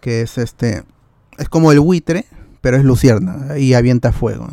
[0.00, 0.82] que es este,
[1.38, 2.26] es como el buitre,
[2.60, 4.48] pero es lucierna y avienta fuego.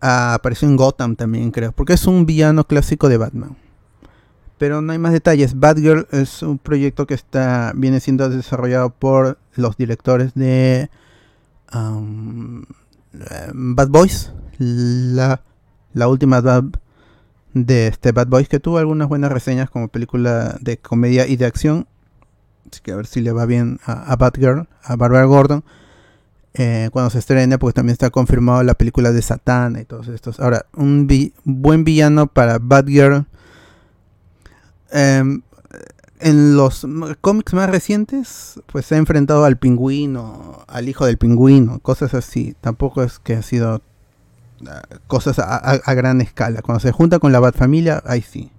[0.00, 3.58] Ah, apareció en Gotham también, creo, porque es un villano clásico de Batman.
[4.56, 5.58] Pero no hay más detalles.
[5.60, 10.88] Batgirl es un proyecto que está viene siendo desarrollado por los directores de
[11.74, 15.42] eh, Bad Boys, la,
[15.94, 16.64] la última Bad,
[17.54, 21.46] de este Bad Boys que tuvo algunas buenas reseñas como película de comedia y de
[21.46, 21.86] acción.
[22.70, 25.64] Así que a ver si le va bien a, a Batgirl, a Barbara Gordon.
[26.54, 30.38] eh, cuando se estrene, porque también está confirmado la película de Satán y todos estos.
[30.40, 31.08] Ahora, un
[31.44, 33.24] buen villano para Batgirl.
[34.90, 35.42] em,
[36.22, 36.86] en los
[37.20, 42.54] cómics más recientes, pues se ha enfrentado al pingüino, al hijo del pingüino, cosas así.
[42.60, 43.82] Tampoco es que ha sido
[44.66, 46.62] ah, cosas a, gran escala.
[46.62, 48.50] Cuando se junta con la Bat Familia, ahí sí.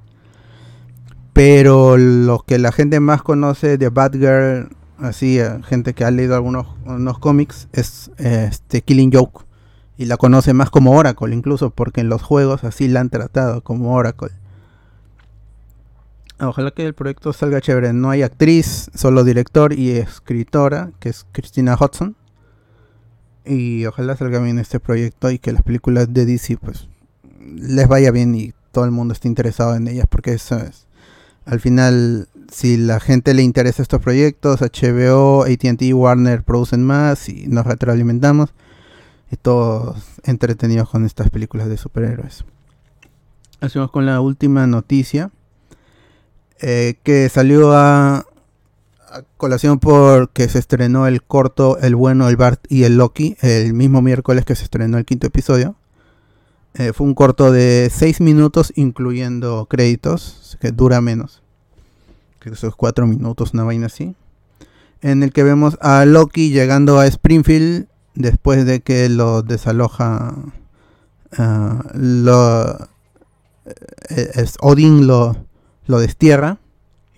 [1.33, 4.69] Pero lo que la gente más conoce de Batgirl,
[4.99, 9.45] así, eh, gente que ha leído algunos unos cómics, es este Killing Joke.
[9.97, 13.61] Y la conoce más como Oracle, incluso, porque en los juegos así la han tratado
[13.61, 14.42] como Oracle.
[16.39, 17.93] Ojalá que el proyecto salga chévere.
[17.93, 22.15] No hay actriz, solo director y escritora, que es Christina Hudson.
[23.45, 26.87] Y ojalá salga bien este proyecto y que las películas de DC pues
[27.39, 30.87] les vaya bien y todo el mundo esté interesado en ellas, porque eso es.
[31.45, 37.47] Al final, si la gente le interesa estos proyectos, HBO, ATT, Warner producen más y
[37.47, 38.53] nos retroalimentamos.
[39.31, 42.45] Y todos entretenidos con estas películas de superhéroes.
[43.61, 45.31] Hacemos con la última noticia
[46.61, 48.25] eh, que salió a,
[49.37, 54.01] colación porque se estrenó el corto El bueno, el Bart y el Loki el mismo
[54.01, 55.75] miércoles que se estrenó el quinto episodio.
[56.75, 61.43] Eh, fue un corto de 6 minutos incluyendo créditos, que dura menos.
[62.39, 64.15] Que esos 4 minutos, una vaina así.
[65.01, 70.35] En el que vemos a Loki llegando a Springfield después de que lo desaloja.
[71.37, 72.89] ah, lo,
[74.09, 75.35] eh, Odin lo,
[75.85, 76.59] lo destierra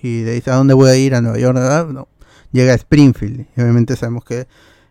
[0.01, 1.57] y le dice a dónde voy a ir a Nueva York
[1.91, 2.07] no.
[2.51, 3.47] llega a Springfield.
[3.55, 4.47] Y obviamente sabemos que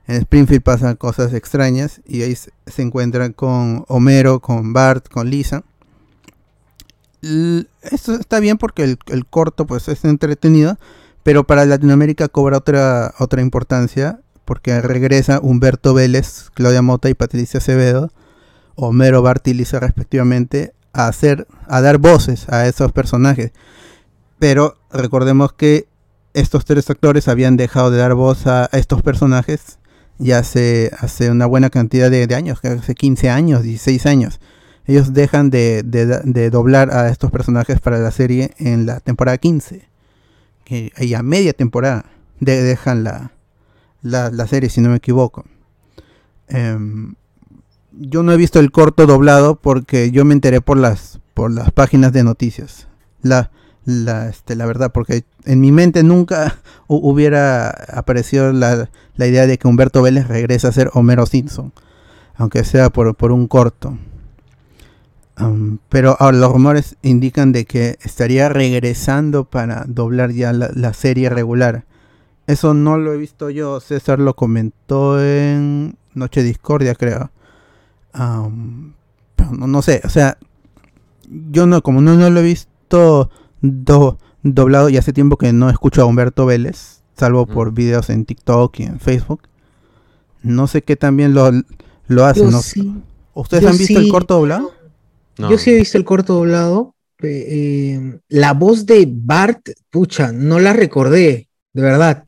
[0.06, 5.30] en Springfield pasan cosas extrañas y ahí se, se encuentra con Homero con Bart con
[5.30, 5.62] Lisa.
[7.22, 10.78] Esto está bien porque el, el corto pues es entretenido
[11.22, 17.58] pero para Latinoamérica cobra otra otra importancia porque regresa Humberto Vélez Claudia Mota y Patricia
[17.58, 18.10] Acevedo
[18.74, 23.52] Homero Bart y Lisa respectivamente a hacer a dar voces a esos personajes
[24.38, 25.86] pero recordemos que
[26.34, 29.78] estos tres actores habían dejado de dar voz a estos personajes
[30.18, 34.40] ya hace, hace una buena cantidad de, años, hace 15 años, 16 años.
[34.86, 39.38] Ellos dejan de, de- de doblar a estos personajes para la serie en la temporada
[39.38, 39.88] 15.
[40.64, 42.04] Que, y a media temporada
[42.38, 43.32] de- dejan la,
[44.02, 45.44] la, la serie, si no me equivoco.
[46.48, 47.14] Em,
[47.98, 51.70] yo no he visto el corto doblado porque yo me enteré por las, por las
[51.72, 52.88] páginas de noticias.
[53.22, 53.50] La,
[53.84, 56.56] la, este, la verdad, porque en mi mente nunca
[56.88, 61.72] hu- hubiera aparecido la, la idea de que Humberto Vélez regrese a ser Homero Simpson,
[62.36, 63.96] aunque sea por, por un corto.
[65.88, 71.28] Pero ahora los rumores indican de que estaría regresando para doblar ya la, la serie
[71.28, 71.84] regular.
[72.46, 77.30] Eso no lo he visto yo, César lo comentó en Noche Discordia, creo.
[79.36, 80.38] Pero no, no sé, o sea,
[81.28, 83.30] yo no, como no, no lo he visto
[83.60, 88.24] do- doblado y hace tiempo que no escucho a Humberto Vélez, salvo por videos en
[88.24, 89.42] TikTok y en Facebook.
[90.42, 91.50] No sé qué también lo,
[92.06, 92.44] lo hacen.
[92.44, 92.62] Yo ¿no?
[92.62, 92.92] sí.
[93.34, 94.72] ¿Ustedes Yo han visto el corto doblado?
[95.38, 96.94] Yo sí he visto el corto doblado.
[97.22, 102.26] eh, la voz de Bart, pucha, no la recordé, de verdad.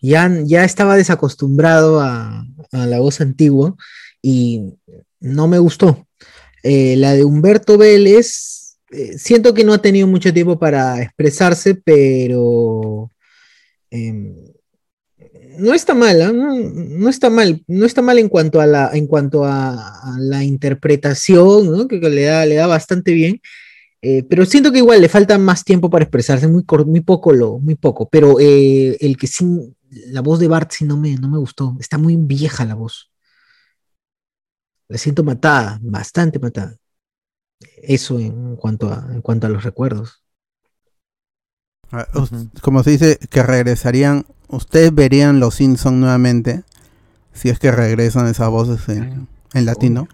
[0.00, 3.74] Ya, ya estaba desacostumbrado a, a la voz antigua
[4.22, 4.74] y
[5.20, 6.06] no me gustó.
[6.62, 11.74] Eh, la de Humberto Vélez, eh, siento que no ha tenido mucho tiempo para expresarse,
[11.74, 13.10] pero
[13.90, 14.34] em,
[15.58, 16.32] no está mal, ¿ah?
[16.32, 21.88] no, está mal, no está mal en cuanto a la, en cuanto a, la interpretación,
[21.88, 23.40] que, le da, le da bastante bien.
[24.00, 27.58] Eh, pero siento que igual le falta más tiempo para expresarse, muy, muy poco lo,
[27.58, 28.08] muy poco.
[28.08, 29.44] Pero el que sí,
[29.90, 31.76] la voz de Bart sí no me, no me gustó.
[31.80, 33.10] Está muy vieja la voz.
[34.88, 36.76] La siento matada, bastante matada.
[37.82, 40.22] Eso en cuanto a, en cuanto a los recuerdos.
[41.90, 42.06] Ah,
[42.60, 46.64] Como se dice que regresarían, ustedes verían los Simpson nuevamente
[47.32, 50.08] si es que regresan esas voces en, en latino.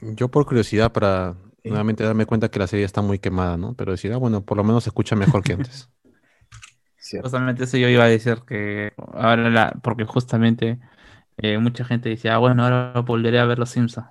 [0.00, 3.74] Yo por curiosidad para nuevamente darme cuenta que la serie está muy quemada, ¿no?
[3.74, 5.88] Pero decir, ah, bueno, por lo menos se escucha mejor que antes.
[7.20, 10.80] Justamente eso yo iba a decir que ahora la, porque justamente
[11.38, 14.06] eh, mucha gente dice, ah, bueno, ahora volveré a ver Los Simpsons,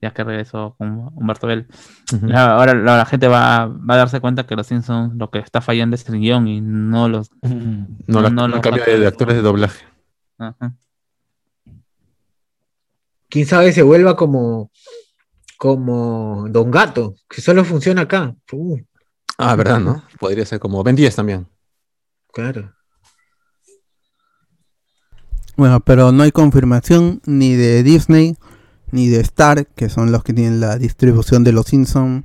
[0.00, 1.66] ya que regresó con Humberto Bell.
[2.12, 2.26] Ujú.
[2.28, 5.38] Ya, Ahora la, la gente va, va a darse cuenta que Los Simpsons lo que
[5.38, 7.30] está fallando es el guion y no los...
[8.06, 9.84] No, la- no el los cambio de, de actores de doblaje.
[10.38, 10.74] Ajá.
[13.28, 14.70] Quién sabe se vuelva como,
[15.58, 18.34] como Don Gato, que solo funciona acá.
[18.52, 18.78] Uh,
[19.36, 20.04] Ah, ¿verdad, no?
[20.20, 21.48] Podría ser como Ben 10 también.
[22.32, 22.72] claro.
[25.56, 28.36] Bueno, pero no hay confirmación ni de Disney
[28.90, 32.24] ni de Star, que son los que tienen la distribución de los Simpsons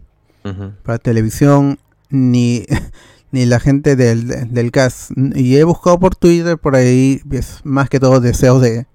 [0.84, 1.80] para televisión,
[2.10, 2.65] ni,
[3.31, 5.11] ni la gente del, del cast.
[5.35, 8.85] Y he buscado por Twitter, por ahí, es más que todo deseos de,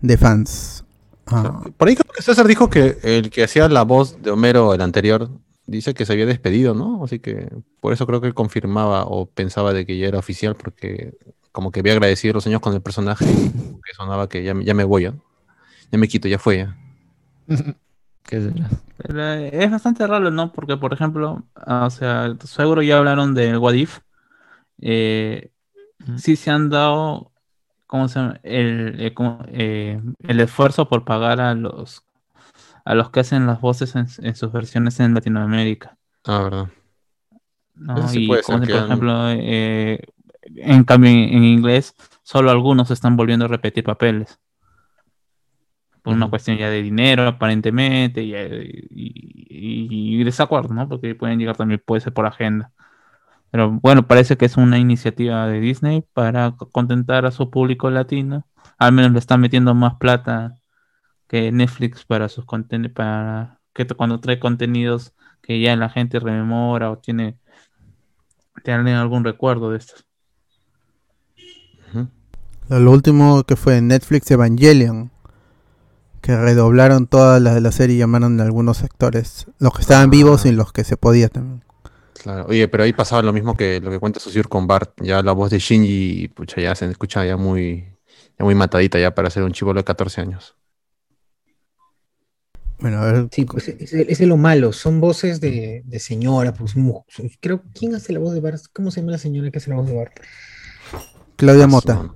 [0.00, 0.84] de fans.
[1.26, 4.74] Ah, Por ahí creo que César dijo que el que hacía la voz de Homero,
[4.74, 5.30] el anterior,
[5.66, 7.02] dice que se había despedido, ¿no?
[7.04, 7.48] Así que
[7.80, 11.14] por eso creo que él confirmaba o pensaba de que ya era oficial, porque
[11.54, 13.50] como que había agradecido los años con el personaje y
[13.82, 15.14] que sonaba que ya, me- ya me voy, ¿ya?
[15.92, 16.76] Ya me quito, ya fue, ya.
[18.24, 18.70] ¿Qué será?
[18.96, 20.52] Pero, eh, es bastante raro, ¿no?
[20.52, 23.98] Porque, por ejemplo, ah, o sea, seguro ya hablaron del What If.
[24.80, 25.50] Eh,
[26.18, 27.32] sí se han dado,
[27.86, 28.40] ¿cómo se llama?
[28.44, 29.14] El, eh.
[29.48, 32.04] Eh, el esfuerzo por pagar a los
[32.84, 35.98] a los que hacen las voces en, en sus versiones en Latinoamérica.
[36.24, 36.68] Ah, verdad.
[38.08, 40.00] sí y puede como ser si, que por han- ejemplo, eh,
[40.56, 44.40] en cambio en, en inglés, solo algunos están volviendo a repetir papeles.
[46.02, 48.34] Por una cuestión ya de dinero, aparentemente, y,
[48.94, 50.88] y- y desacuerdo, ¿no?
[50.88, 52.72] Porque pueden llegar también, puede ser por agenda.
[53.50, 58.46] Pero bueno, parece que es una iniciativa de Disney para contentar a su público latino.
[58.78, 60.56] Al menos le están metiendo más plata
[61.28, 66.90] que Netflix para sus contenidos, para que cuando trae contenidos que ya la gente rememora
[66.90, 67.38] o tiene,
[68.64, 70.03] tiene algún recuerdo de estos.
[72.68, 75.10] Lo, último que fue en Netflix Evangelion.
[76.20, 79.46] Que redoblaron toda la, la serie y llamaron a algunos actores.
[79.58, 80.10] Los que estaban Ah.
[80.10, 81.62] vivos y los que se podía también.
[82.22, 82.46] Claro.
[82.48, 84.92] Oye, pero ahí pasaba lo mismo que lo que cuenta Susur con Bart.
[85.02, 87.84] Ya la voz de Shinji, pucha, ya se escucha ya muy,
[88.38, 90.56] ya muy matadita ya para ser un chivolo de 14 años.
[92.78, 93.28] Bueno, a ver.
[93.30, 96.74] Sí, pues ese ese es lo malo, son voces de, de señora, pues
[97.40, 98.60] creo, ¿quién hace la voz de Bart?
[98.72, 100.12] ¿Cómo se llama la señora que hace la voz de Bart?
[101.36, 102.10] Claudia Mota.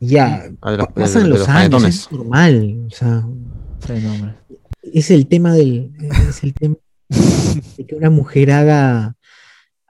[0.00, 3.22] Ya, de los- pa- de- pasan de los años, es normal, o sea,
[3.86, 4.34] Sí, no, hombre.
[4.82, 5.92] es el tema del,
[6.28, 6.76] es el tema
[7.76, 9.14] de que una mujer haga,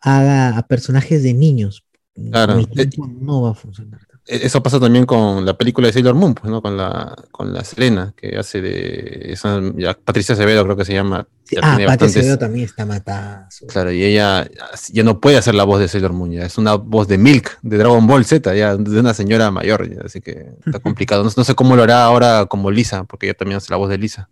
[0.02, 1.84] haga a personajes de niños.
[2.30, 4.00] Claro, el eh, tiempo no va a funcionar.
[4.30, 6.62] Eso pasa también con la película de Sailor Moon, pues, ¿no?
[6.62, 9.32] Con la, con la Selena, que hace de.
[9.32, 9.60] esa-
[10.04, 11.26] Patricia Acevedo, creo que se llama.
[11.44, 13.48] Sí, ah, Pati bastantes- Acevedo también está matada.
[13.68, 14.48] Claro, y ella
[14.92, 17.58] ya no puede hacer la voz de Sailor Moon, ya es una voz de Milk,
[17.62, 21.24] de Dragon Ball Z, ya de una señora mayor, ya, así que está complicado.
[21.24, 23.88] No, no sé cómo lo hará ahora como Lisa, porque ella también hace la voz
[23.90, 24.28] de Lisa.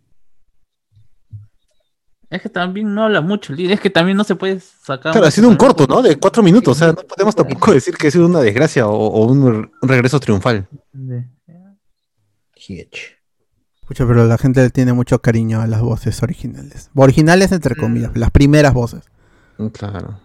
[2.31, 5.13] Es que también no habla mucho, es que también no se puede sacar.
[5.13, 6.03] Claro, ha sido un corto, ¿no?
[6.03, 8.93] De cuatro minutos, o sea, no podemos tampoco decir que ha sido una desgracia o,
[8.95, 9.43] o un,
[9.81, 10.69] un regreso triunfal.
[13.87, 16.91] Pucha, pero la gente le tiene mucho cariño a las voces originales.
[16.95, 19.05] Originales entre comillas, las primeras voces.
[19.57, 20.21] Mm, Claro.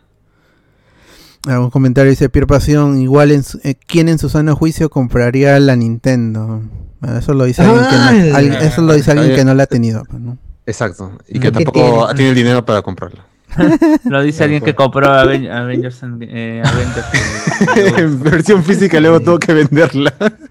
[1.46, 5.60] Algún comentario dice Pierre Pasión, igual en su- eh, ¿quién en su sano juicio compraría
[5.60, 6.62] la Nintendo?
[7.02, 9.54] Bueno, eso lo dice alguien que no, Ah, alguien- eso lo dice alguien que no
[9.54, 10.38] la ha tenido, pues, ¿no?
[10.66, 11.18] Exacto.
[11.28, 11.42] Y Mm.
[11.42, 12.14] que ¿Qué tampoco tiene?
[12.16, 13.26] tiene el dinero para comprarla.
[14.06, 17.08] Lo dice alguien que compró Aven- Avengers, en- eh, Avengers
[17.78, 20.14] en- en versión física, luego tuvo que venderla.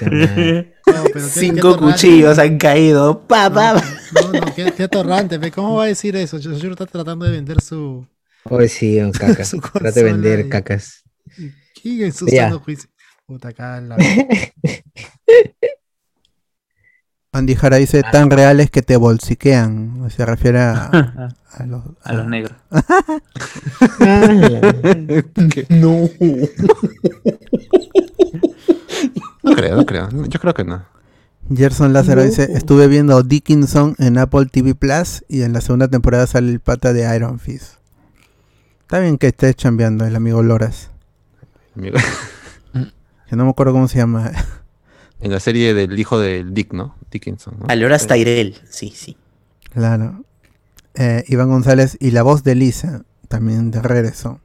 [0.00, 3.20] No, pero Cinco cuchillos han caído.
[3.28, 3.48] Pa.
[3.48, 5.38] No, no, qué, qué atorrante.
[5.52, 6.38] ¿Cómo va a decir eso?
[6.38, 8.04] Yo, yo está tratando de vender su.
[8.42, 9.48] Hoy sí, cacas.
[9.48, 11.04] Su Trate de vender y- cacas.
[11.80, 12.26] ¿Quién en su
[12.64, 12.90] juicio?
[13.24, 13.96] Puta, acá la.
[17.34, 20.08] Andy Jara dice tan reales que te bolsiquean.
[20.10, 20.84] Se refiere a,
[21.52, 22.52] a los, a los negros.
[25.68, 26.08] no.
[29.42, 30.08] No creo, no creo.
[30.28, 30.84] Yo creo que no.
[31.54, 32.28] Gerson Lázaro No.
[32.28, 36.60] dice, estuve viendo Dickinson en Apple TV Plus y en la segunda temporada sale el
[36.60, 37.74] pata de Iron Fist.
[38.82, 40.90] Está bien que esté chambeando el amigo Loras.
[41.76, 41.98] Amigo.
[43.28, 44.30] Que no me acuerdo cómo se llama.
[45.24, 46.96] En la serie del hijo del Dick, ¿no?
[47.10, 47.56] Dickinson.
[47.58, 47.66] ¿no?
[47.68, 48.56] Aloras Tyrell.
[48.68, 49.16] Sí, sí.
[49.72, 50.22] Claro.
[50.92, 54.40] Eh, Iván González y la voz de Lisa también de regreso.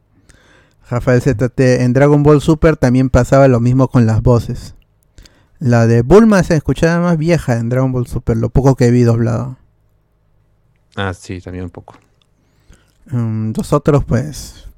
[0.90, 4.74] Rafael ZT en Dragon Ball Super también pasaba lo mismo con las voces.
[5.60, 9.04] La de Bulma se escuchaba más vieja en Dragon Ball Super, lo poco que vi
[9.04, 9.58] doblado.
[10.96, 11.96] Ah, sí, también un poco.
[13.08, 14.70] Mm, los otros, pues.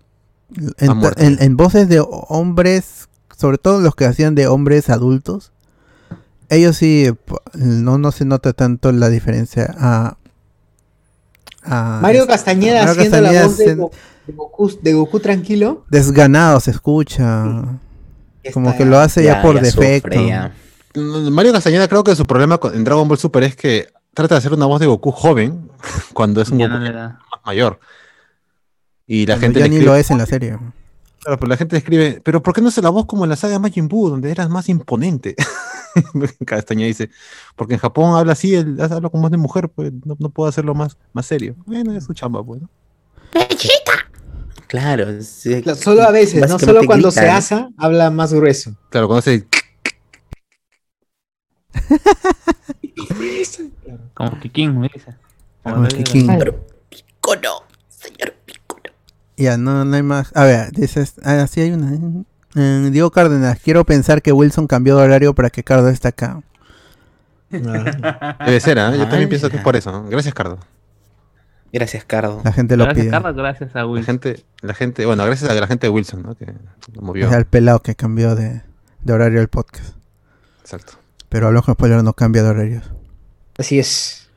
[0.80, 3.08] En voces de hombres,
[3.38, 5.52] sobre todo los que hacían de hombres adultos,
[6.52, 7.08] ellos sí,
[7.56, 9.74] no, no se nota tanto la diferencia.
[9.80, 10.18] A,
[11.64, 15.86] a- Mario Castañeda Mario haciendo Castañeda la voz de, Goku, de Goku tranquilo.
[15.90, 17.46] desganado se escucha.
[18.54, 20.12] Como que lo hace ya, Ya, por ya defecto.
[20.20, 20.52] sufre.
[20.96, 24.36] Mm, Mario Castañeda creo que su problema con- en Dragon Ball Super es que trata
[24.36, 25.70] de hacer una voz de Goku joven
[26.14, 27.80] cuando es un Goku más mayor.
[29.08, 30.58] Y la Cuando gente ya le ni escribe, lo es en la serie.
[31.22, 33.36] Claro, pero la gente escribe, pero ¿por qué no hace la voz como en la
[33.36, 35.36] saga Majin Buu, donde eras más imponente?
[36.46, 37.10] Castañeda dice,
[37.56, 40.50] porque en Japón habla así, él habla como voz de mujer, pues no, no puedo
[40.50, 41.56] hacerlo más, más serio.
[41.66, 42.62] Bueno, es su chamba, pues.
[42.62, 42.70] ¿no?
[44.68, 45.22] Claro.
[45.22, 47.34] sí, Claro, Solo a veces, no solo cuando grita, se ¿no?
[47.34, 48.74] asa, habla más grueso.
[48.90, 49.46] Claro, cuando se.
[54.14, 55.16] Como Kikín, me dice.
[55.64, 56.28] Como Kikín.
[56.90, 57.61] Piccolo.
[59.38, 60.32] Ya, no, no hay más.
[60.36, 62.24] A ver, dices, ah, sí hay una.
[62.56, 66.42] Eh, Diego Cárdenas, quiero pensar que Wilson cambió de horario para que Cardo esté acá.
[67.50, 68.96] Debe ser, ¿ah?
[68.96, 69.92] Yo también pienso que es por eso.
[69.92, 70.04] ¿no?
[70.10, 70.60] Gracias, Cardo.
[71.74, 72.42] Gracias, Cardo.
[72.44, 73.12] La gente lo Gracias, pide.
[73.12, 74.04] Carlos, gracias a La Will.
[74.06, 76.36] gente, la gente, bueno, gracias a la gente de Wilson, ¿no?
[76.36, 76.54] Que
[76.94, 77.28] lo movió.
[77.28, 78.62] O sea, el pelado que cambió de,
[79.04, 79.96] de horario el podcast.
[80.62, 80.94] Exacto.
[81.30, 82.92] Pero Hablamos con Spoiler no cambia de horarios.
[83.58, 84.30] Así es.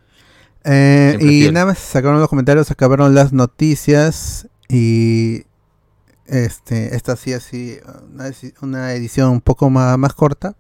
[0.63, 1.55] Eh, y fiel.
[1.55, 5.45] nada más sacaron los comentarios, acabaron las noticias y
[6.27, 7.79] este esta sí así
[8.13, 10.55] una, edi- una edición un poco más, más corta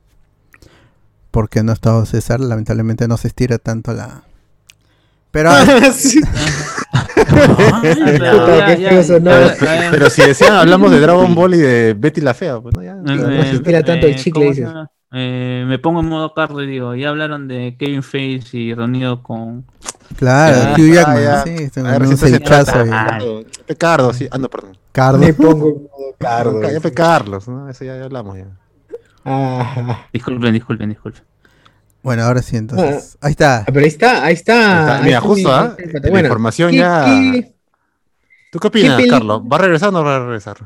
[1.30, 4.24] porque no ha estado César, lamentablemente no se estira tanto la
[5.30, 5.50] pero
[5.92, 6.20] Sí.
[9.90, 12.94] Pero si decían, hablamos de Dragon Ball y de Betty la Fea, pues no, ya.
[13.50, 14.74] Se tira tanto el chicle, ¿cómo se dices.
[15.16, 19.22] Eh, me pongo en modo Carlos y digo, ya hablaron de Kevin Face y reunido
[19.22, 19.64] con...
[20.16, 21.42] claro, Ya, Hugh Jackman, ah, ya.
[21.44, 22.80] sí, este, A ver, un recién se cevichazo trata.
[22.82, 22.90] ahí.
[22.90, 24.28] Cardo, Pecardo, sí.
[24.30, 24.76] Ah, no, perdón.
[24.92, 25.18] Cardo.
[25.18, 26.62] Me pongo en modo cardo.
[26.70, 27.68] Ya fue Carlos, ¿no?
[27.70, 28.46] Eso ya, ya hablamos ya.
[29.24, 31.22] Ah, Disculpen, disculpen, disculpen.
[32.02, 33.16] Bueno, ahora sí entonces.
[33.20, 33.58] Ahí está.
[33.60, 34.54] Ah, pero ahí está, ahí está.
[34.64, 35.04] Ahí está.
[35.04, 35.76] Mira, está justo, ¿ah?
[35.78, 36.00] está.
[36.00, 37.54] La Bueno, información ¿qué- ya- qué-
[38.52, 39.42] ¿Tú qué opinas, Carlos?
[39.50, 40.56] ¿Va a regresar o no va a regresar?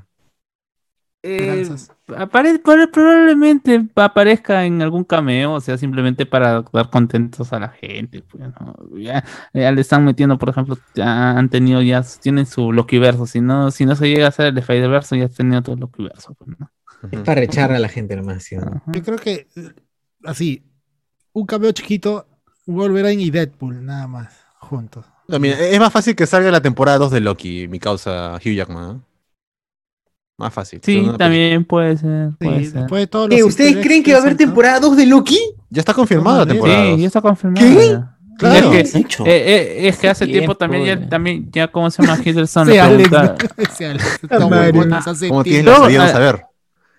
[1.23, 1.69] Eh.
[2.17, 7.69] Apare- pare- probablemente aparezca en algún cameo, o sea, simplemente para dar contentos a la
[7.69, 8.23] gente.
[8.23, 8.75] pues, ¿no?
[8.99, 13.27] ya, ya le están metiendo, por ejemplo, ya han tenido ya, tienen su Lokiverso.
[13.27, 15.81] Si no, si no se llega a hacer el Spider-Verse, ya han tenido todo el
[15.81, 16.35] Lokiverso.
[16.35, 16.71] pues, ¿no?
[17.13, 18.57] Es para rechar a la gente nomás, ¿sí.
[18.87, 19.73] Yo creo que, eh,
[20.25, 20.65] así,
[21.33, 22.27] un cambio chiquito,
[22.67, 25.07] Wolverine y Deadpool, nada más, juntos.
[25.29, 28.55] No, mira, es más fácil que salga la temporada 2 de Loki, mi causa Hugh
[28.55, 28.83] Jackman.
[28.89, 29.03] ¿no?
[30.39, 30.81] Más fácil.
[30.83, 32.31] Sí, también puede ser.
[32.39, 32.81] Puede Sí, ser.
[32.83, 34.97] después de todos ¿Qué, los ¿Ustedes easter eggs creen que va a haber temporada 2
[34.97, 35.39] de Loki?
[35.69, 37.01] Ya está confirmada la temporada Sí, 2.
[37.01, 37.67] ya está confirmado.
[37.67, 37.89] ¿Qué?
[37.91, 38.15] ya.
[38.39, 38.73] Claro.
[38.73, 39.27] Es que, Hecho.
[39.27, 39.31] eh,
[39.85, 41.09] eh, es que hace tiempo, Tiempo, también, ya, ya.
[41.09, 42.17] también, ya, ¿cómo se llama?
[42.25, 43.37] Hiddleston le Alex, pregunta-
[43.77, 44.71] sí, Alex, está madre.
[44.71, 46.43] huevón, hace ¿Cómo tienes salida de ah, saber?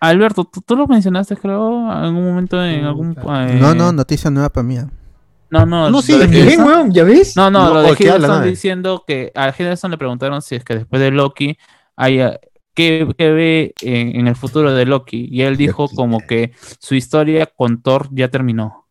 [0.01, 3.11] Alberto, ¿tú, tú lo mencionaste, creo, en algún momento en algún...
[3.13, 4.77] Eh, No, no, noticia nueva para mí.
[5.49, 6.91] No, no, No, sí, lo de eh, ¿Qué, Hiddleston- weón?
[6.91, 7.37] ¿Ya ves?
[7.37, 10.41] No, no, No, lo de ¿o qué habla, Hiddleston diciendo que a Hiddleston le preguntaron
[10.41, 11.57] si es que después de Loki
[11.95, 12.37] haya
[12.73, 16.95] qué, qué ve en, en el futuro de Loki y él dijo como que su
[16.95, 18.87] historia con Thor ya terminó,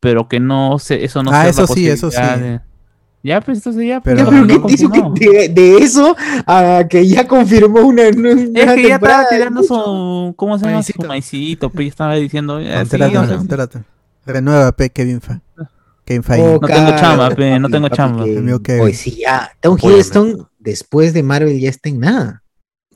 [0.00, 2.16] pero que no se, eso no Ah, sea eso la sí, eso sí.
[2.20, 2.60] de-
[3.24, 6.16] Ya, pues entonces ya, Pero- Ya, pero lo ¿qué te hizo que de, de eso
[6.46, 9.26] a que ya confirmó una, una Es que ya estaba temporada?
[9.30, 10.76] tirando su, ¿cómo se llama?
[10.78, 11.02] Maicito.
[11.02, 13.84] Su maicito, pues ya estaba diciendo, Contrata, o sea, contrata.
[14.26, 14.90] Renueva, P.
[14.90, 15.40] Kevin Fa.
[16.04, 16.42] Kevin Feige.
[16.42, 18.24] Oh, No tengo chamba, pe, no tengo chamba.
[18.24, 19.52] Oye, sí, ya.
[19.60, 19.76] Tom.
[19.80, 22.41] Hiddleston, después de Marvel, ya está en nada.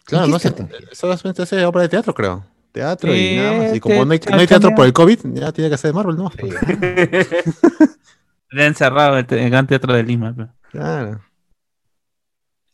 [0.07, 0.51] Claro, ¿Qué no sé.
[0.53, 2.45] Tom Solamente hace obra de teatro, creo.
[2.73, 3.75] Teatro Sí, y nada más.
[3.75, 6.17] Y como no hay, no hay teatro por el COVID, ya tiene que hacer Marvel,
[6.17, 6.31] ¿no?
[8.51, 10.35] Le han cerrado el, te- el Gran Teatro de Lima.
[10.35, 10.47] pe.
[10.71, 11.21] Claro.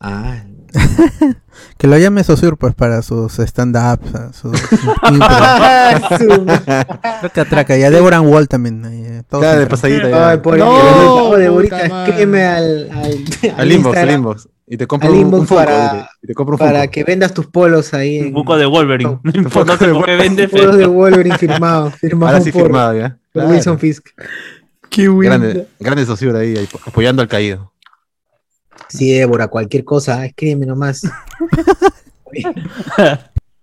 [0.02, 0.42] Ah,
[1.78, 4.52] Que lo llame Sosur pues para sus stand-ups, sus
[6.18, 7.76] Creo que atraca.
[7.76, 8.84] Y a Deborah Wall también.
[8.84, 10.30] ahí, eh, Claro, de pasadita ya.
[10.30, 12.10] Ay, por No, el de puta ahorita, madre.
[12.10, 13.24] escríbeme al, al,
[13.58, 14.48] Al inbox, al inbox.
[14.66, 16.78] Y te compro Al un, inbox un para- y te- y te compro un para
[16.80, 16.90] Funko.
[16.92, 18.20] que vendas tus polos ahí.
[18.20, 19.18] Un En, poco de Wolverine.
[19.22, 23.08] No importa poco de por qué Wolverine firmado, firmado Ahora sí por, firmado ya.
[23.32, 23.48] por Claro.
[23.50, 24.08] Wilson Fisk.
[24.88, 27.72] Qué Grande, grande socio ahí, ahí, apoyando al caído.
[28.88, 31.02] Sí, Débora, cualquier cosa, escríbeme nomás.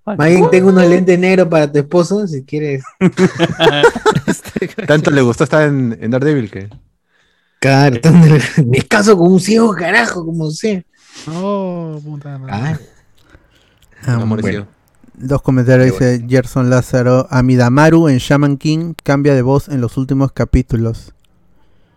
[0.05, 2.83] Más bien tengo unos lentes negros para tu esposo, si quieres.
[4.87, 6.69] Tanto le gustó estar en, en Daredevil que.
[7.59, 7.99] Claro,
[8.65, 10.81] me caso con un ciego, carajo, como sea.
[11.27, 12.79] No, puta madre.
[14.05, 14.65] Ah.
[15.13, 17.27] Dos comentarios dice Gerson Lázaro.
[17.29, 21.13] Amidamaru en Shaman King cambia de voz en los últimos capítulos.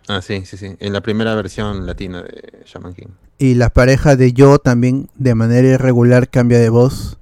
[0.07, 0.75] Ah, sí, sí, sí.
[0.79, 3.07] En la primera versión latina de Shaman King.
[3.37, 7.17] Y la pareja de Yo también de manera irregular cambia de voz.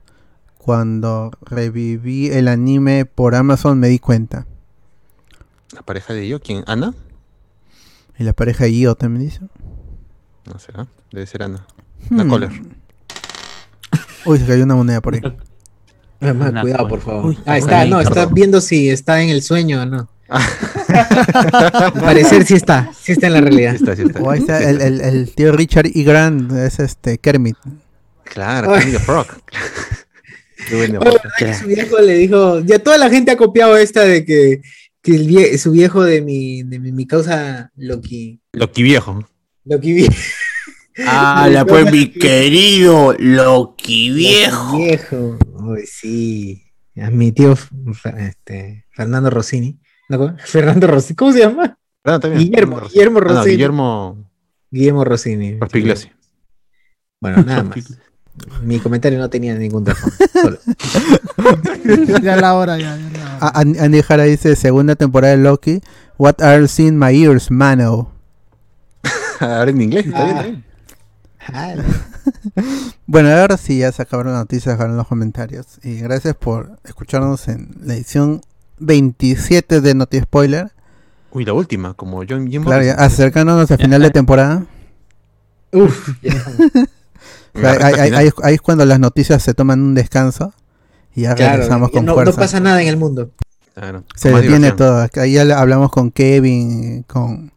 [0.58, 4.46] Cuando reviví el anime por Amazon me di cuenta.
[5.74, 6.64] La pareja de yo, ¿quién?
[6.68, 6.94] ¿Ana?
[8.20, 9.42] Y la pareja de Yo también dice.
[10.46, 10.88] No será.
[11.12, 11.66] Debe ser Ana.
[12.10, 12.30] La Hmm.
[12.30, 12.52] Kohler.
[14.26, 15.22] Uy, se cayó una moneda por ahí.
[16.20, 17.26] Ah, cuidado, por favor.
[17.26, 20.08] Uy, ah, está, ahí, no, está viendo si está en el sueño o no.
[21.84, 23.72] Al parecer sí está, sí está en la realidad.
[23.72, 24.22] Sí está, sí está.
[24.22, 26.04] O ahí está el, el- el tío Richard E.
[26.04, 27.58] Grant, es este Kermit.
[28.24, 29.28] Claro, Kenny the Frog.
[30.70, 33.76] Qué buen Oye, ¿verdad que su viejo le dijo, ya toda la gente ha copiado
[33.78, 34.62] esta de que,
[35.02, 39.28] que el vie- su viejo de mi, de mi, mi causa Loki, Loki viejo.
[39.66, 40.16] Loki vie-
[41.08, 44.78] ¡Hala, pues, mi querido Loki viejo!
[44.78, 45.38] Viejo.
[45.56, 46.64] Uy, sí.
[47.02, 47.58] A mi tío
[48.18, 49.80] este, Fernando Rossini.
[50.18, 50.36] ¿No?
[50.46, 51.16] Fernando Rossini.
[51.16, 51.78] ¿Cómo se llama?
[52.04, 52.38] Ah, bien.
[52.40, 52.94] Guillermo, Rossini.
[53.00, 53.52] Guillermo Ah, no, Rossini.
[53.56, 54.18] Guillermo
[54.72, 55.60] Guillermo Rossini.
[55.60, 56.12] Rospigliosi.
[57.20, 57.78] Bueno, nada más.
[58.64, 60.58] Mi comentario no tenía ningún trasfondo.
[62.24, 63.52] Ya la hora, ya, ya la hora.
[63.84, 65.82] Andy Jara dice, segunda temporada de Loki.
[66.18, 68.12] What are in my ears, mano?
[69.40, 70.66] Ahora en inglés, está bien, está bien.
[71.48, 71.76] Ah,
[73.08, 75.80] Bueno, ahora sí ya se acabaron las noticias, dejaron los comentarios.
[75.84, 78.42] Y gracias por escucharnos en la edición
[78.82, 80.72] 27 de Noti Spoiler.
[81.32, 84.66] Uy, la última, como John Jim Claro, ya acercándonos al final de temporada.
[85.72, 86.34] Uf, ya.
[87.54, 90.54] O sea, ahí, es- cuando las noticias se toman un descanso.
[91.14, 92.32] Y ya Claro, regresamos con no, fuerza.
[92.32, 93.32] no pasa nada en el mundo.
[93.74, 95.08] Claro, Se detiene todo.
[95.16, 97.52] Ahí ya hablamos con Kevin, con,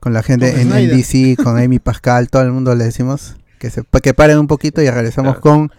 [0.00, 0.88] con la gente Con en.
[0.90, 4.80] DC, con Amy Pascal, todo el mundo le decimos que se que paren un poquito
[4.82, 5.40] y regresamos Claro.
[5.40, 5.70] con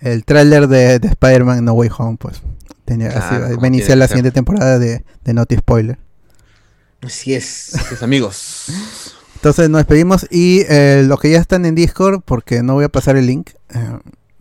[0.00, 2.16] el tráiler de, de Spider-Man No Way Home.
[2.18, 2.42] Pues
[2.84, 5.98] tenía, Claro, así, va a iniciar tiene la siguiente temporada de, de Naughty Spoiler.
[7.02, 7.72] Así es.
[7.88, 8.66] Pues, amigos.
[9.36, 12.88] Entonces nos despedimos y eh, los que ya están en Discord, porque no voy a
[12.88, 13.98] pasar el link, eh,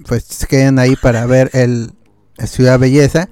[0.07, 1.91] pues se queden ahí para ver el,
[2.37, 3.27] el Ciudad Belleza.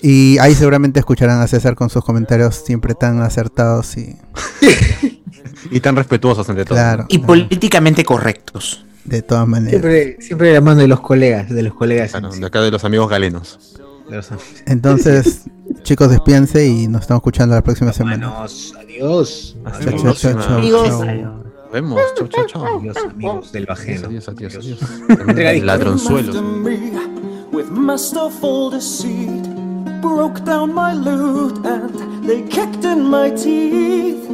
[0.00, 4.16] Y ahí seguramente escucharán a César con sus comentarios siempre tan acertados y
[5.70, 6.76] Y tan respetuosos entre todos.
[6.76, 8.84] claro, Y claro, políticamente correctos.
[9.04, 9.70] de todas maneras.
[9.70, 12.10] Siempre, siempre de la mano de los colegas, de los colegas.
[12.10, 13.58] Claro, de acá de los amigos galenos.
[14.66, 15.44] Entonces,
[15.82, 18.28] chicos, despídense y nos estamos escuchando la próxima semana.
[18.28, 19.56] Manos, adiós.
[19.64, 20.34] Hasta la próxima.
[20.34, 22.00] Nos vemos.
[22.16, 22.78] Chau, chau, chau.
[22.78, 24.06] Adiós, amigos del bajeno.
[24.06, 24.78] Adiós, adiós, adiós.
[25.08, 25.66] Entrega disco.
[25.66, 26.36] Ladronzuelos.
[26.36, 27.14] After me
[27.52, 29.44] with masterful deceit
[30.00, 34.28] broke down my loot and they kicked in my teeth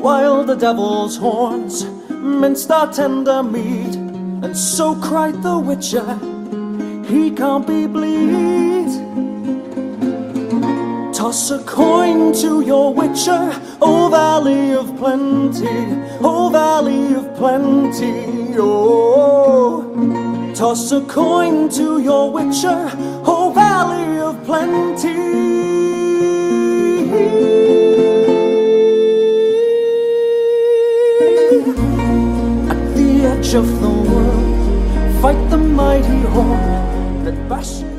[0.00, 3.96] while the devil's horns minced our tender meat
[4.42, 6.18] and so cried the witcher
[7.10, 8.88] he can't be bleed
[11.12, 15.68] Toss a coin to your witcher, O Valley of Plenty,
[16.22, 19.84] O Valley of Plenty, oh.
[20.54, 22.90] Toss a coin to your witcher,
[23.26, 25.08] O Valley of Plenty.
[32.70, 36.89] At the edge of the world, fight the mighty horde
[37.50, 37.89] that bashed.